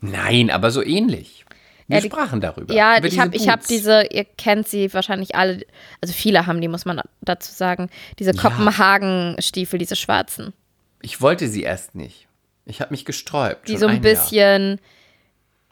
Nein, 0.00 0.50
aber 0.50 0.70
so 0.70 0.82
ähnlich. 0.82 1.46
Wir 1.86 1.96
ja, 1.96 2.02
die, 2.02 2.08
sprachen 2.08 2.40
darüber. 2.40 2.72
Ja, 2.72 3.02
ich 3.02 3.18
habe 3.18 3.36
hab 3.38 3.66
diese, 3.66 4.06
ihr 4.10 4.24
kennt 4.24 4.66
sie 4.68 4.92
wahrscheinlich 4.94 5.34
alle, 5.34 5.66
also 6.00 6.14
viele 6.14 6.46
haben 6.46 6.60
die, 6.60 6.68
muss 6.68 6.84
man 6.84 7.00
dazu 7.20 7.52
sagen, 7.52 7.90
diese 8.18 8.32
ja. 8.32 8.40
Kopenhagen-Stiefel, 8.40 9.78
diese 9.78 9.96
schwarzen. 9.96 10.54
Ich 11.02 11.20
wollte 11.20 11.48
sie 11.48 11.62
erst 11.62 11.94
nicht. 11.94 12.26
Ich 12.64 12.80
habe 12.80 12.92
mich 12.92 13.04
gesträubt. 13.04 13.68
Die 13.68 13.76
so 13.76 13.86
ein, 13.86 13.96
ein 13.96 14.00
bisschen 14.00 14.80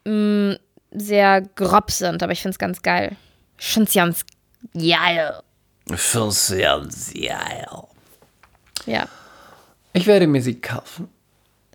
mh, 0.05 0.12
mm, 0.12 0.57
sehr 0.90 1.40
grob 1.40 1.90
sind, 1.90 2.22
aber 2.22 2.33
ich 2.33 2.42
finde 2.42 2.53
es 2.53 2.59
ganz 2.59 2.83
geil. 2.83 3.16
Ich 3.59 3.68
finde 3.68 3.88
es 3.88 3.94
ganz 3.94 4.25
geil. 4.75 5.42
Ich 5.87 6.03
finde 6.03 6.29
es 6.29 6.44
ganz 6.44 7.12
geil. 7.14 7.87
Ja. 8.87 9.09
Ich 9.92 10.07
werde 10.07 10.27
mir 10.27 10.42
sie 10.42 10.61
kaufen. 10.61 11.09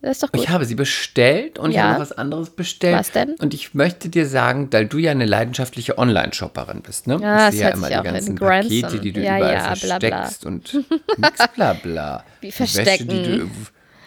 Das 0.02 0.12
ist 0.12 0.24
doch 0.24 0.32
gut. 0.32 0.42
Ich 0.42 0.50
habe 0.50 0.66
sie 0.66 0.76
bestellt 0.76 1.58
und 1.58 1.72
ja. 1.72 1.78
ich 1.78 1.84
habe 1.84 1.94
noch 1.94 2.02
was 2.02 2.12
anderes 2.12 2.52
bestellt. 2.52 2.98
Was 2.98 3.12
denn? 3.12 3.34
Und 3.40 3.54
ich 3.54 3.74
möchte 3.74 4.10
dir 4.10 4.28
sagen, 4.28 4.68
weil 4.72 4.86
du 4.86 5.00
ja 5.00 5.12
eine 5.12 5.26
leidenschaftliche 5.26 5.98
Online-Shopperin 5.98 6.82
bist, 6.82 7.08
ne? 7.08 7.18
Ja, 7.20 7.50
ich 7.50 7.56
sehe 7.56 7.64
ja 7.64 7.70
immer 7.70 7.88
die 7.88 8.04
ganzen 8.04 8.36
Pakete, 8.36 9.00
die 9.00 9.12
du 9.12 9.22
ja, 9.22 9.38
überall 9.38 9.54
ja, 9.54 9.76
versteckst 9.76 10.42
bla, 10.42 10.50
bla. 10.50 10.56
und 10.56 10.74
nix 11.18 11.48
bla 11.56 11.74
bla. 11.74 12.24
Wie 12.42 12.52
verstecken. 12.52 13.08
Wäsche, 13.08 13.38
du, 13.40 13.50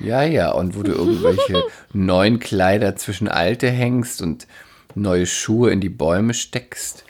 ja, 0.06 0.22
ja, 0.22 0.52
und 0.52 0.76
wo 0.76 0.82
du 0.82 0.92
irgendwelche 0.92 1.64
neuen 1.92 2.38
Kleider 2.38 2.94
zwischen 2.96 3.28
alte 3.28 3.68
hängst 3.68 4.22
und 4.22 4.46
neue 4.94 5.26
Schuhe 5.26 5.70
in 5.72 5.80
die 5.80 5.90
Bäume 5.90 6.34
steckst. 6.34 7.04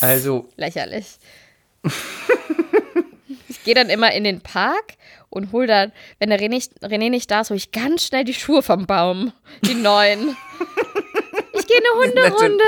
Also. 0.00 0.48
Lächerlich. 0.56 1.18
ich 3.68 3.74
gehe 3.74 3.84
dann 3.84 3.90
immer 3.90 4.10
in 4.14 4.24
den 4.24 4.40
Park 4.40 4.94
und 5.28 5.52
hol 5.52 5.66
dann, 5.66 5.92
wenn 6.18 6.30
der 6.30 6.40
René 6.40 6.48
nicht, 6.48 6.82
René 6.82 7.10
nicht 7.10 7.30
da 7.30 7.42
ist, 7.42 7.50
hole 7.50 7.58
ich 7.58 7.70
ganz 7.70 8.02
schnell 8.02 8.24
die 8.24 8.32
Schuhe 8.32 8.62
vom 8.62 8.86
Baum. 8.86 9.30
Die 9.62 9.74
neuen. 9.74 10.34
Ich 11.52 11.66
gehe 11.66 11.76
eine 11.76 12.32
Hunderunde. 12.32 12.64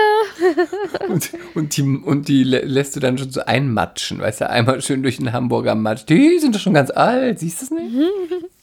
und, 1.08 1.30
und, 1.54 1.76
die, 1.78 1.82
und 1.82 2.28
die 2.28 2.44
lässt 2.44 2.96
du 2.96 3.00
dann 3.00 3.16
schon 3.16 3.30
so 3.30 3.40
einmatschen, 3.40 4.18
weißt 4.18 4.42
du, 4.42 4.50
einmal 4.50 4.82
schön 4.82 5.02
durch 5.02 5.16
den 5.16 5.32
Hamburger 5.32 5.74
Matsch. 5.74 6.04
Die 6.06 6.38
sind 6.38 6.54
doch 6.54 6.60
schon 6.60 6.74
ganz 6.74 6.90
alt, 6.90 7.38
siehst 7.38 7.62
du 7.62 7.64
es 7.64 7.70
nicht? 7.70 7.96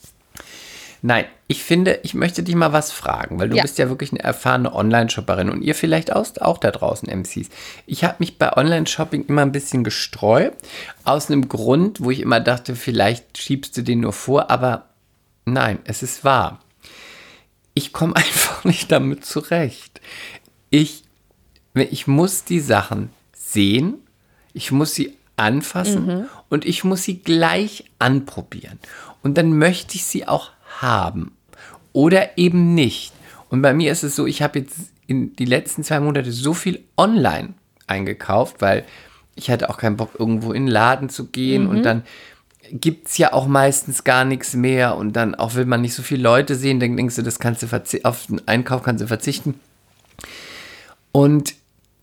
Nein, 1.08 1.24
ich 1.48 1.64
finde, 1.64 2.02
ich 2.04 2.16
möchte 2.16 2.44
dich 2.44 2.54
mal 2.54 2.74
was 2.74 2.92
fragen, 2.92 3.40
weil 3.40 3.48
du 3.48 3.56
ja. 3.56 3.62
bist 3.62 3.78
ja 3.78 3.88
wirklich 3.88 4.12
eine 4.12 4.22
erfahrene 4.22 4.76
Online-Shopperin 4.76 5.50
und 5.50 5.62
ihr 5.62 5.74
vielleicht 5.74 6.12
auch, 6.12 6.26
auch 6.42 6.58
da 6.58 6.70
draußen 6.70 7.08
MCs. 7.08 7.48
Ich 7.86 8.04
habe 8.04 8.18
mich 8.20 8.38
bei 8.38 8.52
Online-Shopping 8.58 9.24
immer 9.28 9.44
ein 9.44 9.54
bisschen 9.54 9.86
gesträubt, 9.86 10.68
aus 11.06 11.32
einem 11.32 11.48
Grund, 11.48 12.02
wo 12.02 12.12
ich 12.12 12.20
immer 12.20 12.42
dachte, 12.42 12.76
vielleicht 12.76 13.38
schiebst 13.38 13.78
du 13.78 13.84
den 13.84 14.02
nur 14.02 14.12
vor, 14.12 14.52
aber 14.52 14.90
nein, 15.46 15.80
es 15.86 16.04
ist 16.04 16.26
wahr. 16.26 16.60
Ich 17.74 17.94
komme 17.94 18.14
einfach 18.18 18.66
nicht 18.66 18.92
damit 18.92 19.24
zurecht. 19.24 20.02
Ich, 20.70 21.06
ich 21.74 22.06
muss 22.06 22.44
die 22.44 22.60
Sachen 22.60 23.12
sehen, 23.32 23.94
ich 24.52 24.74
muss 24.74 24.94
sie 24.94 25.16
anfassen 25.38 26.06
mhm. 26.06 26.26
und 26.50 26.66
ich 26.66 26.84
muss 26.84 27.04
sie 27.04 27.20
gleich 27.20 27.86
anprobieren. 27.98 28.78
Und 29.24 29.38
dann 29.38 29.58
möchte 29.58 29.96
ich 29.96 30.04
sie 30.04 30.28
auch 30.28 30.52
haben 30.80 31.32
oder 31.94 32.38
eben 32.38 32.76
nicht. 32.76 33.14
Und 33.50 33.62
bei 33.62 33.74
mir 33.74 33.92
ist 33.92 34.04
es 34.04 34.16
so, 34.16 34.28
ich 34.28 34.42
habe 34.42 34.60
jetzt 34.60 34.78
in 35.08 35.36
die 35.36 35.46
letzten 35.46 35.84
zwei 35.84 36.00
Monate 36.00 36.32
so 36.32 36.54
viel 36.54 36.84
online 36.98 37.54
eingekauft, 37.88 38.62
weil 38.62 38.86
ich 39.36 39.50
hatte 39.50 39.70
auch 39.70 39.78
keinen 39.78 39.98
Bock, 39.98 40.12
irgendwo 40.20 40.52
in 40.52 40.66
den 40.66 40.72
Laden 40.72 41.10
zu 41.10 41.28
gehen 41.28 41.64
mhm. 41.64 41.70
und 41.70 41.84
dann 41.84 42.04
gibt 42.70 43.08
es 43.08 43.18
ja 43.18 43.32
auch 43.34 43.48
meistens 43.48 44.04
gar 44.04 44.26
nichts 44.26 44.54
mehr 44.54 44.98
und 44.98 45.14
dann 45.14 45.36
auch 45.36 45.56
will 45.56 45.66
man 45.66 45.82
nicht 45.82 45.94
so 45.94 46.04
viele 46.04 46.24
Leute 46.24 46.56
sehen, 46.56 46.80
dann 46.80 46.98
denkst 46.98 47.16
du, 47.16 47.22
das 47.22 47.40
kannst 47.40 47.64
du 47.64 47.68
auf 48.04 48.26
den 48.28 48.46
Einkauf 48.48 48.84
kannst 48.84 49.02
du 49.02 49.08
verzichten. 49.08 49.60
Und 51.14 51.56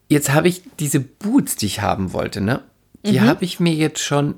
jetzt 0.09 0.33
habe 0.33 0.49
ich 0.49 0.63
diese 0.81 1.01
Boots, 1.01 1.57
die 1.57 1.67
ich 1.67 1.83
haben 1.83 2.13
wollte, 2.13 2.41
ne? 2.41 2.63
Die 3.05 3.21
mhm. 3.21 3.27
habe 3.27 3.45
ich 3.45 3.61
mir 3.61 3.75
jetzt 3.75 4.01
schon 4.01 4.37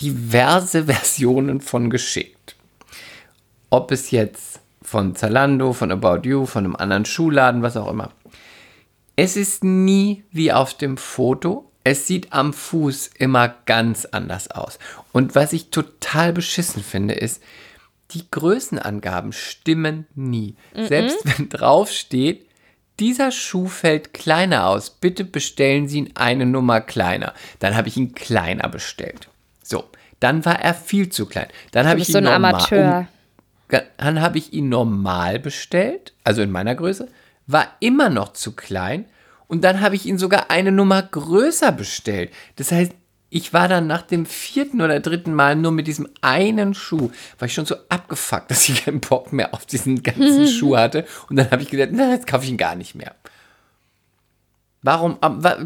diverse 0.00 0.84
Versionen 0.86 1.60
von 1.60 1.90
geschickt 1.90 2.53
ob 3.74 3.90
es 3.90 4.12
jetzt 4.12 4.60
von 4.82 5.16
Zalando, 5.16 5.72
von 5.72 5.90
About 5.90 6.28
You, 6.28 6.46
von 6.46 6.64
einem 6.64 6.76
anderen 6.76 7.04
Schuhladen, 7.04 7.62
was 7.62 7.76
auch 7.76 7.90
immer. 7.90 8.12
Es 9.16 9.36
ist 9.36 9.64
nie 9.64 10.22
wie 10.30 10.52
auf 10.52 10.74
dem 10.74 10.96
Foto. 10.96 11.72
Es 11.82 12.06
sieht 12.06 12.32
am 12.32 12.52
Fuß 12.52 13.10
immer 13.18 13.52
ganz 13.66 14.04
anders 14.04 14.48
aus. 14.52 14.78
Und 15.10 15.34
was 15.34 15.52
ich 15.52 15.70
total 15.70 16.32
beschissen 16.32 16.84
finde, 16.84 17.14
ist, 17.14 17.42
die 18.12 18.30
Größenangaben 18.30 19.32
stimmen 19.32 20.06
nie. 20.14 20.54
Mm 20.72 20.78
-mm. 20.78 20.86
Selbst 20.86 21.18
wenn 21.24 21.48
drauf 21.48 21.90
steht, 21.90 22.46
dieser 23.00 23.32
Schuh 23.32 23.66
fällt 23.66 24.14
kleiner 24.14 24.68
aus. 24.68 24.88
Bitte 24.88 25.24
bestellen 25.24 25.88
Sie 25.88 25.98
ihn 25.98 26.10
eine 26.14 26.46
Nummer 26.46 26.80
kleiner. 26.80 27.34
Dann 27.58 27.74
habe 27.74 27.88
ich 27.88 27.96
ihn 27.96 28.14
kleiner 28.14 28.68
bestellt. 28.68 29.28
So, 29.64 29.82
dann 30.20 30.44
war 30.44 30.60
er 30.60 30.74
viel 30.74 31.08
zu 31.08 31.26
klein. 31.26 31.48
Dann 31.72 31.88
habe 31.88 31.98
ich 31.98 32.08
ihn 32.08 32.12
so 32.12 32.18
ein 32.18 32.24
normal, 32.24 32.54
Amateur. 32.54 32.98
Um, 33.00 33.13
dann 33.96 34.20
habe 34.20 34.38
ich 34.38 34.52
ihn 34.52 34.68
normal 34.68 35.38
bestellt, 35.38 36.12
also 36.24 36.42
in 36.42 36.50
meiner 36.50 36.74
Größe, 36.74 37.08
war 37.46 37.68
immer 37.80 38.10
noch 38.10 38.32
zu 38.32 38.52
klein 38.52 39.06
und 39.46 39.62
dann 39.64 39.80
habe 39.80 39.96
ich 39.96 40.06
ihn 40.06 40.18
sogar 40.18 40.50
eine 40.50 40.72
Nummer 40.72 41.02
größer 41.02 41.72
bestellt. 41.72 42.32
Das 42.56 42.72
heißt, 42.72 42.92
ich 43.30 43.52
war 43.52 43.66
dann 43.66 43.88
nach 43.88 44.02
dem 44.02 44.26
vierten 44.26 44.80
oder 44.80 45.00
dritten 45.00 45.34
Mal 45.34 45.56
nur 45.56 45.72
mit 45.72 45.88
diesem 45.88 46.08
einen 46.20 46.72
Schuh, 46.72 47.10
war 47.38 47.46
ich 47.46 47.54
schon 47.54 47.66
so 47.66 47.74
abgefuckt, 47.88 48.50
dass 48.50 48.68
ich 48.68 48.84
keinen 48.84 49.00
Bock 49.00 49.32
mehr 49.32 49.52
auf 49.52 49.66
diesen 49.66 50.02
ganzen 50.02 50.46
Schuh 50.46 50.76
hatte. 50.76 51.04
Und 51.28 51.36
dann 51.36 51.50
habe 51.50 51.62
ich 51.62 51.70
gedacht, 51.70 51.90
na, 51.92 52.12
jetzt 52.12 52.26
kaufe 52.26 52.44
ich 52.44 52.50
ihn 52.50 52.56
gar 52.56 52.76
nicht 52.76 52.94
mehr. 52.94 53.14
Warum? 54.82 55.18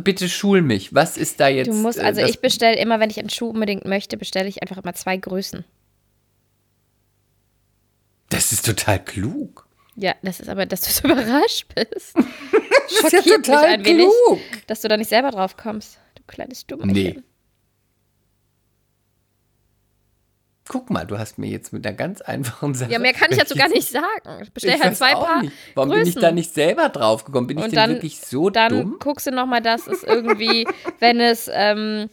Bitte 0.05 0.29
schul 0.29 0.63
mich. 0.63 0.95
Was 0.95 1.17
ist 1.17 1.41
da 1.41 1.49
jetzt? 1.49 1.67
Du 1.67 1.75
musst, 1.75 1.99
also 1.99 2.21
äh, 2.21 2.31
ich 2.31 2.41
bestelle 2.41 2.79
immer, 2.79 3.01
wenn 3.01 3.11
ich 3.11 3.19
einen 3.19 3.31
Schuh 3.31 3.51
unbedingt 3.51 3.85
möchte, 3.85 4.17
bestelle 4.17 4.49
ich 4.49 4.63
einfach 4.63 4.79
immer 4.79 4.95
zwei 4.95 5.17
Größen. 5.17 5.65
Das 8.31 8.53
ist 8.53 8.67
total 8.67 9.03
klug. 9.03 9.67
Ja, 9.97 10.15
das 10.23 10.41
ist 10.41 10.49
aber, 10.49 10.67
dass 10.67 10.83
du 10.83 10.91
so 10.91 11.09
überrascht 11.13 11.67
bist. 11.75 12.15
das 12.15 13.13
ist 13.13 13.27
ja 13.27 13.37
total 13.37 13.65
ein 13.65 13.83
klug. 13.83 13.97
Wenig, 14.31 14.67
dass 14.67 14.81
du 14.81 14.89
da 14.89 14.97
nicht 14.97 15.09
selber 15.09 15.31
drauf 15.31 15.57
kommst. 15.57 15.99
Du 16.15 16.23
kleines 16.27 16.67
Dummerchen. 16.67 16.93
Nee. 16.93 17.23
Guck 20.69 20.91
mal, 20.91 21.07
du 21.07 21.19
hast 21.19 21.39
mir 21.39 21.49
jetzt 21.49 21.73
mit 21.73 21.87
einer 21.87 21.97
ganz 21.97 22.21
einfachen 22.21 22.75
Sache. 22.75 22.93
Ja, 22.93 22.99
mehr 22.99 23.15
kann 23.15 23.29
ich 23.31 23.39
dazu 23.39 23.55
gar 23.55 23.71
nicht 23.71 23.89
sagen. 23.89 24.43
Ich 24.43 24.53
bestell 24.53 24.79
halt 24.79 24.97
zwei 24.97 25.15
Paar. 25.15 25.41
Nicht. 25.41 25.53
Warum 25.75 25.91
Größen. 25.91 26.05
bin 26.05 26.13
ich 26.13 26.21
da 26.21 26.31
nicht 26.31 26.53
selber 26.53 26.91
drauf 26.91 27.25
gekommen? 27.25 27.47
Bin 27.47 27.57
Und 27.57 27.69
ich 27.69 27.73
denn 27.73 27.89
wirklich 27.89 28.21
so 28.21 28.51
dann 28.51 28.73
dumm? 28.73 28.91
Dann 28.91 28.99
guckst 28.99 29.27
du 29.27 29.31
nochmal, 29.31 29.63
dass 29.63 29.87
es 29.87 30.03
irgendwie, 30.03 30.69
wenn 31.01 31.21
es 31.21 31.51
ähm, 31.51 32.11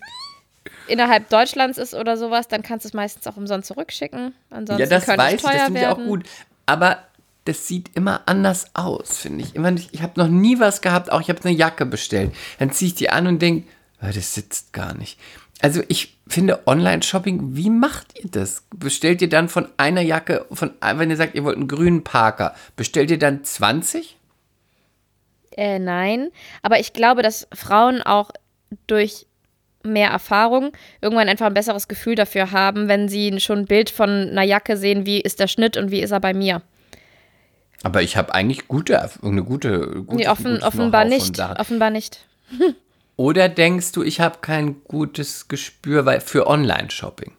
innerhalb 0.87 1.29
Deutschlands 1.29 1.77
ist 1.77 1.93
oder 1.93 2.17
sowas, 2.17 2.47
dann 2.47 2.61
kannst 2.61 2.85
du 2.85 2.89
es 2.89 2.93
meistens 2.93 3.27
auch 3.27 3.37
umsonst 3.37 3.67
zurückschicken. 3.67 4.33
Ansonsten 4.49 4.81
ja, 4.81 4.87
das 4.87 5.07
weiß 5.07 5.33
ich, 5.33 5.41
das 5.41 5.63
finde 5.63 5.81
ich 5.81 5.87
auch 5.87 5.97
gut. 5.97 6.25
Aber 6.65 6.99
das 7.45 7.67
sieht 7.67 7.95
immer 7.95 8.21
anders 8.25 8.65
aus, 8.73 9.19
finde 9.19 9.43
ich. 9.43 9.55
Immer 9.55 9.71
nicht, 9.71 9.93
ich 9.93 10.01
habe 10.01 10.19
noch 10.19 10.27
nie 10.27 10.59
was 10.59 10.81
gehabt, 10.81 11.11
auch 11.11 11.21
ich 11.21 11.29
habe 11.29 11.43
eine 11.43 11.55
Jacke 11.55 11.85
bestellt. 11.85 12.33
Dann 12.59 12.71
ziehe 12.71 12.89
ich 12.89 12.95
die 12.95 13.09
an 13.09 13.27
und 13.27 13.41
denke, 13.41 13.67
oh, 14.01 14.07
das 14.13 14.33
sitzt 14.33 14.73
gar 14.73 14.95
nicht. 14.95 15.19
Also 15.61 15.83
ich 15.87 16.17
finde 16.27 16.67
Online-Shopping, 16.67 17.55
wie 17.55 17.69
macht 17.69 18.19
ihr 18.19 18.29
das? 18.29 18.63
Bestellt 18.75 19.21
ihr 19.21 19.29
dann 19.29 19.47
von 19.47 19.69
einer 19.77 20.01
Jacke, 20.01 20.45
von, 20.51 20.71
wenn 20.81 21.09
ihr 21.09 21.17
sagt, 21.17 21.35
ihr 21.35 21.43
wollt 21.43 21.55
einen 21.55 21.67
grünen 21.67 22.03
Parker, 22.03 22.55
bestellt 22.75 23.11
ihr 23.11 23.19
dann 23.19 23.43
20? 23.43 24.17
Äh, 25.51 25.79
nein, 25.79 26.31
aber 26.61 26.79
ich 26.79 26.93
glaube, 26.93 27.21
dass 27.21 27.47
Frauen 27.53 28.01
auch 28.01 28.31
durch 28.87 29.27
mehr 29.85 30.09
Erfahrung 30.09 30.71
irgendwann 31.01 31.29
einfach 31.29 31.47
ein 31.47 31.53
besseres 31.53 31.87
Gefühl 31.87 32.15
dafür 32.15 32.51
haben, 32.51 32.87
wenn 32.87 33.07
sie 33.07 33.39
schon 33.39 33.59
ein 33.59 33.65
Bild 33.65 33.89
von 33.89 34.09
einer 34.09 34.43
Jacke 34.43 34.77
sehen, 34.77 35.05
wie 35.05 35.21
ist 35.21 35.39
der 35.39 35.47
Schnitt 35.47 35.77
und 35.77 35.91
wie 35.91 36.01
ist 36.01 36.11
er 36.11 36.19
bei 36.19 36.33
mir. 36.33 36.61
Aber 37.83 38.01
ich 38.01 38.17
habe 38.17 38.33
eigentlich 38.33 38.67
gute, 38.67 39.09
eine 39.21 39.43
gute, 39.43 40.03
gute 40.05 40.15
nee, 40.15 40.27
offen, 40.27 40.63
offenbar 40.63 41.05
nicht. 41.05 41.39
Offenbar 41.39 41.91
nicht. 41.91 42.25
Oder 43.15 43.47
denkst 43.47 43.91
du, 43.91 44.03
ich 44.03 44.19
habe 44.19 44.39
kein 44.41 44.83
gutes 44.83 45.47
Gespür 45.47 46.19
für 46.19 46.47
Online-Shopping? 46.47 47.33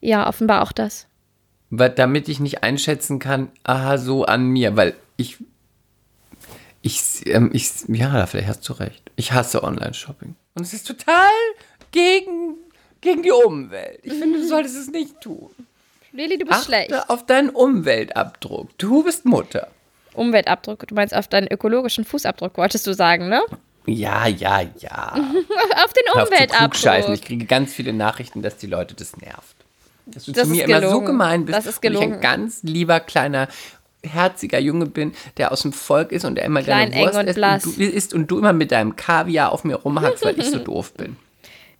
Ja, 0.00 0.28
offenbar 0.28 0.62
auch 0.62 0.72
das. 0.72 1.06
Weil, 1.70 1.90
damit 1.90 2.28
ich 2.28 2.40
nicht 2.40 2.62
einschätzen 2.62 3.18
kann, 3.18 3.50
aha, 3.62 3.98
so 3.98 4.24
an 4.24 4.46
mir, 4.46 4.76
weil 4.76 4.94
ich, 5.16 5.36
ich, 6.82 7.26
ähm, 7.26 7.50
ich, 7.52 7.70
ja, 7.88 8.26
vielleicht 8.26 8.48
hast 8.48 8.68
du 8.68 8.72
recht. 8.74 9.10
Ich 9.16 9.32
hasse 9.32 9.62
Online-Shopping. 9.62 10.34
Und 10.54 10.62
es 10.62 10.72
ist 10.72 10.86
total 10.86 11.30
gegen, 11.90 12.56
gegen 13.00 13.22
die 13.22 13.32
Umwelt. 13.32 14.00
Ich 14.02 14.12
finde, 14.12 14.40
du 14.40 14.46
solltest 14.48 14.76
es 14.76 14.88
nicht 14.88 15.20
tun. 15.20 15.50
Lili, 16.12 16.38
du 16.38 16.44
bist 16.44 16.58
Achte 16.60 16.66
schlecht. 16.66 17.10
auf 17.10 17.26
deinen 17.26 17.50
Umweltabdruck. 17.50 18.70
Du 18.78 19.02
bist 19.02 19.24
Mutter. 19.24 19.68
Umweltabdruck, 20.12 20.86
du 20.86 20.94
meinst 20.94 21.12
auf 21.12 21.26
deinen 21.26 21.48
ökologischen 21.48 22.04
Fußabdruck, 22.04 22.56
wolltest 22.56 22.86
du 22.86 22.94
sagen, 22.94 23.28
ne? 23.28 23.42
Ja, 23.86 24.28
ja, 24.28 24.62
ja. 24.78 25.12
auf 25.84 25.92
den 25.92 26.22
Umweltabdruck. 26.22 27.14
Ich 27.14 27.22
kriege 27.22 27.46
ganz 27.46 27.72
viele 27.72 27.92
Nachrichten, 27.92 28.42
dass 28.42 28.56
die 28.56 28.68
Leute 28.68 28.94
das 28.94 29.16
nervt. 29.16 29.56
Dass 30.06 30.26
du 30.26 30.32
das 30.32 30.44
zu 30.46 30.54
mir 30.54 30.64
immer 30.64 30.88
so 30.88 31.00
gemein 31.00 31.46
bist. 31.46 31.58
Das 31.58 31.66
ist. 31.66 31.84
Und 31.84 31.94
ich 31.94 32.00
ein 32.00 32.20
ganz 32.20 32.62
lieber 32.62 33.00
kleiner 33.00 33.48
herziger 34.04 34.58
Junge 34.58 34.86
bin, 34.86 35.12
der 35.36 35.52
aus 35.52 35.62
dem 35.62 35.72
Volk 35.72 36.12
ist 36.12 36.24
und 36.24 36.36
der 36.36 36.44
immer 36.44 36.62
Klein, 36.62 36.90
gerne 36.90 37.06
Wurst 37.06 37.18
und 37.18 37.28
isst, 37.28 37.66
und 37.66 37.76
du, 37.78 37.82
isst 37.82 38.14
und 38.14 38.30
du 38.30 38.38
immer 38.38 38.52
mit 38.52 38.72
deinem 38.72 38.96
Kaviar 38.96 39.52
auf 39.52 39.64
mir 39.64 39.76
rumhackst, 39.76 40.24
weil 40.24 40.38
ich 40.38 40.46
so 40.46 40.58
doof 40.64 40.92
bin. 40.94 41.16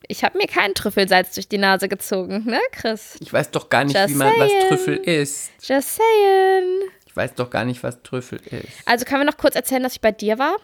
Ich 0.06 0.22
habe 0.22 0.36
mir 0.36 0.46
keinen 0.46 0.74
Trüffelsalz 0.74 1.34
durch 1.34 1.48
die 1.48 1.58
Nase 1.58 1.88
gezogen, 1.88 2.44
ne, 2.44 2.60
Chris? 2.72 3.16
Ich 3.20 3.32
weiß 3.32 3.50
doch 3.50 3.70
gar 3.70 3.84
nicht, 3.84 3.96
Just 3.96 4.10
wie 4.10 4.14
man 4.14 4.28
saying. 4.36 4.40
was 4.40 4.68
Trüffel 4.68 4.96
isst. 4.96 5.50
Just 5.62 5.96
saying. 5.96 6.90
Ich 7.06 7.16
weiß 7.16 7.34
doch 7.34 7.48
gar 7.48 7.64
nicht, 7.64 7.82
was 7.82 8.02
Trüffel 8.02 8.40
ist. 8.50 8.68
Also 8.86 9.04
können 9.04 9.20
wir 9.20 9.26
noch 9.26 9.38
kurz 9.38 9.54
erzählen, 9.54 9.82
dass 9.82 9.92
ich 9.94 10.00
bei 10.00 10.12
dir 10.12 10.38
war 10.38 10.56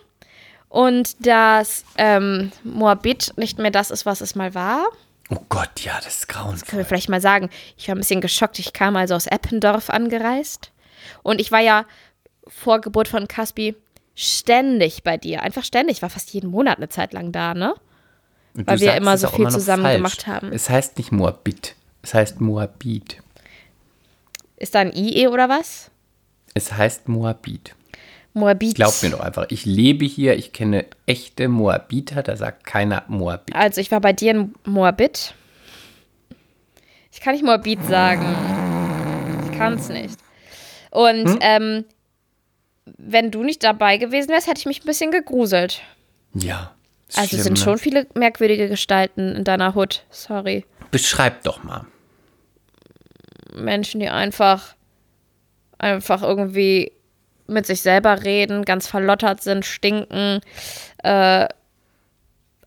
und 0.68 1.26
dass 1.26 1.84
ähm, 1.96 2.52
Moabit 2.64 3.32
nicht 3.36 3.58
mehr 3.58 3.70
das 3.70 3.90
ist, 3.90 4.04
was 4.04 4.20
es 4.20 4.34
mal 4.34 4.54
war. 4.54 4.84
Oh 5.30 5.44
Gott, 5.48 5.80
ja, 5.80 5.94
das 6.02 6.18
ist 6.18 6.28
grauenvoll. 6.28 6.54
Das 6.54 6.64
können 6.66 6.78
wir 6.78 6.86
vielleicht 6.86 7.08
mal 7.08 7.20
sagen. 7.20 7.50
Ich 7.76 7.86
war 7.88 7.94
ein 7.94 7.98
bisschen 7.98 8.20
geschockt. 8.20 8.58
Ich 8.58 8.72
kam 8.72 8.96
also 8.96 9.14
aus 9.14 9.26
Eppendorf 9.26 9.88
angereist. 9.90 10.70
Und 11.22 11.40
ich 11.40 11.52
war 11.52 11.61
ja 11.61 11.86
vor 12.46 12.80
Geburt 12.80 13.08
von 13.08 13.28
Caspi 13.28 13.76
ständig 14.14 15.02
bei 15.02 15.16
dir. 15.16 15.42
Einfach 15.42 15.64
ständig. 15.64 15.98
Ich 15.98 16.02
war 16.02 16.11
fast 16.11 16.32
jeden 16.32 16.50
Monat 16.50 16.78
eine 16.78 16.88
Zeit 16.88 17.12
lang 17.12 17.32
da, 17.32 17.54
ne? 17.54 17.74
Weil 18.54 18.80
wir 18.80 18.94
immer 18.94 19.16
so 19.16 19.28
viel 19.28 19.40
immer 19.40 19.50
zusammen 19.50 19.84
falsch. 19.84 19.96
gemacht 19.96 20.26
haben. 20.26 20.52
Es 20.52 20.68
heißt 20.68 20.98
nicht 20.98 21.12
Moabit. 21.12 21.76
Es 22.02 22.14
heißt 22.14 22.40
Moabit. 22.40 23.22
Ist 24.56 24.74
da 24.74 24.80
ein 24.80 24.92
IE 24.92 25.28
oder 25.28 25.48
was? 25.48 25.90
Es 26.54 26.72
heißt 26.72 27.08
Moabit. 27.08 27.74
Moabit. 28.32 28.74
Glaub 28.74 29.02
mir 29.02 29.11
doch 29.11 29.20
einfach. 29.20 29.46
Ich 29.50 29.64
lebe 29.64 30.04
hier, 30.04 30.36
ich 30.36 30.52
kenne 30.52 30.86
echte 31.06 31.48
Moabiter, 31.48 32.22
da 32.22 32.36
sagt 32.36 32.66
keiner 32.66 33.04
Moabit. 33.08 33.54
Also 33.54 33.80
ich 33.80 33.90
war 33.90 34.00
bei 34.00 34.12
dir 34.12 34.32
in 34.32 34.54
Moabit. 34.64 35.34
Ich 37.12 37.20
kann 37.20 37.34
nicht 37.34 37.44
Moabit 37.44 37.84
sagen. 37.88 38.24
Ich 39.50 39.58
kann 39.58 39.74
es 39.74 39.88
nicht. 39.88 40.18
Und 40.91 41.28
hm? 41.28 41.38
ähm, 41.41 41.84
wenn 42.84 43.30
du 43.30 43.43
nicht 43.43 43.62
dabei 43.62 43.97
gewesen 43.97 44.30
wärst, 44.30 44.47
hätte 44.47 44.61
ich 44.61 44.66
mich 44.66 44.82
ein 44.82 44.86
bisschen 44.86 45.11
gegruselt. 45.11 45.82
Ja. 46.34 46.74
Also 47.16 47.36
es 47.36 47.45
sind 47.45 47.59
ne? 47.59 47.64
schon 47.64 47.78
viele 47.78 48.07
merkwürdige 48.14 48.68
Gestalten 48.68 49.34
in 49.34 49.45
deiner 49.45 49.74
Hut. 49.74 50.05
Sorry. 50.11 50.64
Beschreib 50.91 51.43
doch 51.43 51.62
mal. 51.62 51.86
Menschen, 53.55 54.01
die 54.01 54.09
einfach, 54.09 54.74
einfach 55.78 56.22
irgendwie 56.22 56.93
mit 57.47 57.66
sich 57.66 57.82
selber 57.82 58.22
reden, 58.22 58.64
ganz 58.64 58.86
verlottert 58.86 59.43
sind, 59.43 59.64
stinken, 59.64 60.41
äh, 61.03 61.49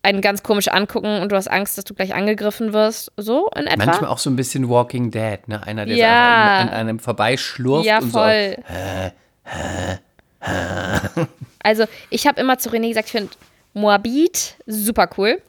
einen 0.03 0.21
ganz 0.21 0.43
komisch 0.43 0.67
angucken 0.67 1.21
und 1.21 1.31
du 1.31 1.35
hast 1.35 1.47
Angst, 1.47 1.77
dass 1.77 1.85
du 1.85 1.93
gleich 1.93 2.13
angegriffen 2.13 2.73
wirst. 2.73 3.11
So 3.17 3.49
in 3.55 3.65
etwa. 3.65 3.85
Manchmal 3.85 4.09
auch 4.09 4.17
so 4.17 4.29
ein 4.29 4.35
bisschen 4.35 4.69
Walking 4.69 5.09
Dead, 5.09 5.47
ne? 5.47 5.65
Einer, 5.65 5.85
der 5.85 5.95
ja. 5.95 6.59
an 6.59 6.69
einem 6.69 6.99
vorbeischlurft 6.99 7.85
ja, 7.85 7.99
und 7.99 8.11
voll. 8.11 8.57
so. 8.57 8.73
Hä, 8.73 9.11
hä, 9.43 9.99
hä. 10.39 11.27
Also, 11.65 11.85
ich 12.09 12.27
habe 12.27 12.41
immer 12.41 12.57
zu 12.57 12.69
René 12.69 12.89
gesagt, 12.89 13.07
ich 13.07 13.13
finde 13.13 13.31
Moabit 13.73 14.55
super 14.65 15.09
cool, 15.17 15.41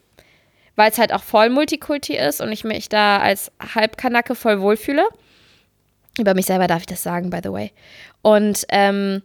weil 0.76 0.90
es 0.90 0.98
halt 0.98 1.12
auch 1.12 1.24
voll 1.24 1.50
Multikulti 1.50 2.16
ist 2.16 2.40
und 2.40 2.52
ich 2.52 2.62
mich 2.62 2.88
da 2.88 3.18
als 3.18 3.50
Halbkanacke 3.74 4.36
voll 4.36 4.60
wohlfühle. 4.60 5.04
Über 6.16 6.34
mich 6.34 6.46
selber 6.46 6.68
darf 6.68 6.80
ich 6.80 6.86
das 6.86 7.02
sagen, 7.02 7.30
by 7.30 7.40
the 7.42 7.50
way. 7.50 7.72
Und 8.22 8.64
ähm, 8.68 9.22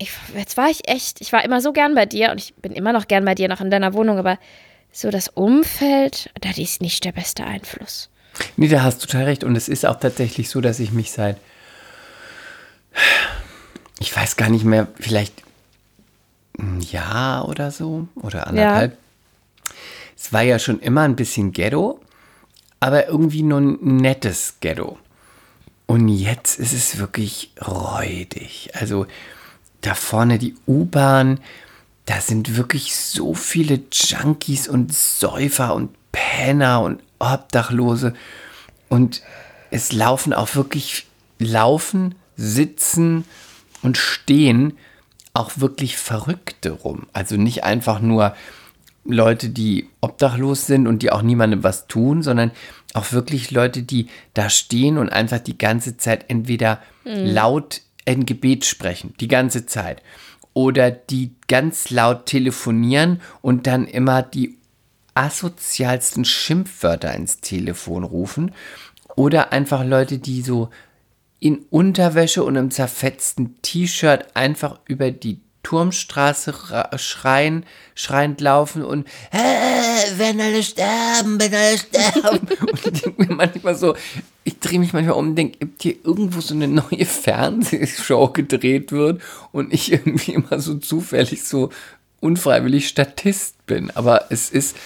ich, 0.00 0.10
jetzt 0.34 0.56
war 0.56 0.70
ich 0.70 0.88
echt, 0.88 1.20
ich 1.20 1.32
war 1.32 1.44
immer 1.44 1.60
so 1.60 1.72
gern 1.72 1.94
bei 1.94 2.06
dir 2.06 2.30
und 2.30 2.38
ich 2.38 2.54
bin 2.54 2.72
immer 2.72 2.92
noch 2.92 3.06
gern 3.06 3.24
bei 3.24 3.34
dir, 3.34 3.48
noch 3.48 3.60
in 3.60 3.70
deiner 3.70 3.92
Wohnung, 3.92 4.18
aber 4.18 4.38
so 4.90 5.10
das 5.10 5.28
Umfeld, 5.28 6.30
das 6.40 6.58
ist 6.58 6.80
nicht 6.80 7.04
der 7.04 7.12
beste 7.12 7.44
Einfluss. 7.44 8.08
Nee, 8.56 8.68
da 8.68 8.82
hast 8.82 9.02
du 9.02 9.06
total 9.06 9.24
recht. 9.24 9.44
Und 9.44 9.54
es 9.56 9.68
ist 9.68 9.84
auch 9.84 10.00
tatsächlich 10.00 10.48
so, 10.48 10.62
dass 10.62 10.80
ich 10.80 10.92
mich 10.92 11.12
seit, 11.12 11.36
ich 13.98 14.16
weiß 14.16 14.36
gar 14.36 14.48
nicht 14.48 14.64
mehr, 14.64 14.88
vielleicht 14.98 15.42
ein 16.58 16.80
Jahr 16.80 17.46
oder 17.46 17.70
so 17.70 18.08
oder 18.14 18.46
anderthalb. 18.46 18.92
Ja. 18.92 19.74
Es 20.16 20.32
war 20.32 20.42
ja 20.42 20.58
schon 20.58 20.80
immer 20.80 21.02
ein 21.02 21.16
bisschen 21.16 21.52
Ghetto, 21.52 22.00
aber 22.80 23.06
irgendwie 23.08 23.42
nur 23.42 23.60
ein 23.60 23.96
nettes 23.98 24.54
Ghetto. 24.60 24.98
Und 25.86 26.08
jetzt 26.08 26.58
ist 26.58 26.72
es 26.72 26.98
wirklich 26.98 27.52
räudig. 27.60 28.70
Also 28.74 29.06
da 29.80 29.94
vorne 29.94 30.38
die 30.38 30.54
U-Bahn, 30.66 31.40
da 32.06 32.20
sind 32.20 32.56
wirklich 32.56 32.96
so 32.96 33.34
viele 33.34 33.80
Junkies 33.92 34.68
und 34.68 34.92
Säufer 34.92 35.74
und 35.74 35.90
Penner 36.12 36.80
und 36.82 37.02
Obdachlose. 37.18 38.14
Und 38.88 39.22
es 39.70 39.92
laufen 39.92 40.32
auch 40.32 40.54
wirklich, 40.54 41.06
laufen, 41.38 42.14
sitzen 42.36 43.24
und 43.82 43.96
stehen 43.96 44.76
auch 45.34 45.52
wirklich 45.58 45.96
Verrückte 45.96 46.70
rum. 46.70 47.06
Also 47.12 47.36
nicht 47.36 47.64
einfach 47.64 48.00
nur 48.00 48.34
Leute, 49.04 49.48
die 49.48 49.88
obdachlos 50.00 50.66
sind 50.66 50.86
und 50.86 51.02
die 51.02 51.12
auch 51.12 51.22
niemandem 51.22 51.62
was 51.62 51.86
tun, 51.86 52.22
sondern 52.22 52.50
auch 52.92 53.12
wirklich 53.12 53.50
Leute, 53.50 53.82
die 53.82 54.08
da 54.34 54.50
stehen 54.50 54.98
und 54.98 55.10
einfach 55.10 55.38
die 55.38 55.56
ganze 55.56 55.96
Zeit 55.96 56.26
entweder 56.28 56.80
mhm. 57.04 57.26
laut 57.26 57.82
ein 58.06 58.26
Gebet 58.26 58.64
sprechen, 58.64 59.14
die 59.20 59.28
ganze 59.28 59.66
Zeit. 59.66 60.02
Oder 60.52 60.90
die 60.90 61.34
ganz 61.48 61.90
laut 61.90 62.26
telefonieren 62.26 63.20
und 63.40 63.66
dann 63.66 63.86
immer 63.86 64.22
die 64.22 64.58
asozialsten 65.14 66.24
Schimpfwörter 66.24 67.14
ins 67.14 67.40
Telefon 67.40 68.04
rufen. 68.04 68.52
Oder 69.16 69.52
einfach 69.52 69.84
Leute, 69.84 70.18
die 70.18 70.42
so 70.42 70.70
in 71.38 71.64
Unterwäsche 71.70 72.44
und 72.44 72.56
im 72.56 72.70
zerfetzten 72.70 73.60
T-Shirt 73.62 74.34
einfach 74.34 74.80
über 74.86 75.10
die 75.10 75.40
Turmstraße 75.62 76.54
schreien, 76.96 77.66
schreiend 77.94 78.40
laufen 78.40 78.82
und 78.82 79.06
hey, 79.30 80.10
wenn 80.16 80.40
alle 80.40 80.62
sterben, 80.62 81.38
wenn 81.38 81.54
alle 81.54 81.78
sterben. 81.78 82.48
und 82.60 82.86
ich 82.86 83.02
denke 83.02 83.24
mir 83.24 83.34
manchmal 83.34 83.74
so, 83.74 83.94
ich 84.44 84.58
drehe 84.58 84.78
mich 84.78 84.92
manchmal 84.92 85.16
um 85.16 85.28
und 85.28 85.36
denke, 85.36 85.58
ob 85.62 85.70
hier 85.80 85.96
irgendwo 86.02 86.40
so 86.40 86.54
eine 86.54 86.66
neue 86.66 87.04
Fernsehshow 87.04 88.28
gedreht 88.28 88.90
wird 88.90 89.20
und 89.52 89.72
ich 89.72 89.92
irgendwie 89.92 90.32
immer 90.32 90.60
so 90.60 90.76
zufällig 90.76 91.44
so 91.44 91.70
unfreiwillig 92.20 92.88
Statist 92.88 93.66
bin. 93.66 93.90
Aber 93.90 94.26
es 94.30 94.50
ist, 94.50 94.76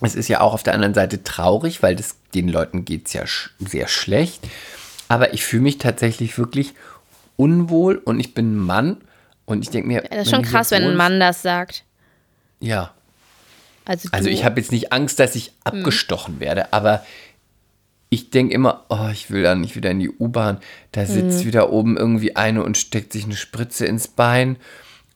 es 0.00 0.14
ist 0.14 0.28
ja 0.28 0.40
auch 0.40 0.54
auf 0.54 0.62
der 0.62 0.74
anderen 0.74 0.94
Seite 0.94 1.22
traurig, 1.22 1.82
weil 1.82 1.94
das, 1.94 2.16
den 2.34 2.48
Leuten 2.48 2.84
geht 2.84 3.06
es 3.06 3.12
ja 3.12 3.26
sch 3.26 3.50
sehr 3.60 3.86
schlecht. 3.86 4.40
Aber 5.08 5.32
ich 5.32 5.44
fühle 5.44 5.62
mich 5.62 5.78
tatsächlich 5.78 6.38
wirklich 6.38 6.74
unwohl 7.36 7.96
und 7.96 8.18
ich 8.18 8.34
bin 8.34 8.54
ein 8.54 8.58
Mann 8.58 8.96
und 9.44 9.62
ich 9.62 9.70
denke 9.70 9.88
mir. 9.88 10.02
Ja, 10.02 10.08
das 10.10 10.26
ist 10.26 10.30
schon 10.30 10.42
krass, 10.42 10.70
wenn 10.70 10.84
ein 10.84 10.96
Mann 10.96 11.20
das 11.20 11.42
sagt. 11.42 11.84
Ja. 12.60 12.92
Also, 13.84 14.08
also 14.12 14.28
ich 14.28 14.44
habe 14.44 14.60
jetzt 14.60 14.70
nicht 14.70 14.92
Angst, 14.92 15.18
dass 15.18 15.34
ich 15.34 15.46
hm. 15.46 15.52
abgestochen 15.64 16.34
hm. 16.34 16.40
werde, 16.40 16.72
aber 16.72 17.04
ich 18.08 18.30
denke 18.30 18.54
immer, 18.54 18.84
oh, 18.90 19.08
ich 19.10 19.30
will 19.30 19.42
da 19.42 19.54
nicht 19.54 19.74
wieder 19.74 19.90
in 19.90 19.98
die 19.98 20.10
U-Bahn. 20.10 20.58
Da 20.92 21.06
sitzt 21.06 21.40
hm. 21.40 21.46
wieder 21.46 21.72
oben 21.72 21.96
irgendwie 21.96 22.36
eine 22.36 22.62
und 22.62 22.76
steckt 22.76 23.12
sich 23.12 23.24
eine 23.24 23.36
Spritze 23.36 23.86
ins 23.86 24.06
Bein. 24.06 24.56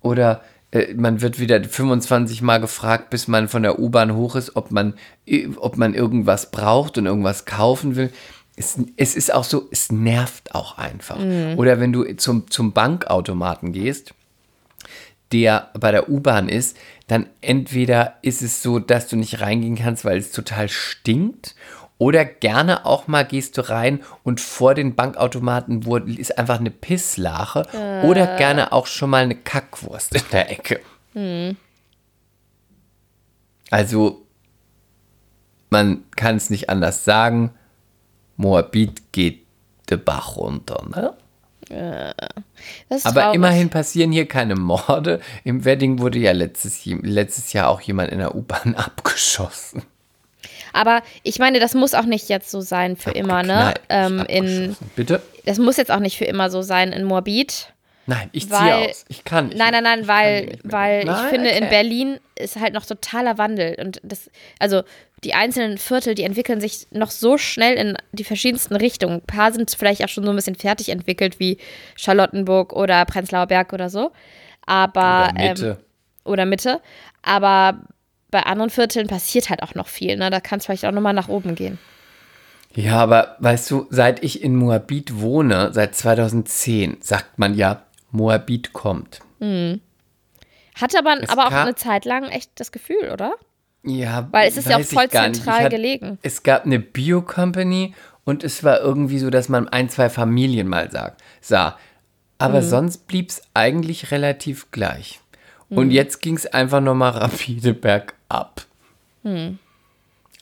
Oder 0.01 0.43
äh, 0.71 0.95
man 0.95 1.21
wird 1.21 1.39
wieder 1.39 1.63
25 1.63 2.43
Mal 2.43 2.59
gefragt, 2.59 3.11
bis 3.11 3.29
man 3.29 3.49
von 3.49 3.63
der 3.63 3.79
U-Bahn 3.79 4.15
hoch 4.15 4.35
ist, 4.35 4.57
ob 4.57 4.71
man, 4.71 4.95
ob 5.59 5.77
man 5.77 5.95
irgendwas 5.95 6.51
braucht 6.51 6.97
und 6.97 7.07
irgendwas 7.07 7.45
kaufen 7.45 7.97
will. 7.97 8.11
Es, 8.57 8.79
es 8.97 9.15
ist 9.15 9.33
auch 9.33 9.45
so, 9.45 9.69
es 9.71 9.93
nervt 9.93 10.55
auch 10.55 10.79
einfach. 10.79 11.19
Mhm. 11.19 11.59
Oder 11.59 11.79
wenn 11.79 11.93
du 11.93 12.05
zum, 12.17 12.51
zum 12.51 12.73
Bankautomaten 12.73 13.73
gehst, 13.73 14.15
der 15.33 15.71
bei 15.79 15.91
der 15.91 16.09
U-Bahn 16.09 16.49
ist, 16.49 16.77
dann 17.07 17.27
entweder 17.41 18.15
ist 18.23 18.43
es 18.43 18.63
so, 18.63 18.79
dass 18.79 19.09
du 19.09 19.17
nicht 19.17 19.41
reingehen 19.41 19.77
kannst, 19.77 20.05
weil 20.05 20.19
es 20.19 20.33
total 20.33 20.69
stinkt, 20.69 21.55
oder 21.99 22.25
gerne 22.27 22.85
auch 22.85 23.07
mal 23.07 23.25
gehst 23.25 23.57
du 23.57 23.69
rein 23.69 24.03
und 24.23 24.41
vor 24.41 24.75
den 24.75 24.95
Bankautomaten 24.95 25.83
ist 26.19 26.37
einfach 26.37 26.61
eine 26.61 26.71
Pisslache. 26.71 27.67
Äh. 27.73 28.07
Oder 28.07 28.37
gerne 28.37 28.73
auch 28.73 28.87
schon 28.87 29.11
mal 29.11 29.23
eine 29.23 29.35
Kackwurst 29.35 30.15
in 30.15 30.23
der 30.31 30.51
Ecke. 30.51 30.81
Hm. 31.15 31.57
Also, 33.71 34.27
man 35.71 36.05
kann 36.15 36.37
es 36.37 36.51
nicht 36.51 36.69
anders 36.69 37.05
sagen. 37.05 37.55
Moabit 38.37 39.13
geht 39.13 39.47
der 39.89 39.97
Bach 39.99 40.37
runter, 40.37 40.85
ne? 40.89 41.15
Äh, 41.69 42.15
Aber 43.05 43.21
traurig. 43.21 43.35
immerhin 43.35 43.71
passieren 43.71 44.13
hier 44.13 44.27
keine 44.27 44.55
Morde. 44.55 45.21
Im 45.43 45.65
Wedding 45.65 45.99
wurde 45.99 46.19
ja 46.19 46.33
letztes, 46.33 46.85
letztes 46.85 47.53
Jahr 47.53 47.69
auch 47.69 47.81
jemand 47.81 48.13
in 48.13 48.19
der 48.19 48.35
U-Bahn 48.37 48.75
abgeschossen. 48.77 49.83
Aber 50.73 51.03
ich 51.23 51.39
meine, 51.39 51.59
das 51.59 51.75
muss 51.75 51.95
auch 51.95 52.05
nicht 52.05 52.29
jetzt 52.29 52.51
so 52.51 52.61
sein 52.61 52.97
für 52.97 53.11
immer, 53.11 53.43
ne? 53.43 53.75
Ähm, 53.89 54.25
in, 54.29 54.77
Bitte? 54.95 55.23
Das 55.45 55.59
muss 55.59 55.77
jetzt 55.77 55.91
auch 55.91 56.01
nicht 56.01 56.19
für 56.19 56.27
immer 56.27 56.51
so 56.51 56.63
sein 56.63 56.93
in 56.93 57.05
Moabit. 57.05 57.73
Nein, 58.07 58.29
ich 58.33 58.49
ziehe 58.49 58.77
aus. 58.77 59.05
Ich 59.09 59.25
kann 59.25 59.49
nicht. 59.49 59.59
Nein, 59.59 59.73
nein, 59.73 59.83
nein, 59.83 60.01
ich 60.03 60.09
weil, 60.09 60.59
weil 60.63 61.05
nein, 61.05 61.25
ich 61.25 61.31
finde, 61.31 61.51
okay. 61.51 61.59
in 61.59 61.69
Berlin 61.69 62.21
ist 62.37 62.57
halt 62.61 62.73
noch 62.73 62.87
totaler 62.87 63.37
Wandel. 63.37 63.77
Und 63.81 64.01
das, 64.05 64.31
also 64.59 64.83
die 65.25 65.35
einzelnen 65.35 65.77
Viertel, 65.79 66.15
die 66.15 66.23
entwickeln 66.23 66.61
sich 66.61 66.87
noch 66.93 67.11
so 67.11 67.37
schnell 67.37 67.75
in 67.75 67.97
die 68.13 68.25
verschiedensten 68.25 68.77
Richtungen. 68.77 69.17
Ein 69.17 69.23
paar 69.23 69.53
sind 69.53 69.75
vielleicht 69.77 70.05
auch 70.05 70.09
schon 70.09 70.25
so 70.25 70.31
ein 70.31 70.37
bisschen 70.37 70.55
fertig 70.55 70.91
entwickelt, 70.91 71.41
wie 71.41 71.59
Charlottenburg 71.97 72.73
oder 72.73 73.05
Prenzlauer 73.07 73.47
Berg 73.47 73.73
oder 73.73 73.91
so. 73.91 74.13
Aber. 74.67 75.31
Oder 75.33 75.49
Mitte. 75.49 75.67
Ähm, 75.67 75.77
oder 76.25 76.47
Mitte. 76.47 76.81
Aber 77.23 77.81
bei 78.31 78.43
anderen 78.43 78.71
Vierteln 78.71 79.09
passiert 79.09 79.51
halt 79.51 79.63
auch 79.63 79.75
noch 79.75 79.89
viel. 79.89 80.17
Ne? 80.17 80.31
Da 80.31 80.41
kann 80.41 80.59
es 80.59 80.67
vielleicht 80.67 80.85
auch 80.85 80.93
nochmal 80.93 81.15
nach 81.15 81.29
oben 81.29 81.55
gehen. 81.55 81.79
Ja, 82.75 82.99
aber 82.99 83.37
weißt 83.39 83.71
du, 83.71 83.87
seit 83.89 84.23
ich 84.23 84.43
in 84.43 84.55
Moabit 84.55 85.21
wohne, 85.21 85.71
seit 85.73 85.95
2010, 85.95 86.99
sagt 87.01 87.39
man 87.39 87.55
ja, 87.55 87.86
Moabit 88.17 88.73
kommt. 88.73 89.21
Mhm. 89.39 89.81
Hatte 90.75 91.03
man 91.03 91.25
aber 91.25 91.47
auch 91.47 91.53
eine 91.53 91.75
Zeit 91.75 92.05
lang 92.05 92.25
echt 92.25 92.51
das 92.57 92.73
Gefühl, 92.73 93.11
oder? 93.13 93.35
Ja, 93.83 94.29
weil 94.33 94.49
es 94.49 94.57
ist 94.57 94.69
ja 94.69 94.79
auch 94.79 94.85
voll 94.85 95.09
zentral 95.09 95.61
hatte, 95.61 95.77
gelegen. 95.77 96.19
Es 96.23 96.43
gab 96.43 96.67
eine 96.67 96.81
Bio-Company 96.81 97.95
und 98.25 98.43
es 98.43 98.65
war 98.65 98.81
irgendwie 98.81 99.19
so, 99.19 99.31
dass 99.31 99.49
man 99.49 99.69
ein, 99.69 99.89
zwei 99.89 100.11
Familien 100.11 100.67
mal 100.67 100.91
sagt, 100.91 101.23
sah. 101.41 101.79
Aber 102.39 102.61
mhm. 102.61 102.67
sonst 102.67 103.07
blieb 103.07 103.31
es 103.31 103.43
eigentlich 103.55 104.11
relativ 104.11 104.71
gleich. 104.71 105.21
Mhm. 105.69 105.79
Und 105.79 105.91
jetzt 105.93 106.21
ging 106.21 106.37
es 106.37 106.47
einfach 106.47 106.81
nochmal 106.81 107.11
rapide 107.17 107.73
bergab. 107.73 108.67
Mhm. 109.23 109.59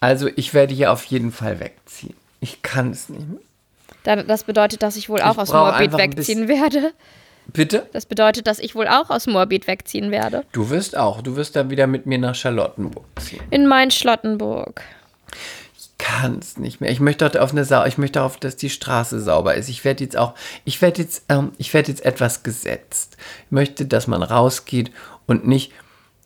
Also 0.00 0.28
ich 0.36 0.52
werde 0.54 0.74
hier 0.74 0.92
auf 0.92 1.04
jeden 1.04 1.30
Fall 1.30 1.60
wegziehen. 1.60 2.14
Ich 2.40 2.62
kann 2.62 2.90
es 2.90 3.08
nicht 3.08 3.26
mehr. 3.28 4.24
Das 4.24 4.44
bedeutet, 4.44 4.82
dass 4.82 4.96
ich 4.96 5.08
wohl 5.08 5.22
auch 5.22 5.32
ich 5.32 5.38
aus 5.38 5.52
Moabit 5.52 5.96
wegziehen 5.96 6.48
werde. 6.48 6.92
Bitte? 7.52 7.86
Das 7.92 8.06
bedeutet, 8.06 8.46
dass 8.46 8.58
ich 8.58 8.74
wohl 8.74 8.88
auch 8.88 9.10
aus 9.10 9.26
Moabit 9.26 9.66
wegziehen 9.66 10.10
werde. 10.10 10.44
Du 10.52 10.70
wirst 10.70 10.96
auch. 10.96 11.22
Du 11.22 11.36
wirst 11.36 11.56
dann 11.56 11.70
wieder 11.70 11.86
mit 11.86 12.06
mir 12.06 12.18
nach 12.18 12.34
Charlottenburg 12.34 13.04
ziehen. 13.20 13.42
In 13.50 13.66
Main-Schlottenburg. 13.66 14.82
Ich 15.78 15.90
kann 15.98 16.38
es 16.38 16.58
nicht 16.58 16.80
mehr. 16.80 16.90
Ich 16.90 17.00
möchte 17.00 17.40
auf 17.40 17.52
eine 17.52 17.64
Sau 17.64 17.84
ich 17.84 17.98
möchte 17.98 18.18
darauf, 18.18 18.38
dass 18.38 18.56
die 18.56 18.70
Straße 18.70 19.20
sauber 19.20 19.54
ist. 19.54 19.68
Ich 19.68 19.84
werde 19.84 20.04
jetzt 20.04 20.16
auch, 20.16 20.34
ich 20.64 20.82
werde 20.82 21.02
jetzt, 21.02 21.24
ähm, 21.28 21.52
ich 21.58 21.72
werde 21.74 21.90
jetzt 21.90 22.04
etwas 22.04 22.42
gesetzt. 22.42 23.16
Ich 23.46 23.52
möchte, 23.52 23.86
dass 23.86 24.06
man 24.06 24.22
rausgeht 24.22 24.90
und 25.26 25.46
nicht, 25.46 25.72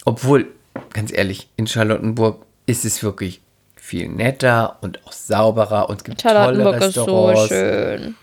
obwohl, 0.05 0.47
ganz 0.93 1.13
ehrlich, 1.13 1.49
in 1.57 1.67
Charlottenburg 1.67 2.45
ist 2.67 2.85
es 2.85 3.03
wirklich 3.03 3.41
viel 3.77 4.09
netter 4.09 4.77
und 4.83 5.05
auch 5.07 5.13
sauberer 5.13 5.89
und 5.89 5.99
es 5.99 6.05
gibt 6.05 6.21
tolle 6.21 6.73
Restaurants. 6.73 7.43
Ist 7.43 7.49
so 7.49 7.55
schön. 7.55 8.17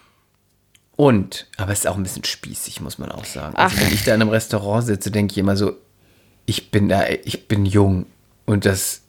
Und, 0.96 1.48
aber 1.58 1.74
es 1.74 1.80
ist 1.80 1.88
auch 1.88 1.98
ein 1.98 2.04
bisschen 2.04 2.24
spießig, 2.24 2.80
muss 2.80 2.98
man 2.98 3.12
auch 3.12 3.26
sagen. 3.26 3.56
Also, 3.56 3.80
wenn 3.82 3.94
ich 3.94 4.04
da 4.04 4.16
in 4.16 4.22
einem 4.22 4.30
Restaurant 4.30 4.86
sitze, 4.86 5.12
denke 5.12 5.34
ich 5.34 5.38
immer 5.38 5.58
so, 5.58 5.74
ich 6.46 6.72
bin 6.72 6.88
da, 6.90 7.08
ich 7.08 7.48
bin 7.48 7.66
jung 7.66 8.06
und 8.46 8.66
das 8.66 9.02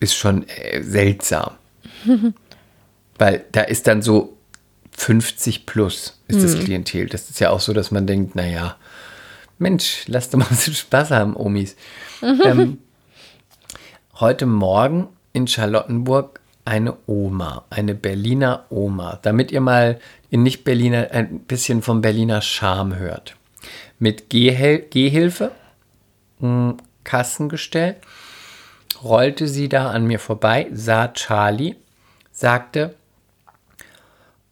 ist 0.00 0.14
schon 0.14 0.48
äh, 0.48 0.82
seltsam. 0.82 1.52
Weil 3.18 3.44
da 3.52 3.62
ist 3.62 3.86
dann 3.86 4.02
so 4.02 4.36
50 4.92 5.66
plus 5.66 6.20
ist 6.26 6.42
das 6.42 6.54
hm. 6.54 6.64
Klientel. 6.64 7.06
Das 7.06 7.30
ist 7.30 7.38
ja 7.40 7.50
auch 7.50 7.60
so, 7.60 7.72
dass 7.72 7.90
man 7.90 8.06
denkt, 8.06 8.34
naja, 8.34 8.76
Mensch, 9.58 10.04
lass 10.06 10.30
doch 10.30 10.38
mal 10.38 10.44
ein 10.50 10.56
bisschen 10.56 10.74
Spaß 10.74 11.12
haben, 11.12 11.36
Omis. 11.36 11.76
ähm, 12.22 12.78
heute 14.14 14.46
Morgen 14.46 15.08
in 15.32 15.46
Charlottenburg 15.46 16.40
eine 16.68 16.96
Oma, 17.06 17.64
eine 17.70 17.94
Berliner 17.94 18.66
Oma, 18.68 19.18
damit 19.22 19.50
ihr 19.50 19.62
mal 19.62 19.98
in 20.28 20.42
Nicht-Berliner 20.42 21.08
ein 21.12 21.40
bisschen 21.40 21.80
vom 21.80 22.02
Berliner 22.02 22.42
Charme 22.42 22.96
hört. 22.96 23.36
Mit 23.98 24.28
Gehhil 24.28 24.86
Gehhilfe, 24.90 25.50
hm, 26.40 26.76
Kassengestell, 27.04 27.96
rollte 29.02 29.48
sie 29.48 29.70
da 29.70 29.90
an 29.90 30.06
mir 30.06 30.18
vorbei, 30.18 30.68
sah 30.72 31.08
Charlie, 31.08 31.76
sagte, 32.32 32.94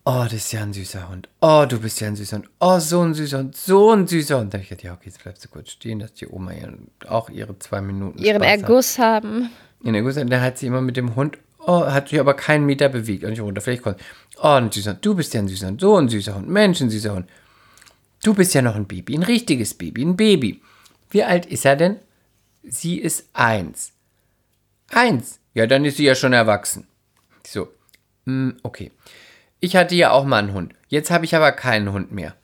oh, 0.06 0.24
das 0.24 0.32
ist 0.32 0.52
ja 0.52 0.62
ein 0.62 0.72
süßer 0.72 1.10
Hund. 1.10 1.28
Oh, 1.42 1.66
du 1.68 1.78
bist 1.78 2.00
ja 2.00 2.08
ein 2.08 2.16
süßer 2.16 2.38
Hund. 2.38 2.48
Oh, 2.60 2.78
so 2.78 3.02
ein 3.02 3.12
süßer 3.12 3.38
Hund, 3.40 3.56
so 3.56 3.92
ein 3.92 4.06
süßer 4.06 4.40
Hund. 4.40 4.54
Da 4.54 4.58
ich 4.58 4.70
gedacht, 4.70 4.84
ja, 4.84 4.94
okay, 4.94 5.06
jetzt 5.06 5.22
bleibst 5.22 5.44
du 5.44 5.48
kurz 5.50 5.70
stehen, 5.70 5.98
dass 5.98 6.14
die 6.14 6.26
Oma 6.28 6.52
auch 7.06 7.28
ihre 7.28 7.58
zwei 7.58 7.82
Minuten 7.82 8.18
Ihren 8.18 8.42
Spaß 8.42 8.48
Erguss 8.48 8.98
hat. 8.98 9.24
haben. 9.24 9.50
Ihren 9.82 9.96
Erguss, 9.96 10.14
da 10.14 10.40
hat 10.40 10.56
sie 10.56 10.66
immer 10.66 10.80
mit 10.80 10.96
dem 10.96 11.14
Hund, 11.14 11.36
oh, 11.66 11.86
hat 11.86 12.08
sich 12.08 12.18
aber 12.20 12.34
keinen 12.34 12.64
Meter 12.64 12.88
bewegt 12.88 13.24
und 13.24 13.30
nicht 13.30 13.40
runter. 13.40 13.60
Vielleicht 13.60 13.82
kommt, 13.82 14.00
oh, 14.38 14.48
ein 14.48 14.70
süßer 14.70 14.92
Hund, 14.92 15.04
du 15.04 15.14
bist 15.14 15.34
ja 15.34 15.40
ein 15.40 15.48
süßer 15.48 15.66
Hund, 15.66 15.80
so 15.80 15.96
ein 15.96 16.08
süßer 16.08 16.34
Hund, 16.34 16.48
Mensch, 16.48 16.80
ein 16.80 16.90
süßer 16.90 17.14
Hund. 17.14 17.28
Du 18.22 18.34
bist 18.34 18.54
ja 18.54 18.62
noch 18.62 18.76
ein 18.76 18.86
Baby, 18.86 19.16
ein 19.16 19.22
richtiges 19.22 19.74
Baby, 19.74 20.02
ein 20.02 20.16
Baby. 20.16 20.62
Wie 21.10 21.22
alt 21.22 21.46
ist 21.46 21.64
er 21.64 21.76
denn? 21.76 21.96
Sie 22.62 22.98
ist 22.98 23.28
eins. 23.32 23.92
Eins? 24.90 25.40
Ja, 25.54 25.66
dann 25.66 25.84
ist 25.84 25.96
sie 25.96 26.04
ja 26.04 26.14
schon 26.14 26.32
erwachsen. 26.32 26.86
So, 27.46 27.68
mm, 28.24 28.50
okay. 28.62 28.92
Ich 29.60 29.76
hatte 29.76 29.94
ja 29.94 30.10
auch 30.10 30.24
mal 30.24 30.38
einen 30.38 30.52
Hund. 30.52 30.74
Jetzt 30.88 31.10
habe 31.10 31.24
ich 31.24 31.34
aber 31.34 31.52
keinen 31.52 31.92
Hund 31.92 32.12
mehr. 32.12 32.34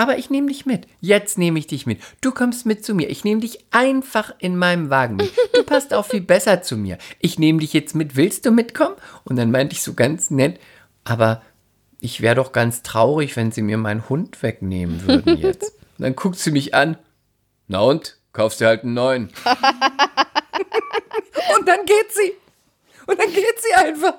Aber 0.00 0.16
ich 0.16 0.30
nehme 0.30 0.48
dich 0.48 0.64
mit. 0.64 0.86
Jetzt 1.02 1.36
nehme 1.36 1.58
ich 1.58 1.66
dich 1.66 1.84
mit. 1.84 2.00
Du 2.22 2.32
kommst 2.32 2.64
mit 2.64 2.82
zu 2.82 2.94
mir. 2.94 3.10
Ich 3.10 3.22
nehme 3.22 3.42
dich 3.42 3.66
einfach 3.70 4.34
in 4.38 4.56
meinem 4.56 4.88
Wagen 4.88 5.16
mit. 5.16 5.30
Du 5.52 5.62
passt 5.62 5.92
auch 5.92 6.06
viel 6.06 6.22
besser 6.22 6.62
zu 6.62 6.78
mir. 6.78 6.96
Ich 7.18 7.38
nehme 7.38 7.58
dich 7.58 7.74
jetzt 7.74 7.94
mit. 7.94 8.16
Willst 8.16 8.46
du 8.46 8.50
mitkommen? 8.50 8.96
Und 9.24 9.36
dann 9.36 9.50
meinte 9.50 9.74
ich 9.74 9.82
so 9.82 9.92
ganz 9.92 10.30
nett, 10.30 10.58
aber 11.04 11.42
ich 12.00 12.22
wäre 12.22 12.36
doch 12.36 12.52
ganz 12.52 12.80
traurig, 12.82 13.36
wenn 13.36 13.52
sie 13.52 13.60
mir 13.60 13.76
meinen 13.76 14.08
Hund 14.08 14.42
wegnehmen 14.42 15.06
würden 15.06 15.36
jetzt. 15.36 15.74
Und 15.98 16.04
dann 16.04 16.16
guckt 16.16 16.38
sie 16.38 16.50
mich 16.50 16.74
an. 16.74 16.96
Na 17.68 17.80
und? 17.80 18.16
Kaufst 18.32 18.62
du 18.62 18.64
halt 18.64 18.84
einen 18.84 18.94
neuen. 18.94 19.24
und 21.58 21.68
dann 21.68 21.84
geht 21.84 22.10
sie. 22.10 22.32
Und 23.06 23.20
dann 23.20 23.30
geht 23.30 23.60
sie 23.60 23.74
einfach. 23.74 24.14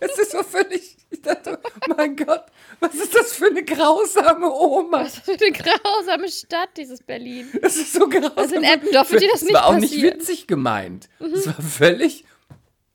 Es 0.00 0.18
ist 0.18 0.32
so 0.32 0.42
völlig. 0.42 0.96
Ich 1.08 1.22
dachte, 1.22 1.60
mein 1.96 2.16
Gott, 2.16 2.46
was 2.90 2.94
ist 2.94 3.14
das 3.14 3.32
für 3.34 3.46
eine 3.46 3.62
grausame 3.62 4.50
Oma? 4.50 5.04
Was 5.04 5.18
für 5.18 5.32
eine 5.32 5.52
grausame 5.52 6.28
Stadt, 6.28 6.70
dieses 6.76 7.02
Berlin. 7.02 7.48
Das 7.60 7.76
ist 7.76 7.92
so 7.92 8.08
grausam. 8.08 8.32
Also 8.36 8.54
in 8.56 8.64
Eppendorf 8.64 9.10
wird 9.12 9.22
dir 9.22 9.30
das 9.30 9.42
nicht 9.42 9.54
Das 9.54 9.62
war 9.62 9.68
auch 9.68 9.74
passieren. 9.74 10.02
nicht 10.02 10.14
witzig 10.14 10.46
gemeint. 10.46 11.08
Es 11.18 11.46
mhm. 11.46 11.50
war 11.50 11.62
völlig 11.62 12.24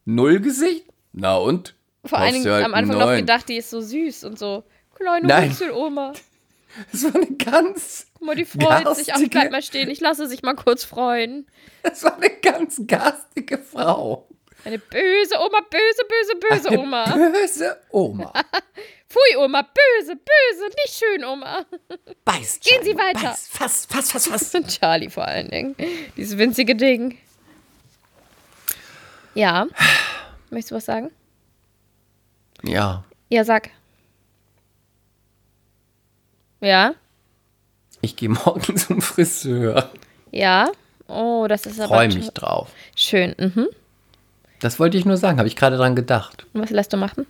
Nullgesicht. 0.05 0.85
Na 1.13 1.37
und? 1.37 1.75
Vor 2.03 2.19
allen 2.19 2.33
Dingen 2.33 2.51
halt 2.51 2.65
am 2.65 2.73
Anfang 2.73 2.97
noch 2.97 3.15
gedacht, 3.15 3.49
die 3.49 3.57
ist 3.57 3.69
so 3.69 3.81
süß 3.81 4.25
und 4.25 4.37
so. 4.37 4.63
Kleine 4.95 5.27
Wurzeloma. 5.27 6.13
Das 6.91 7.05
war 7.05 7.15
eine 7.15 7.31
ganz. 7.37 8.07
Guck 8.15 8.27
mal, 8.27 8.35
die 8.35 8.43
freut 8.43 8.83
garstige, 8.83 8.95
sich. 8.95 9.13
Ach, 9.13 9.29
bleib 9.29 9.51
mal 9.53 9.61
stehen. 9.61 9.89
Ich 9.89 10.01
lasse 10.01 10.27
sich 10.27 10.43
mal 10.43 10.55
kurz 10.55 10.83
freuen. 10.83 11.47
Das 11.83 12.03
war 12.03 12.17
eine 12.17 12.29
ganz 12.29 12.81
garstige 12.85 13.57
Frau. 13.57 14.27
Eine 14.65 14.79
böse 14.79 15.35
Oma, 15.35 15.59
böse, 15.69 16.03
böse, 16.09 16.35
böse 16.35 16.69
Eine 16.69 16.79
Oma. 16.79 17.15
Böse 17.15 17.77
Oma. 17.91 18.33
Pfui, 19.07 19.37
Oma, 19.37 19.61
böse, 19.61 20.15
böse, 20.15 20.65
nicht 20.83 20.95
schön, 20.95 21.23
Oma. 21.23 21.65
Beiß. 22.25 22.59
Gehen 22.61 22.83
Sie 22.83 22.95
weiter. 22.97 23.29
Beiß. 23.29 23.47
Fass, 23.47 23.85
fass, 23.85 24.11
fass, 24.11 24.27
fass. 24.27 24.55
Und 24.55 24.67
Charlie 24.79 25.09
vor 25.09 25.25
allen 25.27 25.49
Dingen. 25.49 25.75
Dieses 26.17 26.37
winzige 26.37 26.75
Ding. 26.75 27.17
Ja. 29.35 29.67
Möchtest 30.49 30.71
du 30.71 30.75
was 30.75 30.85
sagen? 30.85 31.11
Ja, 32.63 33.03
Ja, 33.29 33.43
sag. 33.43 33.69
Ja? 36.61 36.95
ich 38.01 38.15
gehe 38.15 38.29
morgen 38.29 38.77
zum 38.77 39.01
Friseur. 39.01 39.91
Ja? 40.31 40.71
Oh, 41.07 41.45
das 41.47 41.65
ist 41.65 41.79
aber 41.79 41.95
Freue 41.95 42.07
mich 42.07 42.29
drauf. 42.31 42.69
schön. 42.95 43.35
Mhm. 43.37 43.67
Das 44.59 44.79
wollte 44.79 44.97
ich 44.97 45.05
nur 45.05 45.17
sagen, 45.17 45.37
habe 45.37 45.47
ich 45.47 45.55
gerade 45.55 45.77
dran 45.77 45.95
gedacht. 45.95 46.45
Und 46.53 46.61
was 46.61 46.69
lässt 46.71 46.91
du 46.93 46.97
machen? 46.97 47.27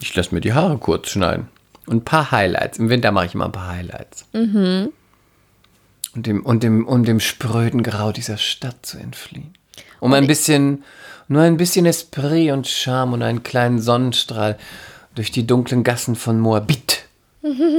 Ich 0.00 0.14
lasse 0.14 0.34
mir 0.34 0.40
die 0.40 0.52
Haare 0.52 0.78
kurz 0.78 1.10
schneiden. 1.10 1.48
Und 1.86 1.98
ein 1.98 2.04
paar 2.04 2.30
Highlights. 2.30 2.78
Im 2.78 2.88
Winter 2.88 3.12
mache 3.12 3.26
ich 3.26 3.34
immer 3.34 3.46
ein 3.46 3.52
paar 3.52 3.68
Highlights. 3.68 4.26
Mhm. 4.32 4.92
Und 6.14 6.26
dem, 6.26 6.44
und 6.44 6.62
dem, 6.62 6.86
um 6.86 7.04
dem 7.04 7.20
spröden 7.20 7.82
Grau 7.82 8.12
dieser 8.12 8.36
Stadt 8.36 8.84
zu 8.84 8.98
entfliehen. 8.98 9.54
Um 10.00 10.12
ein 10.12 10.26
bisschen, 10.26 10.84
nur 11.28 11.42
ein 11.42 11.56
bisschen 11.56 11.86
Esprit 11.86 12.52
und 12.52 12.66
Charme 12.66 13.14
und 13.14 13.22
einen 13.22 13.42
kleinen 13.42 13.80
Sonnenstrahl 13.80 14.58
durch 15.14 15.30
die 15.30 15.46
dunklen 15.46 15.84
Gassen 15.84 16.16
von 16.16 16.40
Moabit 16.40 17.04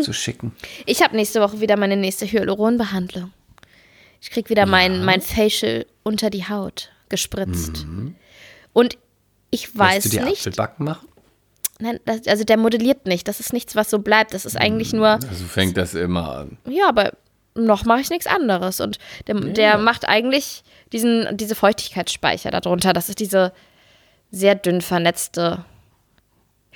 zu 0.02 0.14
schicken. 0.14 0.54
Ich 0.86 1.02
habe 1.02 1.16
nächste 1.16 1.42
Woche 1.42 1.60
wieder 1.60 1.78
meine 1.78 1.98
nächste 1.98 2.26
Hyaluronbehandlung. 2.26 3.32
Ich 4.22 4.32
krieg 4.32 4.50
wieder 4.50 4.66
mein, 4.66 5.04
mein 5.04 5.22
Facial 5.22 5.86
unter 6.04 6.30
die 6.30 6.48
Haut 6.48 6.90
gespritzt. 7.10 7.86
Und 8.74 8.98
ich 9.50 9.68
Willst 9.68 9.78
weiß 9.78 10.04
du 10.04 10.10
dir 10.10 10.26
nicht, 10.26 10.38
Apfelbacken 10.38 10.86
machen? 10.86 11.08
Nein, 11.82 12.00
das, 12.06 12.28
also 12.28 12.44
der 12.44 12.58
modelliert 12.58 13.06
nicht. 13.06 13.28
Das 13.28 13.40
ist 13.40 13.54
nichts, 13.54 13.76
was 13.76 13.90
so 13.90 14.00
bleibt. 14.00 14.34
Das 14.34 14.46
ist 14.46 14.56
eigentlich 14.56 14.94
nur, 14.94 15.08
Also 15.08 15.46
fängt 15.46 15.78
das 15.78 15.94
immer 15.94 16.36
an. 16.36 16.58
ja, 16.68 16.88
aber 16.88 17.12
noch 17.54 17.84
mache 17.84 18.00
ich 18.02 18.10
nichts 18.10 18.28
anderes. 18.28 18.80
Und 18.80 18.98
der, 19.28 19.36
der 19.36 19.78
macht 19.78 20.08
eigentlich 20.08 20.64
diesen, 20.94 21.36
diese 21.36 21.56
Feuchtigkeitsspeicher 21.56 22.50
darunter. 22.52 22.94
Das 22.94 23.10
ist 23.10 23.20
diese 23.20 23.52
sehr 24.32 24.56
dünn 24.56 24.82
vernetzte 24.82 25.66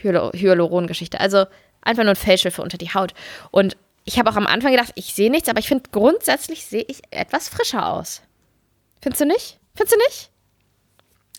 Hyaluron-Geschichte. 0.03 1.19
Also 1.19 1.45
einfach 1.81 2.03
nur 2.03 2.11
ein 2.11 2.15
Facial 2.17 2.51
für 2.51 2.61
unter 2.61 2.77
die 2.77 2.93
Haut. 2.93 3.13
Und 3.51 3.77
ich 4.03 4.19
habe 4.19 4.29
auch 4.29 4.35
am 4.35 4.47
Anfang 4.47 4.71
gedacht, 4.71 4.91
ich 4.95 5.13
sehe 5.15 5.31
nichts, 5.31 5.49
aber 5.49 5.59
ich 5.59 5.67
finde 5.67 5.89
grundsätzlich 5.91 6.65
sehe 6.65 6.85
ich 6.87 7.01
etwas 7.11 7.49
frischer 7.49 7.87
aus. 7.91 8.21
Findest 9.01 9.21
du 9.21 9.25
nicht? 9.25 9.59
Findest 9.75 9.95
du 9.95 9.99
nicht? 10.07 10.29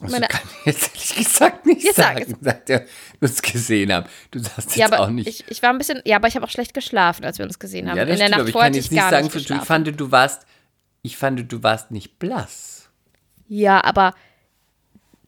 Also 0.00 0.12
Meine- 0.12 0.28
kann 0.28 0.40
ich 0.60 0.66
jetzt 0.66 0.90
ehrlich 0.94 1.14
gesagt 1.26 1.66
nicht 1.66 1.94
sagen, 1.94 2.36
seit 2.40 2.68
wir 2.68 2.86
uns 3.20 3.40
gesehen 3.42 3.92
haben. 3.92 4.06
Du 4.30 4.38
sagst 4.40 4.58
jetzt 4.58 4.76
Ja, 4.76 4.86
aber 4.86 5.00
auch 5.00 5.08
nicht. 5.10 5.26
ich, 5.26 5.44
ich 5.48 5.62
war 5.62 5.70
ein 5.70 5.78
bisschen, 5.78 6.02
ja, 6.04 6.16
aber 6.16 6.28
ich 6.28 6.36
habe 6.36 6.44
auch 6.44 6.50
schlecht 6.50 6.74
geschlafen, 6.74 7.24
als 7.24 7.38
wir 7.38 7.46
uns 7.46 7.58
gesehen 7.58 7.88
haben. 7.88 7.96
ja, 7.96 8.04
das 8.04 8.12
In 8.14 8.18
der 8.18 8.26
stimmt, 8.26 8.30
Nacht 8.32 8.40
aber 8.40 8.48
ich 8.48 8.52
vorher 8.52 8.70
kann 8.70 8.74
jetzt 8.74 8.84
ich 8.86 8.90
nicht 8.92 9.00
sagen, 9.02 9.24
nicht 9.26 9.50
ich 9.50 9.56
fand, 9.66 10.00
du 10.00 10.10
warst, 10.12 10.46
ich 11.02 11.16
fand, 11.16 11.50
du 11.52 11.62
warst 11.62 11.90
nicht 11.90 12.18
blass. 12.18 12.90
Ja, 13.48 13.82
aber 13.84 14.12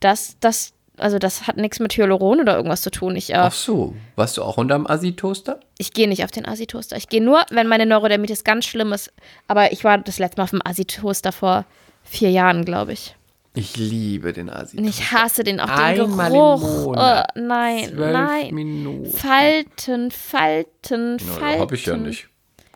das, 0.00 0.36
das, 0.40 0.72
also 0.96 1.18
das 1.18 1.46
hat 1.46 1.56
nichts 1.56 1.80
mit 1.80 1.96
Hyaluron 1.96 2.40
oder 2.40 2.56
irgendwas 2.56 2.82
zu 2.82 2.90
tun. 2.90 3.16
Ich, 3.16 3.30
äh, 3.30 3.36
Ach 3.36 3.52
so, 3.52 3.94
warst 4.16 4.36
du 4.36 4.42
auch 4.42 4.56
unterm 4.56 4.86
Assi-Toaster? 4.86 5.60
ich 5.78 5.92
gehe 5.92 6.08
nicht 6.08 6.24
auf 6.24 6.30
den 6.32 6.44
Asitoaster. 6.46 6.96
Ich 6.96 7.08
gehe 7.08 7.22
nur, 7.22 7.44
wenn 7.50 7.68
meine 7.68 7.86
Neurodermitis 7.86 8.42
ganz 8.44 8.66
schlimm 8.66 8.92
ist. 8.92 9.12
Aber 9.46 9.70
ich 9.72 9.84
war 9.84 9.96
das 9.98 10.18
letzte 10.18 10.38
Mal 10.38 10.44
auf 10.44 10.50
dem 10.50 10.60
Asitoaster 10.64 11.30
vor 11.32 11.64
vier 12.02 12.30
Jahren, 12.30 12.64
glaube 12.64 12.92
ich. 12.92 13.14
Ich 13.54 13.76
liebe 13.76 14.32
den. 14.32 14.48
Und 14.50 14.84
ich 14.86 15.10
hasse 15.10 15.42
den 15.42 15.58
auch, 15.60 15.66
den 15.66 15.74
Einmal 16.02 16.30
im 16.30 16.32
Geruch. 16.34 16.84
Monat. 16.84 17.30
Oh, 17.36 17.40
nein, 17.40 17.88
Zwölf 17.88 18.12
nein. 18.12 18.54
Minuten. 18.54 19.10
Falten, 19.16 20.10
Falten, 20.10 21.16
Na, 21.16 21.32
Falten. 21.32 21.60
hab 21.60 21.72
ich 21.72 21.86
ja 21.86 21.96
nicht. 21.96 22.28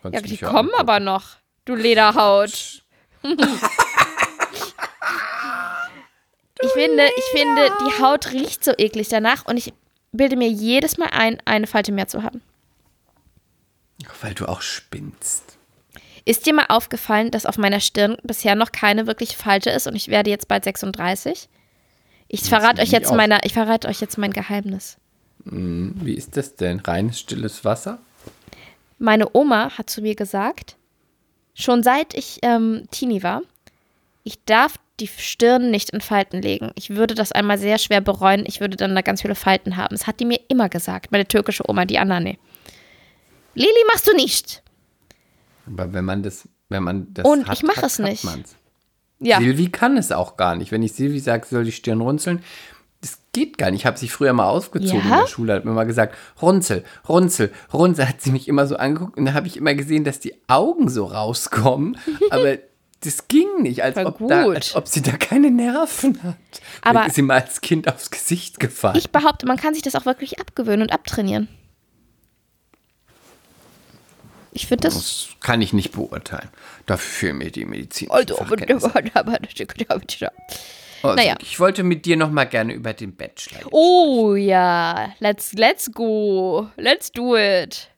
Kannst 0.03 0.15
Ja, 0.15 0.21
du 0.21 0.25
die 0.27 0.31
dich 0.33 0.41
ja 0.41 0.49
kommen 0.49 0.71
angucken. 0.71 0.81
aber 0.81 0.99
noch, 1.01 1.25
du 1.67 1.75
Lederhaut. 1.77 2.83
ich 6.63 6.71
finde, 6.75 7.05
ich 7.17 7.25
finde, 7.39 7.71
die 7.81 8.03
Haut 8.03 8.33
riecht 8.33 8.65
so 8.65 8.73
eklig 8.77 9.09
danach 9.09 9.45
und 9.47 9.57
ich 9.57 9.73
bilde 10.13 10.37
mir 10.37 10.49
jedes 10.49 10.99
Mal 10.99 11.09
ein, 11.13 11.39
eine 11.45 11.67
Falte 11.67 11.93
mehr 11.93 12.09
zu 12.09 12.23
haben. 12.23 12.43
Weil 14.21 14.35
du 14.35 14.47
auch 14.47 14.63
spinnst. 14.63 15.52
Ist 16.25 16.47
dir 16.47 16.55
mal 16.55 16.67
aufgefallen, 16.69 17.31
dass 17.31 17.47
auf 17.47 17.59
meiner 17.59 17.81
Stirn 17.81 18.17
bisher 18.23 18.55
noch 18.55 18.73
keine 18.73 19.07
wirkliche 19.07 19.37
Falte 19.37 19.71
ist 19.71 19.87
und 19.87 19.97
ich 19.97 20.09
werde 20.09 20.31
jetzt 20.31 20.49
bald 20.49 20.65
36? 20.65 21.49
Ich 22.29 22.43
verrate 22.43 22.81
euch 22.81 22.91
jetzt 22.91 23.13
meine, 23.13 23.41
ich 23.45 23.53
verrate 23.53 23.89
euch 23.89 24.01
jetzt 24.01 24.19
mein 24.19 24.33
Geheimnis. 24.33 24.97
Wie 25.45 26.15
ist 26.15 26.37
das 26.37 26.55
denn? 26.55 26.81
Reines, 26.81 27.19
stilles 27.19 27.65
Wasser? 27.65 27.99
Meine 28.99 29.35
Oma 29.35 29.77
hat 29.77 29.91
zu 29.91 30.01
mir 30.01 30.15
gesagt, 30.15 30.77
schon 31.55 31.83
seit 31.83 32.15
ich 32.15 32.39
ähm, 32.43 32.87
Teenie 32.93 33.23
war, 33.23 33.43
ich 34.23 34.45
darf 34.45 34.77
die 35.01 35.09
Stirn 35.09 35.71
nicht 35.71 35.91
in 35.91 36.01
Falten 36.01 36.41
legen. 36.41 36.71
Ich 36.77 36.91
würde 36.91 37.15
das 37.15 37.33
einmal 37.33 37.59
sehr 37.59 37.79
schwer 37.79 38.01
bereuen. 38.01 38.45
Ich 38.47 38.61
würde 38.61 38.77
dann 38.77 38.95
da 38.95 39.01
ganz 39.03 39.23
viele 39.23 39.35
Falten 39.35 39.77
haben. 39.77 39.97
Das 39.97 40.07
hat 40.07 40.21
die 40.21 40.25
mir 40.25 40.39
immer 40.49 40.69
gesagt. 40.69 41.11
Meine 41.11 41.27
türkische 41.27 41.69
Oma, 41.69 41.85
die 41.85 41.99
Anane. 41.99 42.39
Lili, 43.55 43.85
machst 43.93 44.07
du 44.07 44.15
nicht. 44.15 44.63
Aber 45.73 45.93
wenn 45.93 46.05
man 46.05 46.23
das, 46.23 46.49
wenn 46.69 46.83
man 46.83 47.13
das 47.15 47.25
Und 47.27 47.47
hat, 47.49 47.57
ich 47.59 47.63
mach 47.63 47.77
hat, 47.77 47.85
es 47.85 47.99
nicht. 47.99 48.25
man's. 48.25 48.55
Ja, 49.19 49.39
Silvi 49.39 49.69
kann 49.71 49.97
es 49.97 50.11
auch 50.11 50.37
gar 50.37 50.57
nicht. 50.57 50.73
Wenn 50.73 50.83
ich 50.83 50.93
Silvi 50.95 51.21
sage, 51.21 51.47
sie 51.47 51.55
soll 51.55 51.65
die 51.65 51.73
Stirn 51.73 52.01
runzeln, 52.01 52.43
das 53.01 53.19
geht 53.33 53.57
gar 53.59 53.71
nicht. 53.71 53.81
Ich 53.83 53.87
habe 53.87 53.99
sie 53.99 54.09
früher 54.09 54.33
mal 54.33 54.49
ausgezogen 54.49 55.01
Ja? 55.09 55.15
in 55.17 55.21
der 55.23 55.27
Schule, 55.29 55.55
hat 55.55 55.65
mir 55.65 55.73
mal 55.73 55.85
gesagt, 55.85 56.17
runzel, 56.41 56.85
runzel, 57.09 57.53
runzel, 57.73 58.09
hat 58.09 58.21
sie 58.21 58.31
mich 58.33 58.49
immer 58.49 58.67
so 58.67 58.77
angeguckt 58.77 59.17
und 59.19 59.25
da 59.27 59.35
habe 59.35 59.47
ich 59.47 59.57
immer 59.57 59.75
gesehen, 59.75 60.05
dass 60.05 60.19
die 60.21 60.35
Augen 60.49 60.89
so 60.89 61.05
rauskommen, 61.07 61.97
aber 62.31 62.59
das 63.05 63.27
ging 63.29 63.49
nicht, 63.63 63.83
als 63.83 63.97
ob, 63.97 64.19
da, 64.29 64.45
gut. 64.45 64.57
als 64.57 64.77
ob 64.77 64.87
sie 64.87 65.03
da 65.03 65.13
keine 65.17 65.51
Nerven 65.51 66.23
hat. 66.23 66.37
Aber- 66.83 66.91
Vielleicht 67.01 67.09
ist 67.09 67.15
sie 67.17 67.23
mal 67.23 67.41
als 67.41 67.61
Kind 67.61 67.89
aufs 67.93 68.11
Gesicht 68.13 68.61
gefallen. 68.61 68.97
ich 68.97 69.11
behaupte, 69.11 69.47
man 69.47 69.57
kann 69.57 69.75
sich 69.75 69.83
das 69.83 69.95
auch 69.97 70.05
wirklich 70.07 70.39
abgewöhnen 70.41 70.83
und 70.83 70.93
abtrainieren. 70.93 71.49
Ich 74.53 74.67
finde 74.67 74.89
das. 74.89 74.95
das 74.95 75.29
kann 75.41 75.63
ich 75.63 75.73
nicht 75.73 75.93
beurteilen. 75.93 76.49
Dafür 76.87 77.29
fehlen 77.29 77.39
mir 77.39 77.51
die 77.51 77.65
Medizin. 77.65 78.11
Also, 78.11 78.37
Also, 81.03 81.17
Naja. 81.17 81.35
Ich 81.41 81.59
wollte 81.59 81.83
mit 81.83 82.07
dir 82.07 82.17
noch 82.17 82.31
mal 82.31 82.45
gerne 82.45 82.75
über 82.75 82.93
den 82.93 83.17
Bachelor. 83.17 83.73
Oh 83.73 84.35
ja, 84.35 85.13
let's, 85.19 85.53
let's 85.55 85.91
go. 85.91 86.69
Let's 86.77 87.11
do 87.11 87.37
it. 87.37 87.89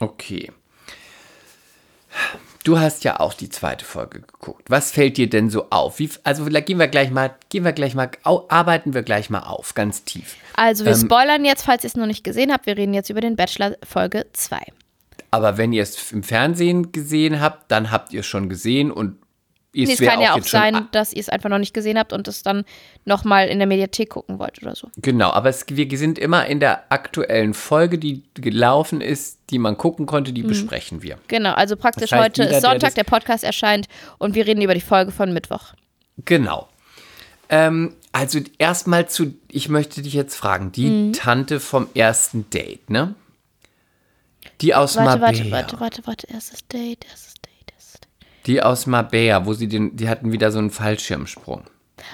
Okay. 0.00 0.50
Du 2.64 2.78
hast 2.78 3.04
ja 3.04 3.20
auch 3.20 3.32
die 3.32 3.48
zweite 3.48 3.84
Folge 3.84 4.20
geguckt. 4.20 4.68
Was 4.68 4.90
fällt 4.90 5.16
dir 5.16 5.30
denn 5.30 5.48
so 5.48 5.70
auf? 5.70 5.98
Wie, 5.98 6.10
also 6.24 6.44
gehen 6.44 6.78
wir 6.78 6.88
gleich 6.88 7.10
mal, 7.10 7.34
gehen 7.48 7.64
wir 7.64 7.72
gleich 7.72 7.94
mal, 7.94 8.10
arbeiten 8.24 8.92
wir 8.92 9.02
gleich 9.02 9.30
mal 9.30 9.40
auf, 9.40 9.74
ganz 9.74 10.04
tief. 10.04 10.36
Also, 10.56 10.84
wir 10.84 10.92
Ähm, 10.92 11.00
spoilern 11.00 11.44
jetzt, 11.44 11.62
falls 11.62 11.84
ihr 11.84 11.88
es 11.88 11.96
noch 11.96 12.06
nicht 12.06 12.24
gesehen 12.24 12.52
habt. 12.52 12.66
Wir 12.66 12.76
reden 12.76 12.92
jetzt 12.92 13.08
über 13.08 13.20
den 13.20 13.36
Bachelor 13.36 13.76
Folge 13.82 14.26
2. 14.32 14.58
Aber 15.30 15.56
wenn 15.58 15.72
ihr 15.72 15.82
es 15.82 16.10
im 16.12 16.22
Fernsehen 16.22 16.92
gesehen 16.92 17.40
habt, 17.40 17.70
dann 17.70 17.90
habt 17.90 18.12
ihr 18.12 18.20
es 18.20 18.26
schon 18.26 18.48
gesehen 18.48 18.90
und 18.90 19.16
es 19.72 19.86
Nee, 19.86 19.92
es 19.94 20.00
kann 20.00 20.20
ja 20.20 20.32
auch 20.32 20.36
jetzt 20.38 20.48
schon 20.48 20.60
sein, 20.60 20.88
dass 20.90 21.12
ihr 21.12 21.20
es 21.20 21.28
einfach 21.28 21.48
noch 21.48 21.58
nicht 21.58 21.72
gesehen 21.72 21.96
habt 21.96 22.12
und 22.12 22.26
es 22.26 22.42
dann 22.42 22.64
nochmal 23.04 23.46
in 23.46 23.58
der 23.60 23.68
Mediathek 23.68 24.10
gucken 24.10 24.40
wollt 24.40 24.60
oder 24.60 24.74
so. 24.74 24.88
Genau, 24.96 25.30
aber 25.30 25.48
es, 25.48 25.64
wir 25.68 25.96
sind 25.96 26.18
immer 26.18 26.46
in 26.46 26.58
der 26.58 26.90
aktuellen 26.90 27.54
Folge, 27.54 27.96
die 27.98 28.24
gelaufen 28.34 29.00
ist, 29.00 29.38
die 29.50 29.60
man 29.60 29.76
gucken 29.78 30.06
konnte, 30.06 30.32
Mhm. 30.32 30.34
die 30.34 30.42
besprechen 30.42 31.02
wir. 31.02 31.18
Genau, 31.28 31.52
also 31.52 31.76
praktisch 31.76 32.10
Das 32.10 32.18
heißt, 32.18 32.24
heute 32.30 32.42
jeder, 32.42 32.56
ist 32.56 32.62
der 32.64 32.70
Sonntag, 32.70 32.88
das- 32.88 32.94
der 32.94 33.04
Podcast 33.04 33.44
erscheint 33.44 33.86
und 34.18 34.34
wir 34.34 34.44
reden 34.44 34.60
über 34.60 34.74
die 34.74 34.80
Folge 34.80 35.12
von 35.12 35.32
Mittwoch. 35.32 35.74
Genau. 36.24 36.68
Ähm, 37.48 37.94
also 38.10 38.40
erstmal 38.58 39.08
zu, 39.08 39.34
ich 39.48 39.68
möchte 39.68 40.02
dich 40.02 40.14
jetzt 40.14 40.34
fragen, 40.34 40.72
die 40.72 40.86
Mhm. 40.90 41.12
Tante 41.12 41.60
vom 41.60 41.86
ersten 41.94 42.50
Date, 42.50 42.90
ne? 42.90 43.14
Die 44.60 44.74
aus 44.74 44.96
Warte, 44.96 45.18
Marbella. 45.20 45.50
warte, 45.50 45.80
warte, 45.80 45.80
warte, 45.80 46.06
warte. 46.06 46.26
Erstes 46.32 46.66
Date, 46.68 47.04
erstes 47.10 47.34
Date, 47.34 47.72
erstes 47.74 48.00
Date. 48.00 48.08
Die 48.46 48.62
aus 48.62 48.86
Marbella, 48.86 49.44
wo 49.46 49.52
sie 49.54 49.68
den, 49.68 49.96
die 49.96 50.08
hatten 50.08 50.32
wieder 50.32 50.52
so 50.52 50.58
einen 50.58 50.70
Fallschirmsprung. 50.70 51.64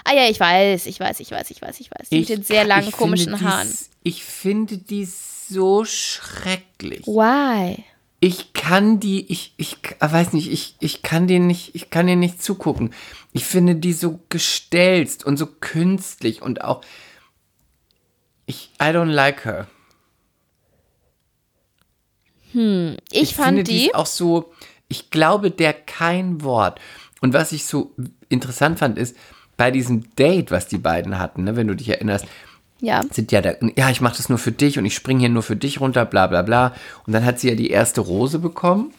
Ah 0.04 0.14
ja, 0.14 0.28
ich 0.28 0.38
weiß, 0.40 0.86
ich 0.86 0.98
weiß, 1.00 1.20
ich 1.20 1.30
weiß, 1.30 1.50
ich 1.50 1.62
weiß, 1.62 1.80
ich 1.80 1.90
weiß. 1.90 2.08
Die 2.10 2.20
mit 2.20 2.28
den 2.28 2.42
sehr 2.42 2.64
langen, 2.64 2.88
ich 2.88 2.94
komischen 2.94 3.40
Haaren. 3.40 3.68
s- 3.68 3.90
Ich 4.02 4.24
finde 4.24 4.78
die 4.78 5.04
so 5.04 5.84
schrecklich. 5.84 7.06
Why? 7.06 7.84
Ich 8.18 8.52
kann 8.52 8.98
die, 8.98 9.30
ich, 9.30 9.52
ich 9.58 9.76
äh, 10.00 10.10
weiß 10.12 10.32
nicht, 10.32 10.50
ich, 10.50 10.74
ich 10.80 11.02
kann 11.02 11.28
denen 11.28 11.46
nicht, 11.46 11.74
ich 11.74 11.90
kann 11.90 12.06
denen 12.06 12.20
nicht 12.20 12.42
zugucken. 12.42 12.92
Ich 13.32 13.44
finde 13.44 13.76
die 13.76 13.92
so 13.92 14.18
gestelzt 14.28 15.24
und 15.24 15.36
so 15.36 15.46
künstlich 15.46 16.42
und 16.42 16.64
auch, 16.64 16.82
ich, 18.46 18.70
I 18.80 18.86
don't 18.86 19.10
like 19.12 19.44
her. 19.44 19.66
Ich, 23.12 23.34
fand 23.34 23.48
finde, 23.48 23.64
die. 23.64 23.86
ist 23.86 23.94
auch 23.94 24.06
so, 24.06 24.52
ich 24.88 25.10
glaube 25.10 25.50
der 25.50 25.72
kein 25.72 26.42
Wort. 26.42 26.80
Und 27.20 27.32
was 27.32 27.52
ich 27.52 27.64
so 27.64 27.94
interessant 28.28 28.78
fand, 28.78 28.98
ist, 28.98 29.16
bei 29.56 29.70
diesem 29.70 30.14
Date, 30.16 30.50
was 30.50 30.68
die 30.68 30.78
beiden 30.78 31.18
hatten, 31.18 31.44
ne, 31.44 31.56
wenn 31.56 31.66
du 31.66 31.74
dich 31.74 31.88
erinnerst, 31.88 32.26
ja. 32.80 33.02
sind 33.10 33.32
ja 33.32 33.40
da, 33.40 33.54
ja, 33.76 33.90
ich 33.90 34.00
mache 34.00 34.16
das 34.16 34.28
nur 34.28 34.38
für 34.38 34.52
dich 34.52 34.78
und 34.78 34.84
ich 34.84 34.94
springe 34.94 35.20
hier 35.20 35.28
nur 35.28 35.42
für 35.42 35.56
dich 35.56 35.80
runter, 35.80 36.04
bla 36.04 36.26
bla 36.26 36.42
bla. 36.42 36.74
Und 37.06 37.12
dann 37.12 37.24
hat 37.24 37.40
sie 37.40 37.48
ja 37.48 37.54
die 37.54 37.70
erste 37.70 38.02
Rose 38.02 38.38
bekommen, 38.38 38.92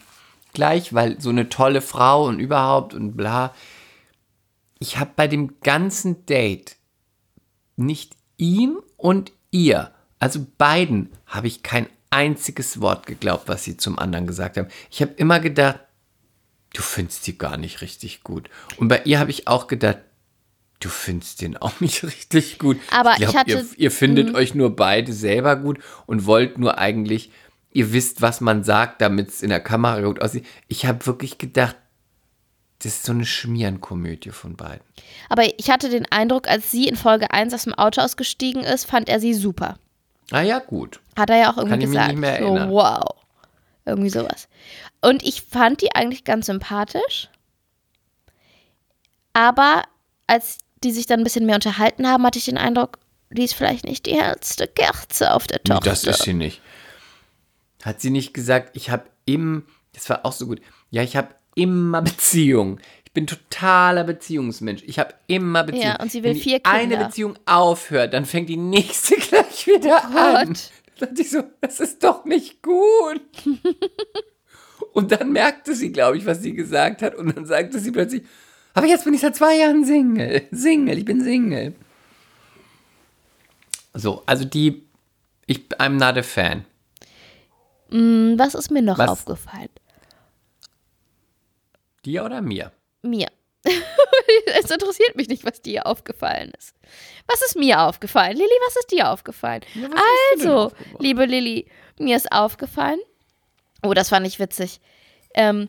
gleich, 0.52 0.94
weil 0.94 1.20
so 1.20 1.30
eine 1.30 1.48
tolle 1.48 1.80
Frau 1.80 2.26
und 2.26 2.40
überhaupt 2.40 2.94
und 2.94 3.16
bla. 3.16 3.54
Ich 4.80 4.98
habe 4.98 5.10
bei 5.14 5.28
dem 5.28 5.60
ganzen 5.60 6.26
Date 6.26 6.76
nicht 7.76 8.16
ihm 8.36 8.78
und 8.96 9.32
ihr, 9.50 9.92
also 10.18 10.44
beiden, 10.58 11.10
habe 11.26 11.46
ich 11.46 11.62
kein 11.62 11.86
einziges 12.10 12.80
Wort 12.80 13.06
geglaubt, 13.06 13.48
was 13.48 13.64
sie 13.64 13.76
zum 13.76 13.98
anderen 13.98 14.26
gesagt 14.26 14.56
haben. 14.56 14.68
Ich 14.90 15.02
habe 15.02 15.12
immer 15.16 15.40
gedacht, 15.40 15.80
du 16.74 16.82
findest 16.82 17.24
sie 17.24 17.38
gar 17.38 17.56
nicht 17.56 17.80
richtig 17.80 18.22
gut. 18.22 18.48
Und 18.76 18.88
bei 18.88 19.02
ihr 19.04 19.18
habe 19.18 19.30
ich 19.30 19.48
auch 19.48 19.66
gedacht, 19.66 19.98
du 20.80 20.88
findest 20.88 21.40
den 21.40 21.56
auch 21.56 21.80
nicht 21.80 22.02
richtig 22.04 22.58
gut. 22.58 22.78
Aber 22.90 23.12
ich, 23.12 23.18
glaub, 23.18 23.30
ich 23.30 23.36
hatte, 23.36 23.50
ihr, 23.50 23.66
ihr 23.76 23.90
findet 23.90 24.34
euch 24.34 24.54
nur 24.54 24.74
beide 24.76 25.12
selber 25.12 25.56
gut 25.56 25.78
und 26.06 26.26
wollt 26.26 26.58
nur 26.58 26.78
eigentlich, 26.78 27.30
ihr 27.70 27.92
wisst, 27.92 28.22
was 28.22 28.40
man 28.40 28.64
sagt, 28.64 29.00
damit 29.00 29.28
es 29.28 29.42
in 29.42 29.50
der 29.50 29.60
Kamera 29.60 30.00
gut 30.00 30.20
aussieht. 30.20 30.46
Ich 30.68 30.86
habe 30.86 31.06
wirklich 31.06 31.38
gedacht, 31.38 31.76
das 32.80 32.92
ist 32.92 33.04
so 33.04 33.12
eine 33.12 33.26
Schmierenkomödie 33.26 34.30
von 34.30 34.54
beiden. 34.54 34.84
Aber 35.28 35.42
ich 35.58 35.68
hatte 35.68 35.88
den 35.90 36.06
Eindruck, 36.12 36.46
als 36.46 36.70
sie 36.70 36.86
in 36.86 36.94
Folge 36.94 37.32
1 37.32 37.52
aus 37.52 37.64
dem 37.64 37.74
Auto 37.74 38.00
ausgestiegen 38.00 38.62
ist, 38.62 38.84
fand 38.84 39.08
er 39.08 39.18
sie 39.18 39.34
super. 39.34 39.78
Ah 40.30 40.42
ja, 40.42 40.58
gut. 40.58 41.00
Hat 41.16 41.30
er 41.30 41.36
ja 41.38 41.52
auch 41.52 41.56
irgendwie 41.56 41.86
gesagt. 41.86 42.16
mehr 42.16 42.38
so, 42.38 42.44
erinnern. 42.44 42.70
wow. 42.70 43.14
Irgendwie 43.84 44.10
sowas. 44.10 44.48
Und 45.00 45.22
ich 45.22 45.42
fand 45.42 45.80
die 45.80 45.94
eigentlich 45.94 46.24
ganz 46.24 46.46
sympathisch. 46.46 47.28
Aber 49.32 49.84
als 50.26 50.58
die 50.84 50.92
sich 50.92 51.06
dann 51.06 51.20
ein 51.20 51.24
bisschen 51.24 51.46
mehr 51.46 51.54
unterhalten 51.54 52.06
haben, 52.06 52.24
hatte 52.24 52.38
ich 52.38 52.44
den 52.44 52.58
Eindruck, 52.58 52.98
die 53.30 53.44
ist 53.44 53.54
vielleicht 53.54 53.84
nicht 53.84 54.06
die 54.06 54.20
hellste 54.20 54.66
Kerze 54.66 55.32
auf 55.32 55.46
der 55.46 55.62
Tochter. 55.62 55.90
das 55.90 56.04
ist 56.04 56.22
sie 56.22 56.34
nicht. 56.34 56.60
Hat 57.82 58.00
sie 58.00 58.10
nicht 58.10 58.34
gesagt, 58.34 58.76
ich 58.76 58.90
habe 58.90 59.04
im, 59.24 59.66
das 59.92 60.08
war 60.10 60.24
auch 60.24 60.32
so 60.32 60.46
gut, 60.46 60.60
ja, 60.90 61.02
ich 61.02 61.16
habe 61.16 61.28
immer 61.54 62.02
Beziehungen. 62.02 62.80
Ich 63.08 63.14
bin 63.14 63.26
totaler 63.26 64.04
Beziehungsmensch. 64.04 64.82
Ich 64.84 64.98
habe 64.98 65.14
immer 65.28 65.64
Beziehungen. 65.64 65.86
Ja, 65.88 66.02
und 66.02 66.12
sie 66.12 66.22
will 66.22 66.34
Wenn 66.34 66.40
vier 66.42 66.60
eine 66.64 66.88
Kinder. 66.90 67.06
Beziehung 67.06 67.38
aufhört, 67.46 68.12
dann 68.12 68.26
fängt 68.26 68.50
die 68.50 68.58
nächste 68.58 69.16
gleich 69.16 69.66
wieder 69.66 70.04
an. 70.04 70.48
Gott. 70.48 70.70
Da 70.98 71.06
dachte 71.06 71.22
ich 71.22 71.30
so, 71.30 71.42
das 71.62 71.80
ist 71.80 72.04
doch 72.04 72.26
nicht 72.26 72.62
gut. 72.62 73.22
und 74.92 75.10
dann 75.10 75.32
merkte 75.32 75.74
sie, 75.74 75.90
glaube 75.90 76.18
ich, 76.18 76.26
was 76.26 76.42
sie 76.42 76.52
gesagt 76.52 77.00
hat. 77.00 77.14
Und 77.14 77.34
dann 77.34 77.46
sagte 77.46 77.78
sie 77.78 77.92
plötzlich, 77.92 78.24
aber 78.74 78.86
jetzt 78.86 79.04
bin 79.04 79.14
ich 79.14 79.22
seit 79.22 79.34
zwei 79.36 79.56
Jahren 79.56 79.86
Single. 79.86 80.42
Single, 80.50 80.98
ich 80.98 81.06
bin 81.06 81.24
Single. 81.24 81.74
So, 83.94 84.22
also 84.26 84.44
die, 84.44 84.86
ich, 85.46 85.60
I'm 85.78 85.92
not 85.98 86.18
a 86.18 86.22
fan. 86.22 86.66
Hm, 87.90 88.34
Was 88.36 88.54
ist 88.54 88.70
mir 88.70 88.82
noch 88.82 88.98
Was? 88.98 89.08
aufgefallen? 89.08 89.70
Dir 92.04 92.26
oder 92.26 92.42
mir? 92.42 92.70
Mir. 93.02 93.28
es 94.46 94.70
interessiert 94.70 95.16
mich 95.16 95.28
nicht, 95.28 95.44
was 95.44 95.60
dir 95.60 95.86
aufgefallen 95.86 96.52
ist. 96.58 96.74
Was 97.26 97.42
ist 97.42 97.56
mir 97.56 97.80
aufgefallen? 97.80 98.36
Lilly, 98.36 98.48
was 98.66 98.76
ist 98.76 98.92
dir 98.92 99.10
aufgefallen? 99.10 99.62
denn 99.74 99.92
also, 100.36 100.72
liebe 100.98 101.24
Lilly, 101.26 101.66
mir 101.98 102.16
ist 102.16 102.30
aufgefallen. 102.32 103.00
Oh, 103.82 103.94
das 103.94 104.08
fand 104.08 104.26
ich 104.26 104.38
witzig. 104.38 104.80
Ähm, 105.34 105.68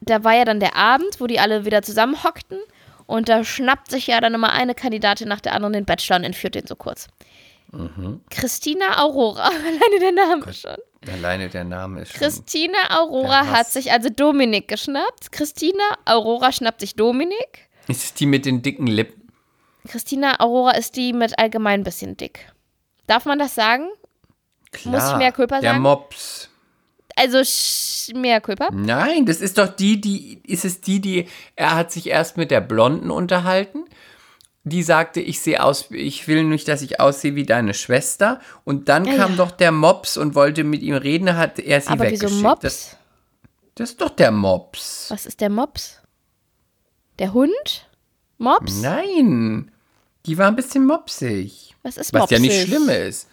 da 0.00 0.24
war 0.24 0.34
ja 0.34 0.44
dann 0.44 0.60
der 0.60 0.76
Abend, 0.76 1.20
wo 1.20 1.26
die 1.26 1.40
alle 1.40 1.64
wieder 1.64 1.82
zusammen 1.82 2.22
hockten. 2.24 2.58
Und 3.06 3.28
da 3.28 3.44
schnappt 3.44 3.90
sich 3.90 4.06
ja 4.06 4.20
dann 4.20 4.34
immer 4.34 4.52
eine 4.52 4.74
Kandidatin 4.74 5.28
nach 5.28 5.40
der 5.40 5.54
anderen 5.54 5.74
den 5.74 5.84
Bachelor 5.84 6.16
und 6.16 6.24
entführt 6.24 6.54
den 6.54 6.66
so 6.66 6.74
kurz. 6.74 7.08
Mhm. 7.70 8.22
Christina 8.30 9.02
Aurora, 9.02 9.44
alleine 9.48 9.98
der 10.00 10.12
Name 10.12 10.52
schon. 10.52 10.76
Alleine 11.12 11.48
der 11.48 11.64
Name 11.64 12.02
ist 12.02 12.12
schon. 12.12 12.20
Christina 12.20 12.78
Aurora 12.90 13.42
Der 13.42 13.50
hat 13.50 13.70
sich 13.70 13.92
also 13.92 14.08
Dominik 14.08 14.68
geschnappt. 14.68 15.32
Christina 15.32 15.84
Aurora 16.04 16.52
schnappt 16.52 16.80
sich 16.80 16.94
Dominik. 16.94 17.68
Ist 17.88 18.04
es 18.04 18.14
die 18.14 18.26
mit 18.26 18.46
den 18.46 18.62
dicken 18.62 18.86
Lippen? 18.86 19.28
Christina 19.88 20.40
Aurora 20.40 20.72
ist 20.72 20.96
die 20.96 21.12
mit 21.12 21.38
allgemein 21.38 21.80
ein 21.80 21.84
bisschen 21.84 22.16
dick. 22.16 22.50
Darf 23.06 23.26
man 23.26 23.38
das 23.38 23.54
sagen? 23.54 23.88
Muss 24.84 25.10
ich 25.10 25.16
mehr 25.16 25.32
Der 25.32 25.60
sagen? 25.60 25.82
Mops. 25.82 26.48
Also 27.16 27.42
mehr 28.14 28.40
Culpa? 28.40 28.70
Nein, 28.72 29.24
das 29.26 29.40
ist 29.40 29.58
doch 29.58 29.68
die, 29.68 30.00
die, 30.00 30.40
ist 30.44 30.64
es 30.64 30.80
die, 30.80 31.00
die, 31.00 31.28
er 31.54 31.74
hat 31.76 31.92
sich 31.92 32.08
erst 32.08 32.36
mit 32.36 32.50
der 32.50 32.60
Blonden 32.60 33.10
unterhalten. 33.10 33.84
Die 34.66 34.82
sagte, 34.82 35.20
ich 35.20 35.40
sehe 35.40 35.62
aus, 35.62 35.90
ich 35.90 36.26
will 36.26 36.44
nicht, 36.44 36.66
dass 36.68 36.80
ich 36.80 36.98
aussehe 36.98 37.34
wie 37.34 37.44
deine 37.44 37.74
Schwester. 37.74 38.40
Und 38.64 38.88
dann 38.88 39.04
Ja, 39.04 39.16
kam 39.16 39.32
ja. 39.32 39.36
doch 39.36 39.50
der 39.50 39.72
Mops 39.72 40.16
und 40.16 40.34
wollte 40.34 40.64
mit 40.64 40.80
ihm 40.82 40.94
reden, 40.94 41.36
hat 41.36 41.58
er 41.58 41.80
sie 41.82 41.88
Aber 41.88 42.04
weggeschickt. 42.04 42.30
wieso 42.32 42.42
Mops? 42.42 42.60
Das, 42.62 42.96
das 43.74 43.90
ist 43.90 44.00
doch 44.00 44.08
der 44.10 44.30
Mops. 44.30 45.06
Was 45.10 45.26
ist 45.26 45.40
der 45.42 45.50
Mops? 45.50 46.00
Der 47.18 47.34
Hund? 47.34 47.88
Mops? 48.38 48.80
Nein, 48.80 49.70
die 50.26 50.38
war 50.38 50.48
ein 50.48 50.56
bisschen 50.56 50.86
mopsig. 50.86 51.74
Was 51.82 51.98
ist 51.98 52.12
Was 52.14 52.30
ja 52.30 52.38
nicht 52.38 52.50
mopsig? 52.52 52.68
schlimm 52.68 52.88
ist. 52.88 53.28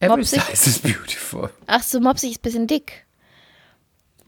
Every 0.00 0.18
Mopsig? 0.18 0.42
size 0.42 0.68
is 0.70 0.78
beautiful. 0.80 1.50
Ach 1.66 1.82
so, 1.82 1.98
Mopsig 1.98 2.32
ist 2.32 2.38
ein 2.38 2.42
bisschen 2.42 2.66
dick. 2.66 3.04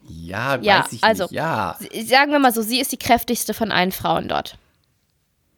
Ja, 0.09 0.57
Ja, 0.61 0.81
weiß 0.85 0.93
ich 0.95 1.05
also- 1.05 1.25
nicht. 1.25 1.33
Ja, 1.33 1.77
Sagen 2.07 2.33
wir 2.33 2.39
mal 2.39 2.53
so, 2.53 2.63
sie 2.63 2.81
ist 2.81 2.91
die 2.93 2.97
kräftigste 2.99 3.53
von 3.55 3.71
allen 3.71 3.93
Frauen 3.93 4.27
dort. 4.27 4.57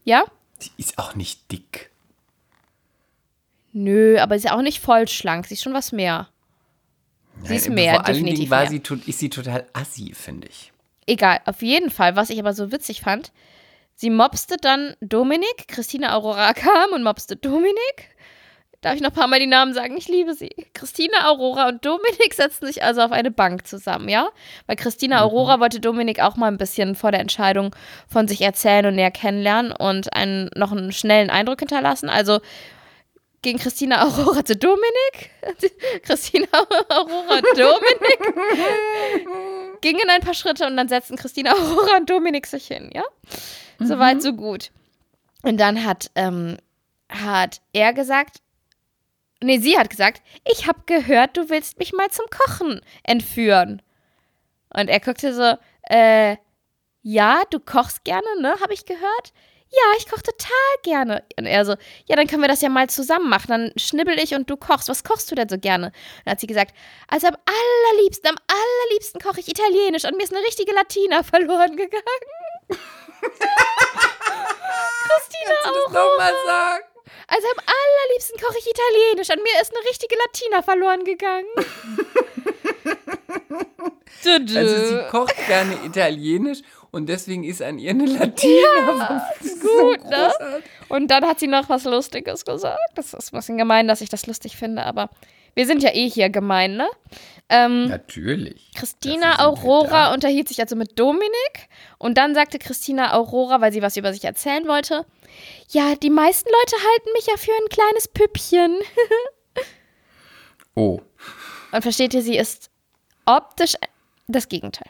Ja? 0.05 0.25
die 0.63 0.71
ist 0.77 0.99
auch 0.99 1.15
nicht 1.15 1.51
dick. 1.51 1.91
Nö, 3.73 4.19
aber 4.21 4.39
sie 4.39 4.47
ist 4.47 4.53
auch 4.53 4.63
nicht 4.63 4.81
voll 4.81 5.09
schlank. 5.09 5.47
Sie 5.47 5.55
ist 5.55 5.63
schon 5.63 5.75
was 5.75 5.93
mehr. 5.93 6.29
Sie 7.45 7.57
ist 7.57 7.67
Nein, 7.67 7.75
mehr, 7.77 7.95
vor 7.95 8.05
allen 8.07 8.15
definitiv 8.15 8.39
Dingen 8.41 8.51
war 8.51 8.61
mehr. 8.61 8.71
sie, 8.71 8.81
tot- 8.81 9.09
ist 9.09 9.19
sie 9.19 9.31
total 9.31 9.67
assi, 9.73 10.13
finde 10.15 10.49
ich. 10.49 10.73
Egal, 11.07 11.41
auf 11.47 11.63
jeden 11.63 11.91
Fall, 11.91 12.15
was 12.15 12.31
ich 12.31 12.39
aber 12.39 12.53
so 12.53 12.71
witzig 12.71 13.01
fand, 13.01 13.33
sie 13.97 14.11
mobste 14.11 14.57
dann 14.61 14.95
Dominik, 15.01 15.67
Christina 15.69 16.15
Aurora 16.15 16.53
kam 16.55 16.91
und 16.93 17.03
mobste 17.03 17.35
Dominik. 17.37 18.12
Darf 18.83 18.97
ich 18.97 19.01
noch 19.01 19.11
ein 19.11 19.15
paar 19.15 19.29
Mal 19.29 19.39
die 19.39 19.47
Namen 19.47 19.75
sagen? 19.75 19.97
Ich 19.97 20.09
liebe 20.09 20.35
sie. 20.35 20.51
Christina 20.75 21.29
Aurora 21.31 21.69
und 21.69 21.85
Dominik 21.85 22.35
setzen 22.35 22.67
sich 22.67 22.83
also 22.83 23.01
auf 23.01 23.13
eine 23.13 23.31
Bank 23.31 23.67
zusammen, 23.67 24.09
ja? 24.09 24.29
Weil 24.67 24.75
Christina 24.77 25.19
Mhm. 25.19 25.23
Aurora 25.23 25.61
wollte 25.61 25.79
Dominik 25.81 26.21
auch 26.21 26.35
mal 26.37 26.49
ein 26.49 26.59
bisschen 26.59 26.97
vor 26.97 27.13
der 27.13 27.21
Entscheidung 27.21 27.75
von 28.09 28.27
sich 28.27 28.41
erzählen 28.43 28.85
und 28.87 28.97
näher 28.97 29.13
kennenlernen 29.13 29.71
und 29.73 30.13
einen, 30.15 30.51
noch 30.57 30.73
einen 30.73 30.91
schnellen 30.93 31.31
Eindruck 31.31 31.61
hinterlassen. 31.61 32.09
Also 32.11 32.41
ging 33.43 33.59
Christina 33.59 34.03
Aurora 34.05 34.45
zu 34.45 34.57
Dominik. 34.57 35.31
Christina 36.03 36.49
Aurora 36.89 37.35
und 37.37 37.47
Dominik 37.57 38.21
gingen 39.81 40.11
ein 40.11 40.23
paar 40.23 40.35
Schritte 40.35 40.67
und 40.67 40.77
dann 40.77 40.89
setzten 40.89 41.17
Christina 41.17 41.53
Aurora 41.53 41.99
und 41.99 42.11
Dominik 42.11 42.47
sich 42.47 42.67
hin, 42.67 42.91
ja? 42.93 43.05
Soweit, 43.79 44.23
so 44.23 44.33
gut. 44.33 44.71
Und 45.43 45.59
dann 45.59 45.85
hat, 45.85 46.11
ähm, 46.15 46.57
hat 47.09 47.61
er 47.73 47.93
gesagt, 47.93 48.42
nee, 49.43 49.59
sie 49.59 49.79
hat 49.79 49.91
gesagt, 49.91 50.23
ich 50.51 50.67
habe 50.67 50.81
gehört, 50.87 51.37
du 51.37 51.49
willst 51.51 51.79
mich 51.79 51.93
mal 51.93 52.11
zum 52.11 52.27
Kochen 52.31 52.81
entführen. 53.05 53.83
Und 54.71 54.89
er 54.89 55.01
guckte 55.01 55.35
so, 55.35 55.55
äh, 55.89 56.37
ja, 57.03 57.43
du 57.51 57.59
kochst 57.61 58.05
gerne, 58.05 58.27
ne? 58.41 58.55
Habe 58.61 58.73
ich 58.75 58.85
gehört? 58.87 59.33
Ja, 59.69 59.97
ich 59.99 60.09
koche 60.09 60.23
total 60.23 60.75
gerne. 60.83 61.25
Und 61.39 61.47
er 61.47 61.65
so, 61.65 61.75
ja, 62.07 62.15
dann 62.17 62.27
können 62.27 62.43
wir 62.43 62.49
das 62.49 62.61
ja 62.61 62.69
mal 62.69 62.89
zusammen 62.91 63.29
machen. 63.31 63.49
Dann 63.49 63.73
schnibbel 63.77 64.19
ich 64.19 64.35
und 64.35 64.49
du 64.51 64.57
kochst. 64.57 64.89
Was 64.91 65.03
kochst 65.03 65.31
du 65.31 65.35
denn 65.35 65.49
so 65.49 65.59
gerne? 65.59 65.87
Und 65.87 65.95
dann 66.27 66.33
hat 66.33 66.41
sie 66.41 66.47
gesagt, 66.47 66.75
also 67.09 67.27
am 67.29 67.37
allerliebsten, 67.47 68.31
am 68.31 68.37
allerliebsten 68.47 69.21
koche 69.21 69.41
ich 69.41 69.49
Italienisch 69.49 70.05
und 70.05 70.17
mir 70.17 70.25
ist 70.25 70.35
eine 70.35 70.45
richtige 70.47 70.73
Latina 70.75 71.23
verloren 71.23 71.75
gegangen. 71.77 72.03
Christina 75.09 75.55
Kannst 75.63 75.67
du 75.67 75.71
das 75.73 75.87
auch. 75.87 75.93
nochmal 75.93 76.33
sagen? 76.47 76.85
Also 77.29 77.47
am 77.49 77.65
allerliebsten 77.65 78.41
koche 78.41 78.59
ich 78.59 78.67
Italienisch 78.69 79.31
und 79.31 79.43
mir 79.43 79.61
ist 79.61 79.73
eine 79.75 79.89
richtige 79.89 80.17
Latina 80.17 80.63
verloren 80.63 81.05
gegangen. 81.05 81.47
Also 84.25 84.87
sie 84.87 85.03
kocht 85.11 85.35
gerne 85.49 85.77
Italienisch 85.85 86.61
und 86.93 87.09
deswegen 87.09 87.43
ist 87.43 87.61
an 87.61 87.79
ihr 87.79 87.91
eine 87.91 88.07
Latina. 88.07 89.25
Das 89.41 89.47
ist 89.47 89.61
gut, 89.61 90.01
so 90.01 90.09
ne? 90.09 90.33
Und 90.89 91.11
dann 91.11 91.27
hat 91.27 91.41
sie 91.41 91.49
noch 91.49 91.69
was 91.69 91.85
Lustiges 91.85 92.45
gesagt. 92.45 92.79
Das 92.95 93.15
ist 93.15 93.33
ein 93.33 93.39
bisschen 93.39 93.59
gemein, 93.59 93.89
dass 93.89 94.01
ich 94.01 94.11
das 94.11 94.27
lustig 94.27 94.57
finde, 94.57 94.85
aber 94.85 95.11
wir 95.55 95.67
sind 95.67 95.83
ja 95.83 95.91
eh 95.93 96.09
hier 96.09 96.31
gemein, 96.31 96.77
ne? 96.77 96.89
Ähm, 97.55 97.89
Natürlich. 97.89 98.71
Christina 98.75 99.45
Aurora 99.47 100.15
unterhielt 100.15 100.49
sich 100.49 100.59
also 100.61 100.75
mit 100.75 100.99
Dominik 100.99 101.69
und 101.99 102.17
dann 102.17 102.35
sagte 102.35 102.59
Christina 102.59 103.13
Aurora, 103.13 103.61
weil 103.61 103.73
sie 103.75 103.83
was 103.83 103.99
über 103.99 104.15
sich 104.15 104.25
erzählen 104.25 104.67
wollte, 104.67 105.05
ja, 105.69 105.95
die 105.95 106.09
meisten 106.09 106.49
Leute 106.49 106.77
halten 106.83 107.11
mich 107.13 107.27
ja 107.27 107.37
für 107.37 107.53
ein 107.53 107.69
kleines 107.69 108.09
Püppchen. 108.09 108.79
Oh, 110.75 111.01
Und 111.73 111.83
versteht 111.83 112.15
ihr, 112.15 112.23
sie 112.23 112.39
ist 112.39 112.71
optisch 113.27 113.75
das 114.27 114.49
Gegenteil. 114.49 114.89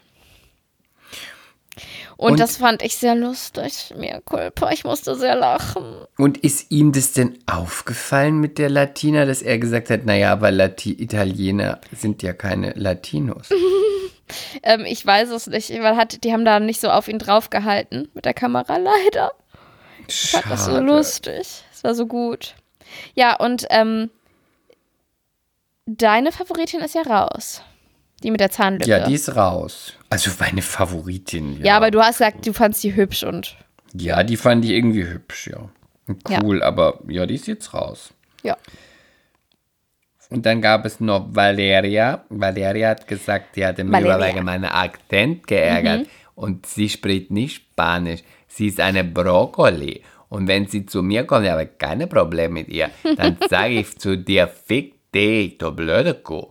Und, 2.22 2.32
und, 2.32 2.40
das 2.40 2.58
fand 2.58 2.82
ich 2.82 2.96
sehr 2.96 3.16
lustig. 3.16 3.92
Mir 3.96 4.22
Culpa, 4.24 4.70
ich 4.70 4.84
musste 4.84 5.16
sehr 5.16 5.34
lachen. 5.34 6.04
Und 6.16 6.38
ist 6.38 6.70
ihm 6.70 6.92
das 6.92 7.12
denn 7.12 7.36
aufgefallen 7.46 8.38
mit 8.38 8.58
der 8.58 8.70
Latina, 8.70 9.24
dass 9.24 9.42
er 9.42 9.58
gesagt 9.58 9.90
hat, 9.90 10.04
naja, 10.04 10.30
aber 10.30 10.52
Lati 10.52 10.92
Italiener 11.02 11.80
sind 11.90 12.22
ja 12.22 12.32
keine 12.32 12.74
Latinos? 12.76 13.48
ähm, 14.62 14.84
ich 14.86 15.04
weiß 15.04 15.30
es 15.30 15.48
nicht, 15.48 15.70
weil 15.70 15.96
hat, 15.96 16.22
die 16.22 16.32
haben 16.32 16.44
da 16.44 16.60
nicht 16.60 16.80
so 16.80 16.90
auf 16.90 17.08
ihn 17.08 17.18
draufgehalten 17.18 18.08
mit 18.14 18.24
der 18.24 18.34
Kamera, 18.34 18.76
leider. 19.04 19.32
Ich 20.06 20.30
fand 20.30 20.48
das 20.48 20.66
so 20.66 20.78
lustig. 20.78 21.64
Es 21.72 21.82
war 21.82 21.96
so 21.96 22.06
gut. 22.06 22.54
Ja, 23.14 23.34
und 23.34 23.66
ähm, 23.70 24.10
deine 25.86 26.30
Favoritin 26.30 26.82
ist 26.82 26.94
ja 26.94 27.02
raus. 27.02 27.62
Die 28.22 28.30
mit 28.30 28.38
der 28.38 28.50
Zahnlücke. 28.50 28.88
Ja, 28.88 29.08
die 29.08 29.14
ist 29.14 29.34
raus. 29.34 29.94
Also 30.12 30.30
meine 30.38 30.60
Favoritin. 30.60 31.58
Ja, 31.58 31.64
ja 31.64 31.76
aber 31.78 31.90
du 31.90 32.00
hast 32.00 32.18
gesagt, 32.18 32.46
du 32.46 32.52
fandst 32.52 32.84
die 32.84 32.94
hübsch 32.94 33.22
und. 33.22 33.56
Ja, 33.94 34.22
die 34.22 34.36
fand 34.36 34.64
ich 34.64 34.72
irgendwie 34.72 35.06
hübsch, 35.06 35.48
ja. 35.48 35.70
Cool, 36.42 36.58
ja. 36.58 36.66
aber 36.66 37.00
ja, 37.08 37.24
die 37.24 37.36
ist 37.36 37.46
jetzt 37.46 37.72
raus. 37.72 38.12
Ja. 38.42 38.58
Und 40.28 40.44
dann 40.44 40.60
gab 40.60 40.84
es 40.84 41.00
noch 41.00 41.34
Valeria. 41.34 42.24
Valeria 42.28 42.90
hat 42.90 43.08
gesagt, 43.08 43.56
die 43.56 43.64
hatte 43.64 43.84
mich 43.84 44.04
wegen 44.04 44.44
meinen 44.44 44.64
Akzent 44.64 45.46
geärgert. 45.46 46.00
Mhm. 46.00 46.06
Und 46.34 46.66
sie 46.66 46.88
spricht 46.88 47.30
nicht 47.30 47.56
Spanisch. 47.56 48.22
Sie 48.48 48.66
ist 48.66 48.80
eine 48.80 49.04
Brokkoli. 49.04 50.02
Und 50.28 50.48
wenn 50.48 50.66
sie 50.66 50.84
zu 50.84 51.02
mir 51.02 51.24
kommt, 51.24 51.44
ich 51.44 51.50
habe 51.50 51.66
keine 51.66 52.06
Probleme 52.06 52.54
mit 52.54 52.68
ihr, 52.68 52.90
dann 53.16 53.36
sage 53.50 53.80
ich 53.80 53.98
zu 53.98 54.16
dir, 54.16 54.48
fick 54.48 54.94
dich, 55.12 55.58
du 55.58 55.70
blöde 55.70 56.14
Kuh. 56.14 56.48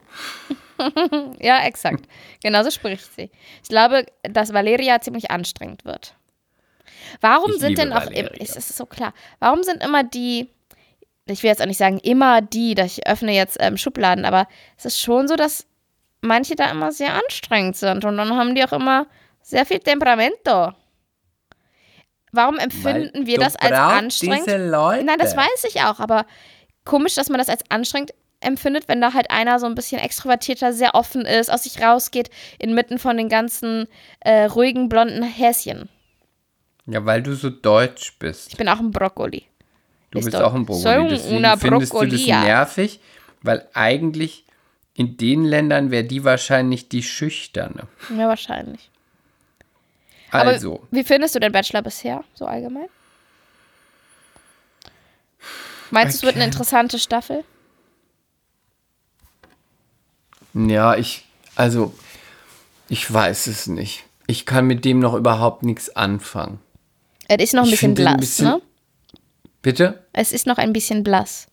ja, 1.40 1.64
exakt. 1.66 2.06
Genauso 2.42 2.72
spricht 2.72 3.14
sie. 3.16 3.32
Ich 3.64 3.70
glaube, 3.70 4.06
dass 4.24 4.54
Valeria 4.54 5.02
ziemlich 5.02 5.32
anstrengend 5.32 5.86
wird. 5.86 6.16
Warum 7.20 7.52
ich 7.52 7.60
sind 7.60 7.78
denn 7.78 7.94
auch, 7.94 8.06
Valeria. 8.06 8.30
ist 8.42 8.58
es 8.58 8.70
so 8.70 8.86
klar, 8.86 9.14
warum 9.40 9.64
sind 9.64 9.84
immer 9.84 10.04
die, 10.04 10.50
ich 11.26 11.44
will 11.44 11.50
jetzt 11.50 11.62
auch 11.62 11.68
nicht 11.68 11.78
sagen 11.78 12.00
immer 12.00 12.42
die, 12.42 12.74
ich 12.74 13.08
öffne 13.08 13.34
jetzt 13.34 13.58
ähm, 13.60 13.78
Schubladen, 13.78 14.26
aber 14.26 14.48
es 14.78 14.86
ist 14.86 15.00
schon 15.00 15.28
so, 15.28 15.36
dass 15.36 15.66
manche 16.22 16.56
da 16.56 16.70
immer 16.70 16.92
sehr 16.92 17.14
anstrengend 17.14 17.76
sind 17.76 18.06
und 18.06 18.18
dann 18.18 18.36
haben 18.36 18.56
die 18.56 18.64
auch 18.64 18.74
immer 18.74 19.08
sehr 19.42 19.66
viel 19.66 19.80
Temperamento. 19.80 20.74
Warum 22.32 22.58
empfinden 22.60 23.12
Weil 23.14 23.26
wir 23.26 23.38
das 23.40 23.56
als 23.58 23.72
anstrengend? 23.74 24.48
Nein, 25.06 25.20
das 25.20 25.36
weiß 25.36 25.66
ich 25.68 25.82
auch, 25.82 26.00
aber 26.00 26.26
komisch, 26.86 27.16
dass 27.16 27.30
man 27.30 27.40
das 27.40 27.50
als 27.50 27.64
anstrengend 27.70 28.14
empfindet, 28.42 28.88
wenn 28.88 29.02
da 29.02 29.14
halt 29.14 29.32
einer 29.32 29.60
so 29.60 29.66
ein 29.66 29.76
bisschen 29.76 30.00
extrovertierter, 30.00 30.74
sehr 30.74 30.96
offen 30.96 31.22
ist, 31.22 31.52
aus 31.52 31.64
sich 31.64 31.82
rausgeht, 31.82 32.30
inmitten 32.60 33.00
von 33.00 33.18
den 33.18 33.30
ganzen 33.30 33.88
äh, 34.20 34.46
ruhigen, 34.46 34.90
blonden 34.90 35.24
Häschen. 35.24 35.90
Ja, 36.88 37.06
weil 37.06 37.22
du 37.22 37.36
so 37.36 37.50
deutsch 37.50 38.18
bist. 38.20 38.50
Ich 38.52 38.58
bin 38.58 38.68
auch 38.68 38.80
ein 38.80 38.92
Brokkoli. 38.92 39.44
Du 40.10 40.20
bist 40.20 40.36
auch 40.36 40.54
ein 40.54 40.66
Brokkoli. 40.66 41.10
Deswegen 41.10 41.60
findest 41.60 41.94
du 41.94 42.06
das 42.06 42.26
nervig, 42.26 43.00
weil 43.42 43.68
eigentlich 43.74 44.46
in 44.94 45.16
den 45.16 45.46
Ländern 45.46 45.90
wäre 45.90 46.04
die 46.04 46.24
wahrscheinlich 46.24 46.90
die 46.90 47.04
Schüchterne. 47.04 47.88
Ja, 48.10 48.28
wahrscheinlich. 48.28 48.90
Also. 50.32 50.76
Aber 50.76 50.88
wie 50.92 51.04
findest 51.04 51.36
du 51.36 51.40
den 51.40 51.52
Bachelor 51.52 51.82
bisher, 51.82 52.24
so 52.34 52.46
allgemein? 52.46 52.88
Meinst 55.92 56.16
du, 56.16 56.18
es 56.18 56.24
wird 56.24 56.36
eine 56.36 56.46
interessante 56.46 57.00
Staffel? 57.00 57.44
Ja, 60.54 60.96
ich, 60.96 61.26
also, 61.56 61.94
ich 62.90 63.12
weiß 63.12 63.48
es 63.48 63.68
nicht. 63.68 64.04
Ich 64.28 64.46
kann 64.46 64.66
mit 64.66 64.86
dem 64.86 65.00
noch 65.00 65.14
überhaupt 65.14 65.64
nichts 65.64 65.96
anfangen. 65.96 66.60
Er 67.28 67.40
ist 67.40 67.54
noch 67.54 67.64
ein 67.64 67.68
ich 67.68 67.72
bisschen 67.72 67.94
blass, 67.94 68.14
ein 68.14 68.20
bisschen, 68.20 68.46
ne? 68.46 68.62
Bitte? 69.62 70.04
Es 70.14 70.32
ist 70.32 70.48
noch 70.48 70.58
ein 70.58 70.74
bisschen 70.74 71.04
blass. 71.04 71.48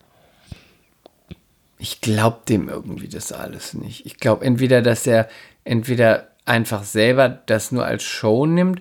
Ich 1.78 2.00
glaube 2.00 2.40
dem 2.48 2.68
irgendwie 2.68 3.08
das 3.08 3.30
alles 3.32 3.74
nicht. 3.74 4.04
Ich 4.04 4.16
glaube 4.16 4.44
entweder, 4.44 4.82
dass 4.82 5.06
er 5.06 5.28
entweder 5.64 6.28
einfach 6.44 6.82
selber 6.82 7.28
das 7.28 7.70
nur 7.70 7.84
als 7.84 8.02
Show 8.02 8.46
nimmt 8.46 8.80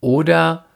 oder 0.00 0.66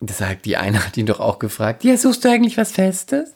das 0.00 0.18
sagt 0.18 0.46
die 0.46 0.56
eine 0.56 0.84
hat 0.84 0.96
ihn 0.96 1.06
doch 1.06 1.20
auch 1.20 1.38
gefragt, 1.38 1.84
ja, 1.84 1.96
suchst 1.96 2.24
du 2.24 2.30
eigentlich 2.30 2.56
was 2.56 2.72
Festes? 2.72 3.34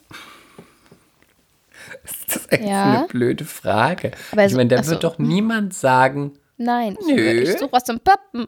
Das 2.27 2.37
ist 2.37 2.51
echt 2.51 2.65
ja. 2.65 2.83
eine 2.83 3.07
blöde 3.07 3.45
Frage. 3.45 4.11
Aber 4.31 4.45
ich 4.45 4.53
meine, 4.53 4.69
da 4.69 4.85
wird 4.87 5.03
doch 5.03 5.17
niemand 5.17 5.73
sagen. 5.73 6.33
Nein, 6.57 6.97
nö. 7.07 7.15
ich 7.15 7.57
suche 7.57 7.71
was 7.71 7.83
zum 7.83 7.99
Pappen. 7.99 8.47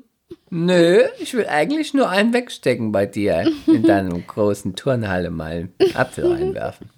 Nö, 0.51 1.03
ich 1.19 1.33
will 1.35 1.47
eigentlich 1.47 1.93
nur 1.93 2.09
einen 2.09 2.33
wegstecken 2.33 2.91
bei 2.91 3.05
dir 3.05 3.51
in 3.67 3.83
deinem 3.83 4.25
großen 4.27 4.75
Turnhalle 4.75 5.29
mal 5.29 5.69
einen 5.79 5.95
Apfel 5.95 6.31
reinwerfen. 6.33 6.89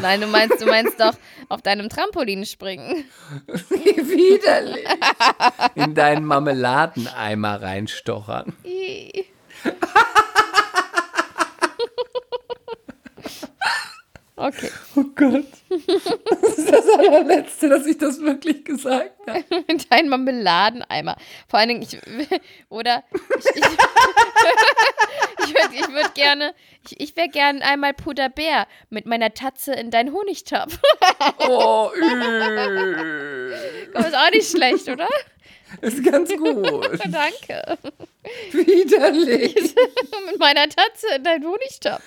Nein, 0.00 0.22
du 0.22 0.26
meinst, 0.26 0.60
du 0.62 0.66
meinst 0.66 0.98
doch 0.98 1.14
auf 1.50 1.60
deinem 1.60 1.90
Trampolin 1.90 2.46
springen. 2.46 3.04
Wie 3.46 3.96
widerlich. 3.96 4.86
In 5.74 5.94
deinen 5.94 6.24
Marmeladeneimer 6.24 7.60
reinstochern. 7.60 8.54
Okay. 14.36 14.68
Oh 14.96 15.04
Gott. 15.14 15.46
Das 15.68 16.58
ist 16.58 16.72
das 16.72 16.88
allerletzte, 16.88 17.68
dass 17.68 17.86
ich 17.86 17.98
das 17.98 18.20
wirklich 18.20 18.64
gesagt 18.64 19.12
habe. 19.28 19.44
Dein 19.90 20.08
Marmeladeneimer. 20.08 21.16
Vor 21.46 21.60
allen 21.60 21.68
Dingen, 21.68 21.82
ich, 21.82 21.96
oder 22.68 23.04
ich, 23.12 23.56
ich, 23.56 23.62
ich 25.44 25.54
würde 25.54 25.74
ich 25.74 25.88
würd 25.88 26.14
gerne, 26.14 26.54
ich, 26.84 27.00
ich 27.00 27.16
wäre 27.16 27.28
gerne 27.28 27.62
einmal 27.62 27.94
Puderbär 27.94 28.66
mit 28.90 29.06
meiner 29.06 29.32
Tatze 29.34 29.72
in 29.74 29.92
deinen 29.92 30.12
Honigtopf. 30.12 30.80
Oh, 31.48 31.90
üh. 31.96 33.54
Komm, 33.92 34.04
ist 34.04 34.16
auch 34.16 34.30
nicht 34.30 34.50
schlecht, 34.50 34.88
oder? 34.88 35.08
Ist 35.80 36.04
ganz 36.04 36.30
gut. 36.30 36.64
Danke. 37.10 37.78
Widerlich. 38.52 39.54
Mit 40.26 40.38
meiner 40.38 40.68
Tatze 40.68 41.06
in 41.16 41.24
deinen 41.24 41.44
Honigtopf. 41.44 42.02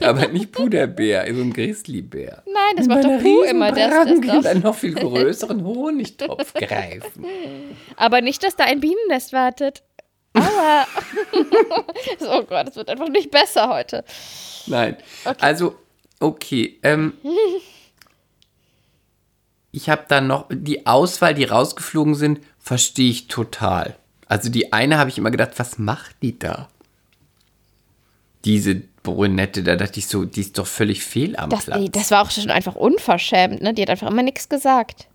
Aber 0.00 0.26
nicht 0.28 0.52
Puderbär, 0.52 1.26
so 1.32 1.42
ein 1.42 1.52
Grizzlybär. 1.52 2.42
Nein, 2.46 2.76
das 2.76 2.86
Mit 2.86 2.96
macht 2.96 3.04
doch 3.04 3.22
Puh 3.22 3.42
immer. 3.42 3.72
Der 3.72 4.06
ist 4.06 4.24
das 4.26 4.46
einen 4.46 4.62
noch 4.62 4.74
viel 4.74 4.94
größeren 4.94 5.64
Honigtopf 5.64 6.54
greifen. 6.54 7.24
Aber 7.96 8.20
nicht, 8.20 8.42
dass 8.42 8.56
da 8.56 8.64
ein 8.64 8.80
Bienennest 8.80 9.32
wartet. 9.32 9.82
Aber. 10.32 10.86
oh 12.28 12.42
Gott, 12.42 12.68
es 12.68 12.76
wird 12.76 12.90
einfach 12.90 13.08
nicht 13.08 13.30
besser 13.30 13.68
heute. 13.68 14.04
Nein. 14.66 14.96
Okay. 15.24 15.36
Also, 15.40 15.76
okay. 16.18 16.80
Ähm, 16.82 17.12
ich 19.70 19.88
habe 19.88 20.04
dann 20.08 20.26
noch 20.26 20.46
die 20.50 20.86
Auswahl, 20.86 21.34
die 21.34 21.44
rausgeflogen 21.44 22.14
sind, 22.14 22.40
verstehe 22.64 23.10
ich 23.10 23.28
total. 23.28 23.94
Also 24.26 24.48
die 24.48 24.72
eine 24.72 24.96
habe 24.98 25.10
ich 25.10 25.18
immer 25.18 25.30
gedacht, 25.30 25.52
was 25.58 25.78
macht 25.78 26.16
die 26.22 26.38
da? 26.38 26.68
Diese 28.46 28.76
Brünette, 29.02 29.62
da 29.62 29.76
dachte 29.76 29.98
ich 29.98 30.06
so, 30.06 30.24
die 30.24 30.40
ist 30.40 30.58
doch 30.58 30.66
völlig 30.66 31.04
fehl 31.04 31.36
am 31.36 31.50
das, 31.50 31.66
Platz. 31.66 31.90
Das 31.92 32.10
war 32.10 32.22
auch 32.22 32.30
schon 32.30 32.50
einfach 32.50 32.74
unverschämt, 32.74 33.62
ne? 33.62 33.74
Die 33.74 33.82
hat 33.82 33.90
einfach 33.90 34.10
immer 34.10 34.22
nichts 34.22 34.48
gesagt. 34.48 35.08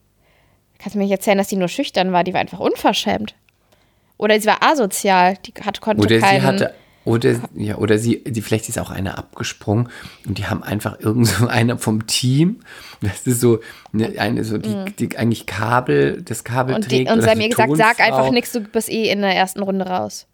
Kannst 0.77 0.93
du 0.93 0.99
mir 0.99 1.05
nicht 1.05 1.11
erzählen, 1.11 1.39
dass 1.39 1.47
die 1.47 1.55
nur 1.55 1.67
schüchtern 1.67 2.11
war? 2.11 2.23
Die 2.23 2.33
war 2.33 2.39
einfach 2.39 2.59
unverschämt. 2.59 3.33
Oder 4.17 4.39
sie 4.39 4.47
war 4.47 4.61
asozial. 4.61 5.37
Die 5.45 5.53
hat, 5.63 5.81
konnte 5.81 6.03
Oder 6.03 6.19
keinen, 6.19 6.41
sie 6.41 6.45
hatte 6.45 6.75
oder, 7.10 7.41
ja, 7.55 7.78
oder 7.78 7.97
sie, 7.97 8.24
die, 8.24 8.41
vielleicht 8.41 8.70
ist 8.70 8.78
auch 8.78 8.91
einer 8.91 9.18
abgesprungen 9.18 9.89
und 10.28 10.38
die 10.38 10.45
haben 10.45 10.62
einfach 10.64 10.99
irgend 10.99 11.28
so 11.28 11.47
einer 11.47 11.78
vom 11.78 12.05
Team, 12.05 12.60
das 13.01 13.26
ist 13.26 13.41
so 13.41 13.60
eine, 13.93 14.20
eine 14.20 14.43
so 14.43 14.57
die, 14.57 14.70
mhm. 14.70 14.95
die 14.97 15.18
eigentlich 15.18 15.45
Kabel, 15.45 16.22
das 16.22 16.43
Kabel 16.43 16.76
und 16.76 16.84
trägt. 16.88 17.10
Die, 17.10 17.12
und 17.12 17.22
sie 17.22 17.30
haben 17.30 17.39
mir 17.39 17.49
gesagt, 17.49 17.76
sag 17.78 17.99
einfach 17.99 18.30
nichts, 18.30 18.51
du 18.51 18.62
bist 18.62 18.89
eh 18.89 19.10
in 19.10 19.22
der 19.22 19.36
ersten 19.36 19.64
Runde 19.64 19.88
raus. 19.88 20.28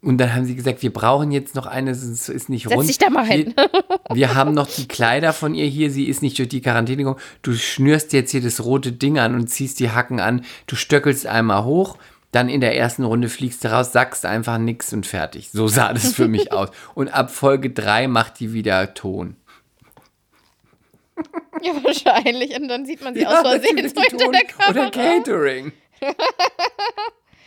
Und 0.00 0.18
dann 0.18 0.34
haben 0.34 0.44
sie 0.44 0.56
gesagt, 0.56 0.82
wir 0.82 0.92
brauchen 0.92 1.30
jetzt 1.30 1.54
noch 1.54 1.66
eine, 1.66 1.92
es 1.92 2.28
ist 2.28 2.48
nicht 2.48 2.64
Setz 2.64 2.76
rund. 2.76 2.88
dich 2.88 2.98
da 2.98 3.08
mal 3.08 3.24
hin. 3.24 3.54
Wir, 3.56 3.70
wir, 4.16 4.34
haben 4.34 4.52
noch 4.52 4.66
die 4.66 4.88
Kleider 4.88 5.32
von 5.32 5.54
ihr 5.54 5.66
hier, 5.66 5.92
sie 5.92 6.06
ist 6.06 6.22
nicht 6.22 6.38
durch 6.38 6.48
die 6.48 6.60
Quarantäne 6.60 7.04
gekommen. 7.04 7.20
Du 7.42 7.52
schnürst 7.54 8.12
jetzt 8.12 8.32
hier 8.32 8.42
das 8.42 8.64
rote 8.64 8.90
Ding 8.90 9.20
an 9.20 9.36
und 9.36 9.46
ziehst 9.46 9.78
die 9.78 9.90
Hacken 9.90 10.18
an. 10.18 10.44
Du 10.66 10.74
stöckelst 10.74 11.26
einmal 11.26 11.64
hoch, 11.64 11.98
dann 12.32 12.48
in 12.48 12.60
der 12.60 12.76
ersten 12.76 13.04
Runde 13.04 13.28
fliegst 13.28 13.62
du 13.62 13.68
raus, 13.70 13.92
sagst 13.92 14.26
einfach 14.26 14.58
nichts 14.58 14.92
und 14.92 15.06
fertig. 15.06 15.50
So 15.50 15.68
sah 15.68 15.92
das 15.92 16.14
für 16.14 16.28
mich 16.28 16.50
aus. 16.52 16.70
Und 16.94 17.08
ab 17.08 17.30
Folge 17.30 17.70
3 17.70 18.08
macht 18.08 18.40
die 18.40 18.52
wieder 18.52 18.94
Ton. 18.94 19.36
Ja, 21.60 21.72
wahrscheinlich. 21.84 22.58
Und 22.58 22.68
dann 22.68 22.86
sieht 22.86 23.02
man 23.02 23.14
sie 23.14 23.20
ja, 23.20 23.28
aus 23.28 23.40
Versehen 23.42 23.88
so 23.88 24.00
hinter 24.00 24.30
der 24.32 24.44
Kamera. 24.44 24.88
Oder 24.88 24.90
Catering. 24.90 25.72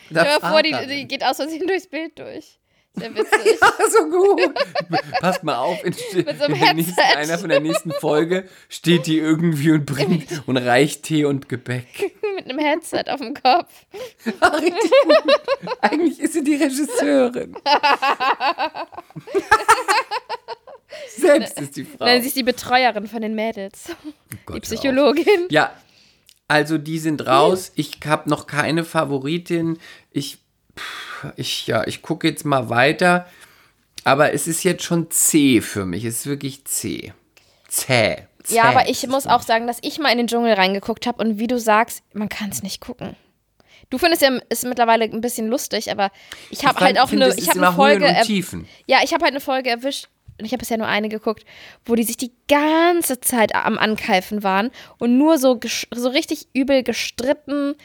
Stell 0.10 0.24
dir 0.24 0.40
vor, 0.40 0.62
die, 0.62 0.74
die 0.88 1.08
geht 1.08 1.24
aus 1.24 1.38
Versehen 1.38 1.68
durchs 1.68 1.88
Bild 1.88 2.18
durch. 2.18 2.60
Sehr 2.98 3.14
witzig. 3.14 3.60
ja, 3.62 3.90
so 3.90 4.10
gut. 4.10 4.54
Passt 5.20 5.44
mal 5.44 5.58
auf, 5.58 5.84
in, 5.84 5.94
Mit 6.14 6.38
so 6.38 6.46
einem 6.46 6.56
in 6.56 6.76
nächsten, 6.78 7.00
einer 7.00 7.38
von 7.38 7.50
der 7.50 7.60
nächsten 7.60 7.92
Folge 7.92 8.48
steht 8.70 9.08
die 9.08 9.18
irgendwie 9.18 9.72
und 9.72 9.86
bringt 9.86 10.44
und 10.48 10.58
reicht 10.58 11.04
Tee 11.04 11.26
und 11.26 11.50
Gebäck. 11.50 12.16
Mit 12.36 12.50
einem 12.50 12.60
Headset 12.60 13.04
auf 13.10 13.20
dem 13.20 13.34
Kopf. 13.34 13.72
Ach, 14.40 14.62
richtig 14.62 14.92
gut. 15.04 15.78
Eigentlich 15.82 16.20
ist 16.20 16.34
sie 16.34 16.44
die 16.44 16.56
Regisseurin. 16.56 17.56
Selbst 21.16 21.60
ist 21.60 21.76
die 21.78 21.86
Frau. 21.86 22.06
Nein, 22.06 22.22
sie 22.22 22.28
ist 22.28 22.38
die 22.38 22.44
Betreuerin 22.44 23.08
von 23.08 23.22
den 23.22 23.36
Mädels. 23.36 23.90
Oh 24.50 24.54
die 24.54 24.60
Psychologin. 24.60 25.48
Ja, 25.50 25.74
also 26.48 26.78
die 26.78 27.00
sind 27.00 27.26
raus. 27.26 27.72
Ich 27.76 28.00
habe 28.06 28.30
noch 28.30 28.48
keine 28.48 28.84
Favoritin. 28.84 29.80
Ich, 30.12 30.38
ich, 31.36 31.68
ja, 31.68 31.86
ich 31.86 32.02
gucke 32.02 32.28
jetzt 32.28 32.46
mal 32.46 32.70
weiter. 32.70 33.28
Aber 34.04 34.34
es 34.34 34.48
ist 34.48 34.64
jetzt 34.64 34.84
schon 34.84 35.10
zäh 35.10 35.62
für 35.62 35.86
mich. 35.86 36.06
Es 36.06 36.20
ist 36.20 36.28
wirklich 36.28 36.66
zäh. 36.66 37.14
Zäh. 37.68 38.18
zäh. 38.44 38.56
Ja, 38.56 38.64
aber 38.66 38.88
ich 38.88 39.08
muss 39.08 39.26
auch 39.26 39.42
sagen, 39.42 39.68
dass 39.68 39.80
ich 39.82 39.98
mal 40.00 40.12
in 40.12 40.20
den 40.20 40.28
Dschungel 40.28 40.54
reingeguckt 40.54 41.08
habe 41.08 41.24
und 41.24 41.40
wie 41.40 41.48
du 41.48 41.60
sagst, 41.60 42.04
man 42.14 42.30
kann 42.30 42.50
es 42.50 42.62
nicht 42.62 42.82
gucken. 42.82 43.16
Du 43.90 43.98
findest 43.98 44.22
ja 44.22 44.38
ist 44.50 44.66
mittlerweile 44.66 45.06
ein 45.06 45.22
bisschen 45.22 45.48
lustig, 45.48 45.92
aber 45.92 46.12
ich 46.50 46.66
habe 46.66 46.80
halt 46.80 47.00
auch 47.00 47.12
eine, 47.12 47.34
ich 47.36 47.50
habe 47.50 47.66
eine 47.66 47.76
Folge, 47.76 48.06
ja, 48.88 49.00
ich 49.04 49.14
habe 49.14 49.24
halt 49.24 49.34
eine 49.34 49.40
Folge 49.40 49.70
erwischt 49.70 50.08
und 50.40 50.46
ich 50.46 50.52
habe 50.52 50.60
bisher 50.60 50.78
nur 50.78 50.88
eine 50.88 51.08
geguckt, 51.08 51.46
wo 51.86 51.96
die 51.96 52.04
sich 52.04 52.18
die 52.18 52.32
ganze 52.48 53.22
Zeit 53.22 53.56
am 53.56 53.78
Ankeifen 53.78 54.44
waren 54.44 54.72
und 54.98 55.18
nur 55.18 55.38
so, 55.38 55.60
so 55.94 56.10
richtig 56.10 56.48
übel 56.54 56.84
gestritten, 56.84 57.76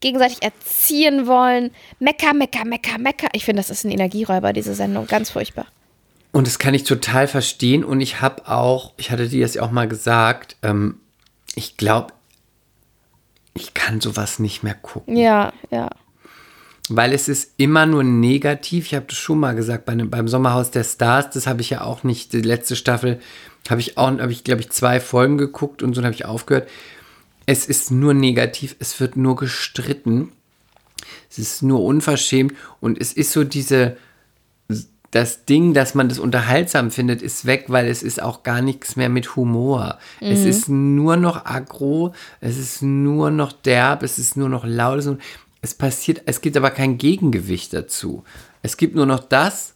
gegenseitig 0.00 0.42
erziehen 0.42 1.26
wollen. 1.26 1.70
Mecker, 1.98 2.34
mecker, 2.34 2.64
mecker, 2.64 2.98
mecker. 2.98 3.28
Ich 3.32 3.44
finde, 3.44 3.60
das 3.60 3.70
ist 3.70 3.84
ein 3.84 3.90
Energieräuber, 3.90 4.52
diese 4.52 4.74
Sendung. 4.74 5.06
Ganz 5.06 5.30
furchtbar. 5.30 5.66
Und 6.32 6.46
das 6.46 6.58
kann 6.58 6.74
ich 6.74 6.84
total 6.84 7.26
verstehen. 7.26 7.84
Und 7.84 8.00
ich 8.00 8.20
habe 8.20 8.48
auch, 8.48 8.92
ich 8.96 9.10
hatte 9.10 9.28
dir 9.28 9.44
das 9.44 9.54
ja 9.54 9.62
auch 9.62 9.70
mal 9.70 9.88
gesagt, 9.88 10.56
ähm, 10.62 11.00
ich 11.54 11.76
glaube, 11.76 12.12
ich 13.54 13.74
kann 13.74 14.00
sowas 14.00 14.38
nicht 14.38 14.62
mehr 14.62 14.74
gucken. 14.74 15.16
Ja, 15.16 15.52
ja 15.70 15.90
weil 16.88 17.12
es 17.12 17.28
ist 17.28 17.52
immer 17.56 17.86
nur 17.86 18.02
negativ. 18.02 18.86
Ich 18.86 18.94
habe 18.94 19.06
das 19.08 19.16
schon 19.16 19.38
mal 19.38 19.54
gesagt 19.54 19.84
bei, 19.84 19.94
beim 19.94 20.28
Sommerhaus 20.28 20.70
der 20.70 20.84
Stars, 20.84 21.30
das 21.30 21.46
habe 21.46 21.60
ich 21.60 21.70
ja 21.70 21.82
auch 21.82 22.02
nicht, 22.02 22.32
die 22.32 22.40
letzte 22.40 22.76
Staffel 22.76 23.20
habe 23.68 23.80
ich 23.80 23.98
auch, 23.98 24.06
habe 24.06 24.32
ich 24.32 24.44
glaube 24.44 24.62
ich 24.62 24.70
zwei 24.70 24.98
Folgen 24.98 25.36
geguckt 25.36 25.82
und 25.82 25.94
so 25.94 26.02
habe 26.02 26.14
ich 26.14 26.24
aufgehört. 26.24 26.68
Es 27.48 27.64
ist 27.64 27.90
nur 27.90 28.12
negativ, 28.12 28.76
es 28.78 29.00
wird 29.00 29.16
nur 29.16 29.34
gestritten. 29.34 30.32
Es 31.30 31.38
ist 31.38 31.62
nur 31.62 31.82
unverschämt 31.82 32.52
und 32.80 33.00
es 33.00 33.14
ist 33.14 33.32
so 33.32 33.42
diese, 33.42 33.96
das 35.12 35.46
Ding, 35.46 35.72
dass 35.72 35.94
man 35.94 36.10
das 36.10 36.18
unterhaltsam 36.18 36.90
findet, 36.90 37.22
ist 37.22 37.46
weg, 37.46 37.64
weil 37.68 37.86
es 37.86 38.02
ist 38.02 38.20
auch 38.20 38.42
gar 38.42 38.60
nichts 38.60 38.96
mehr 38.96 39.08
mit 39.08 39.34
Humor. 39.34 39.98
Mhm. 40.20 40.26
Es 40.26 40.44
ist 40.44 40.68
nur 40.68 41.16
noch 41.16 41.46
aggro, 41.46 42.12
es 42.42 42.58
ist 42.58 42.82
nur 42.82 43.30
noch 43.30 43.52
derb, 43.52 44.02
es 44.02 44.18
ist 44.18 44.36
nur 44.36 44.50
noch 44.50 44.66
laut 44.66 45.02
es 45.62 45.72
passiert, 45.72 46.20
es 46.26 46.42
gibt 46.42 46.58
aber 46.58 46.70
kein 46.70 46.98
Gegengewicht 46.98 47.72
dazu. 47.72 48.24
Es 48.60 48.76
gibt 48.76 48.94
nur 48.94 49.06
noch 49.06 49.20
das 49.20 49.72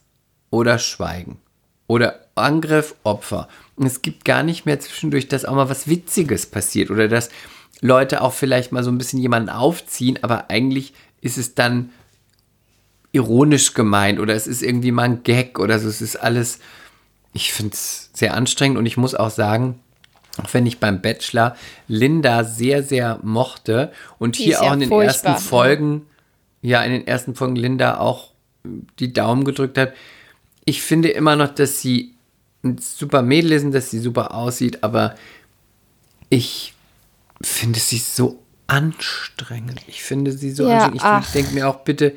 oder 0.51 0.77
Schweigen. 0.77 1.39
Oder 1.87 2.27
Angriff, 2.35 2.93
Opfer. 3.03 3.47
Und 3.75 3.87
es 3.87 4.03
gibt 4.03 4.25
gar 4.25 4.43
nicht 4.43 4.67
mehr 4.67 4.79
zwischendurch, 4.79 5.27
dass 5.27 5.43
auch 5.43 5.55
mal 5.55 5.69
was 5.69 5.87
Witziges 5.87 6.45
passiert 6.45 6.91
oder 6.91 7.07
dass 7.07 7.29
Leute 7.83 8.21
auch 8.21 8.33
vielleicht 8.33 8.71
mal 8.71 8.83
so 8.83 8.89
ein 8.89 8.97
bisschen 8.97 9.19
jemanden 9.19 9.49
aufziehen, 9.49 10.17
aber 10.21 10.49
eigentlich 10.49 10.93
ist 11.19 11.37
es 11.37 11.53
dann 11.53 11.89
ironisch 13.11 13.73
gemeint 13.73 14.19
oder 14.19 14.33
es 14.33 14.47
ist 14.47 14.63
irgendwie 14.63 14.91
mal 14.91 15.03
ein 15.03 15.23
Gag 15.23 15.59
oder 15.59 15.77
so. 15.79 15.89
Es 15.89 16.01
ist 16.01 16.15
alles, 16.15 16.59
ich 17.33 17.51
finde 17.51 17.73
es 17.73 18.09
sehr 18.13 18.35
anstrengend 18.35 18.77
und 18.77 18.85
ich 18.85 18.95
muss 18.95 19.15
auch 19.15 19.29
sagen, 19.29 19.79
auch 20.41 20.53
wenn 20.53 20.65
ich 20.65 20.79
beim 20.79 21.01
Bachelor 21.01 21.57
Linda 21.89 22.45
sehr, 22.45 22.83
sehr 22.83 23.19
mochte 23.21 23.91
und 24.17 24.37
die 24.37 24.45
hier 24.45 24.61
auch 24.61 24.67
ja 24.67 24.73
in 24.73 24.79
den 24.79 24.89
furchtbar. 24.89 25.33
ersten 25.33 25.47
Folgen, 25.47 26.05
ja, 26.61 26.81
in 26.83 26.91
den 26.93 27.05
ersten 27.05 27.35
Folgen 27.35 27.57
Linda 27.57 27.97
auch 27.97 28.31
die 28.99 29.11
Daumen 29.11 29.43
gedrückt 29.43 29.77
hat. 29.77 29.93
Ich 30.63 30.81
finde 30.81 31.09
immer 31.09 31.35
noch, 31.35 31.53
dass 31.53 31.81
sie 31.81 32.13
ein 32.63 32.77
super 32.77 33.21
Mädel 33.21 33.51
ist 33.51 33.65
und 33.65 33.73
dass 33.73 33.91
sie 33.91 33.99
super 33.99 34.33
aussieht, 34.33 34.85
aber 34.85 35.15
ich 36.29 36.72
finde 37.45 37.79
sie 37.79 37.97
so 37.97 38.43
anstrengend. 38.67 39.81
Ich 39.87 40.03
finde 40.03 40.31
sie 40.31 40.51
so 40.51 40.67
ja, 40.67 40.85
anstrengend. 40.85 41.25
Ich 41.25 41.31
denke 41.31 41.53
mir 41.53 41.69
auch, 41.69 41.81
bitte 41.81 42.15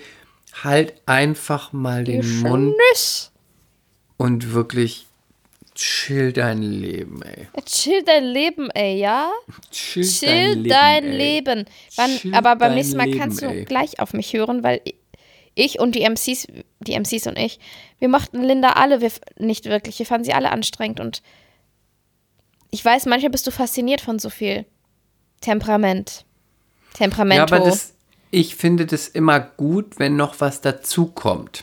halt 0.62 0.94
einfach 1.06 1.72
mal 1.72 2.04
den 2.04 2.40
Mund 2.40 2.74
und 4.16 4.52
wirklich 4.52 5.06
Chill 5.74 6.32
dein 6.32 6.62
Leben, 6.62 7.20
ey. 7.20 7.48
Chill 7.66 8.02
dein 8.02 8.24
Leben, 8.24 8.70
ey, 8.70 8.98
ja? 8.98 9.30
Chill, 9.70 10.04
Chill 10.04 10.62
dein 10.62 10.62
Leben. 10.62 10.68
Dein 10.70 11.12
Leben. 11.12 11.64
Wann, 11.96 12.16
Chill 12.16 12.34
aber 12.34 12.56
beim 12.56 12.74
nächsten 12.74 12.96
Mal 12.96 13.04
Leben, 13.08 13.18
kannst 13.18 13.42
du 13.42 13.46
ey. 13.46 13.66
gleich 13.66 14.00
auf 14.00 14.14
mich 14.14 14.32
hören, 14.32 14.62
weil 14.62 14.80
ich 15.54 15.78
und 15.78 15.94
die 15.94 16.08
MCs, 16.08 16.46
die 16.80 16.98
MCs 16.98 17.26
und 17.26 17.38
ich, 17.38 17.58
wir 17.98 18.08
mochten 18.08 18.42
Linda 18.42 18.70
alle 18.70 19.02
wir, 19.02 19.12
nicht 19.38 19.66
wirklich. 19.66 19.98
Wir 19.98 20.06
fanden 20.06 20.24
sie 20.24 20.32
alle 20.32 20.50
anstrengend 20.50 20.98
und 20.98 21.22
ich 22.70 22.82
weiß, 22.82 23.04
manchmal 23.04 23.30
bist 23.30 23.46
du 23.46 23.50
fasziniert 23.50 24.00
von 24.00 24.18
so 24.18 24.30
viel 24.30 24.64
Temperament. 25.46 26.24
Temperament. 26.94 27.38
Ja, 27.38 27.56
aber 27.56 27.64
das, 27.64 27.94
ich 28.32 28.56
finde 28.56 28.84
das 28.84 29.06
immer 29.06 29.38
gut, 29.38 30.00
wenn 30.00 30.16
noch 30.16 30.40
was 30.40 30.60
dazukommt. 30.60 31.62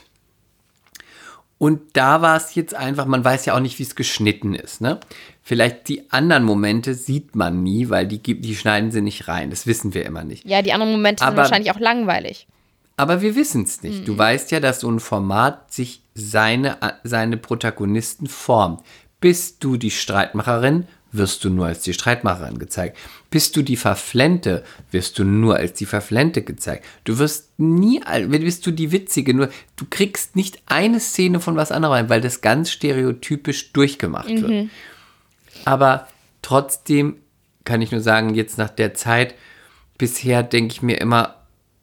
Und 1.58 1.82
da 1.92 2.22
war 2.22 2.36
es 2.38 2.54
jetzt 2.54 2.74
einfach, 2.74 3.04
man 3.04 3.22
weiß 3.22 3.44
ja 3.44 3.54
auch 3.54 3.60
nicht, 3.60 3.78
wie 3.78 3.82
es 3.82 3.94
geschnitten 3.94 4.54
ist. 4.54 4.80
Ne? 4.80 5.00
Vielleicht 5.42 5.88
die 5.88 6.10
anderen 6.10 6.44
Momente 6.44 6.94
sieht 6.94 7.36
man 7.36 7.62
nie, 7.62 7.90
weil 7.90 8.06
die, 8.06 8.20
die 8.20 8.56
schneiden 8.56 8.90
sie 8.90 9.02
nicht 9.02 9.28
rein. 9.28 9.50
Das 9.50 9.66
wissen 9.66 9.92
wir 9.92 10.06
immer 10.06 10.24
nicht. 10.24 10.46
Ja, 10.46 10.62
die 10.62 10.72
anderen 10.72 10.92
Momente 10.92 11.22
aber, 11.22 11.32
sind 11.32 11.36
wahrscheinlich 11.42 11.70
auch 11.70 11.80
langweilig. 11.80 12.46
Aber 12.96 13.20
wir 13.20 13.36
wissen 13.36 13.64
es 13.64 13.82
nicht. 13.82 14.00
Mhm. 14.00 14.04
Du 14.06 14.16
weißt 14.16 14.50
ja, 14.50 14.60
dass 14.60 14.80
so 14.80 14.90
ein 14.90 15.00
Format 15.00 15.72
sich 15.72 16.00
seine, 16.14 16.78
seine 17.02 17.36
Protagonisten 17.36 18.28
formt. 18.28 18.80
Bist 19.20 19.62
du 19.62 19.76
die 19.76 19.90
Streitmacherin, 19.90 20.86
wirst 21.16 21.44
du 21.44 21.50
nur 21.50 21.66
als 21.66 21.82
die 21.82 21.94
Streitmacherin 21.94 22.58
gezeigt. 22.58 22.98
Bist 23.30 23.56
du 23.56 23.62
die 23.62 23.76
Verflente, 23.76 24.64
wirst 24.90 25.18
du 25.18 25.24
nur 25.24 25.56
als 25.56 25.74
die 25.74 25.86
Verflente 25.86 26.42
gezeigt. 26.42 26.84
Du 27.04 27.18
wirst 27.18 27.58
nie, 27.58 28.00
bist 28.28 28.66
du 28.66 28.70
die 28.70 28.92
Witzige, 28.92 29.34
nur 29.34 29.48
du 29.76 29.86
kriegst 29.88 30.36
nicht 30.36 30.62
eine 30.66 31.00
Szene 31.00 31.40
von 31.40 31.56
was 31.56 31.72
anderem 31.72 31.94
rein, 31.94 32.08
weil 32.08 32.20
das 32.20 32.40
ganz 32.40 32.70
stereotypisch 32.70 33.72
durchgemacht 33.72 34.28
mhm. 34.28 34.42
wird. 34.42 34.70
Aber 35.64 36.08
trotzdem 36.42 37.16
kann 37.64 37.80
ich 37.80 37.92
nur 37.92 38.00
sagen, 38.00 38.34
jetzt 38.34 38.58
nach 38.58 38.70
der 38.70 38.94
Zeit, 38.94 39.34
bisher 39.98 40.42
denke 40.42 40.72
ich 40.72 40.82
mir 40.82 41.00
immer, 41.00 41.36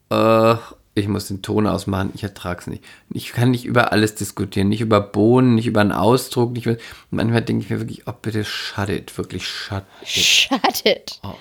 äh, 0.10 0.56
ich 1.02 1.08
muss 1.08 1.28
den 1.28 1.42
Ton 1.42 1.68
ausmachen, 1.68 2.12
ich 2.14 2.24
ertrage 2.24 2.62
es 2.62 2.68
nicht. 2.68 2.84
Ich 3.14 3.34
kann 3.34 3.52
nicht 3.52 3.66
über 3.66 3.92
alles 3.92 4.16
diskutieren, 4.16 4.70
nicht 4.70 4.82
über 4.82 5.02
Bohnen, 5.02 5.56
nicht 5.56 5.68
über 5.68 5.82
einen 5.82 5.92
Ausdruck. 5.92 6.52
Nicht 6.54 6.66
über, 6.66 6.78
manchmal 7.10 7.42
denke 7.42 7.64
ich 7.64 7.70
mir 7.70 7.80
wirklich, 7.80 8.08
oh 8.08 8.14
bitte 8.20 8.46
shut 8.46 8.90
it, 8.90 9.18
wirklich 9.18 9.48
shut 9.48 9.84
it. 10.02 10.08
Shut 10.08 10.86
it. 10.86 11.20
Auf. 11.22 11.40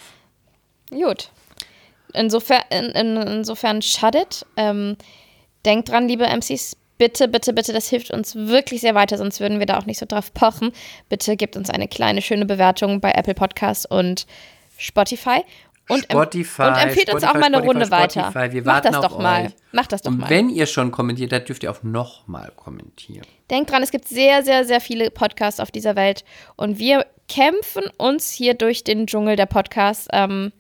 Gut. 0.90 1.30
Insofern, 2.12 2.62
in, 2.70 2.86
in, 2.86 3.16
insofern 3.16 3.82
shut 3.82 4.14
it. 4.14 4.46
Ähm, 4.56 4.96
denkt 5.64 5.90
dran, 5.90 6.08
liebe 6.08 6.26
MCs, 6.26 6.76
bitte, 6.98 7.28
bitte, 7.28 7.52
bitte, 7.52 7.72
das 7.72 7.88
hilft 7.88 8.11
uns 8.11 8.34
wirklich 8.34 8.80
sehr 8.80 8.94
weiter, 8.94 9.16
sonst 9.16 9.40
würden 9.40 9.58
wir 9.58 9.66
da 9.66 9.78
auch 9.78 9.86
nicht 9.86 9.98
so 9.98 10.06
drauf 10.06 10.34
pochen. 10.34 10.72
Bitte 11.08 11.36
gebt 11.36 11.56
uns 11.56 11.70
eine 11.70 11.88
kleine, 11.88 12.22
schöne 12.22 12.46
Bewertung 12.46 13.00
bei 13.00 13.12
Apple 13.12 13.34
Podcasts 13.34 13.86
und 13.86 14.26
Spotify. 14.76 15.44
Und, 15.91 16.05
Spotify, 16.05 16.62
und 16.62 16.68
empfiehlt 16.68 17.09
Spotify, 17.09 17.14
uns 17.14 17.24
auch 17.24 17.34
mal 17.34 17.45
eine 17.45 17.61
Runde 17.61 17.86
Spotify, 17.86 18.34
weiter. 18.34 18.53
Wir 18.53 18.62
Macht 18.64 18.84
das 18.84 19.01
doch 19.01 19.18
mal. 19.18 19.53
Macht 19.72 19.93
das 19.93 20.03
doch 20.03 20.11
und 20.11 20.18
mal. 20.20 20.30
Wenn 20.30 20.49
ihr 20.49 20.66
schon 20.66 20.91
kommentiert 20.91 21.32
habt, 21.32 21.49
dürft 21.49 21.62
ihr 21.62 21.70
auch 21.70 21.82
nochmal 21.82 22.53
kommentieren. 22.57 23.26
Denkt 23.51 23.70
dran, 23.70 23.82
es 23.82 23.91
gibt 23.91 24.07
sehr, 24.07 24.43
sehr, 24.45 24.64
sehr 24.64 24.80
viele 24.80 25.11
Podcasts 25.11 25.61
auf 25.61 25.70
dieser 25.70 25.97
Welt 25.97 26.24
und 26.57 26.78
wir 26.78 27.07
kämpfen 27.28 27.84
uns 27.97 28.30
hier 28.30 28.55
durch 28.55 28.84
den 28.84 29.07
Dschungel 29.07 29.36
der 29.36 29.47
Podcasts 29.47 30.09
ähm, 30.12 30.53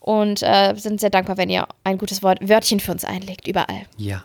und 0.00 0.42
äh, 0.42 0.74
sind 0.76 1.00
sehr 1.00 1.10
dankbar, 1.10 1.36
wenn 1.36 1.50
ihr 1.50 1.66
ein 1.84 1.98
gutes 1.98 2.22
Wort, 2.22 2.38
Wörtchen 2.48 2.80
für 2.80 2.92
uns 2.92 3.04
einlegt, 3.04 3.48
überall. 3.48 3.82
Ja. 3.96 4.24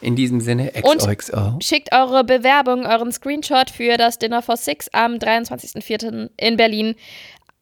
In 0.00 0.16
diesem 0.16 0.40
Sinne, 0.40 0.72
XOXO. 0.72 1.36
Und 1.36 1.64
schickt 1.64 1.94
eure 1.94 2.24
Bewerbung, 2.24 2.84
euren 2.86 3.12
Screenshot 3.12 3.70
für 3.70 3.96
das 3.96 4.18
Dinner 4.18 4.42
for 4.42 4.56
Six 4.56 4.88
am 4.92 5.14
23.04. 5.14 6.30
in 6.36 6.56
Berlin. 6.56 6.96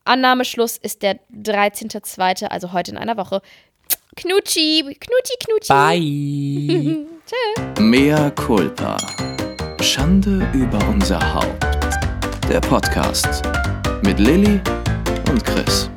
Annahmeschluss 0.05 0.76
ist 0.76 1.03
der 1.03 1.20
13.02., 1.32 2.46
also 2.46 2.72
heute 2.72 2.92
in 2.92 2.96
einer 2.96 3.16
Woche. 3.16 3.42
Knutschi, 4.16 4.82
Knutschi, 4.82 5.36
Knutschi. 5.44 5.72
Bye. 5.72 7.07
Tschö. 7.26 7.80
Mea 7.80 8.30
culpa. 8.30 8.96
Schande 9.80 10.48
über 10.53 10.78
unser 10.88 11.20
Haupt. 11.34 11.64
Der 12.48 12.61
Podcast 12.61 13.42
mit 14.03 14.18
Lilly 14.18 14.61
und 15.30 15.44
Chris. 15.44 15.88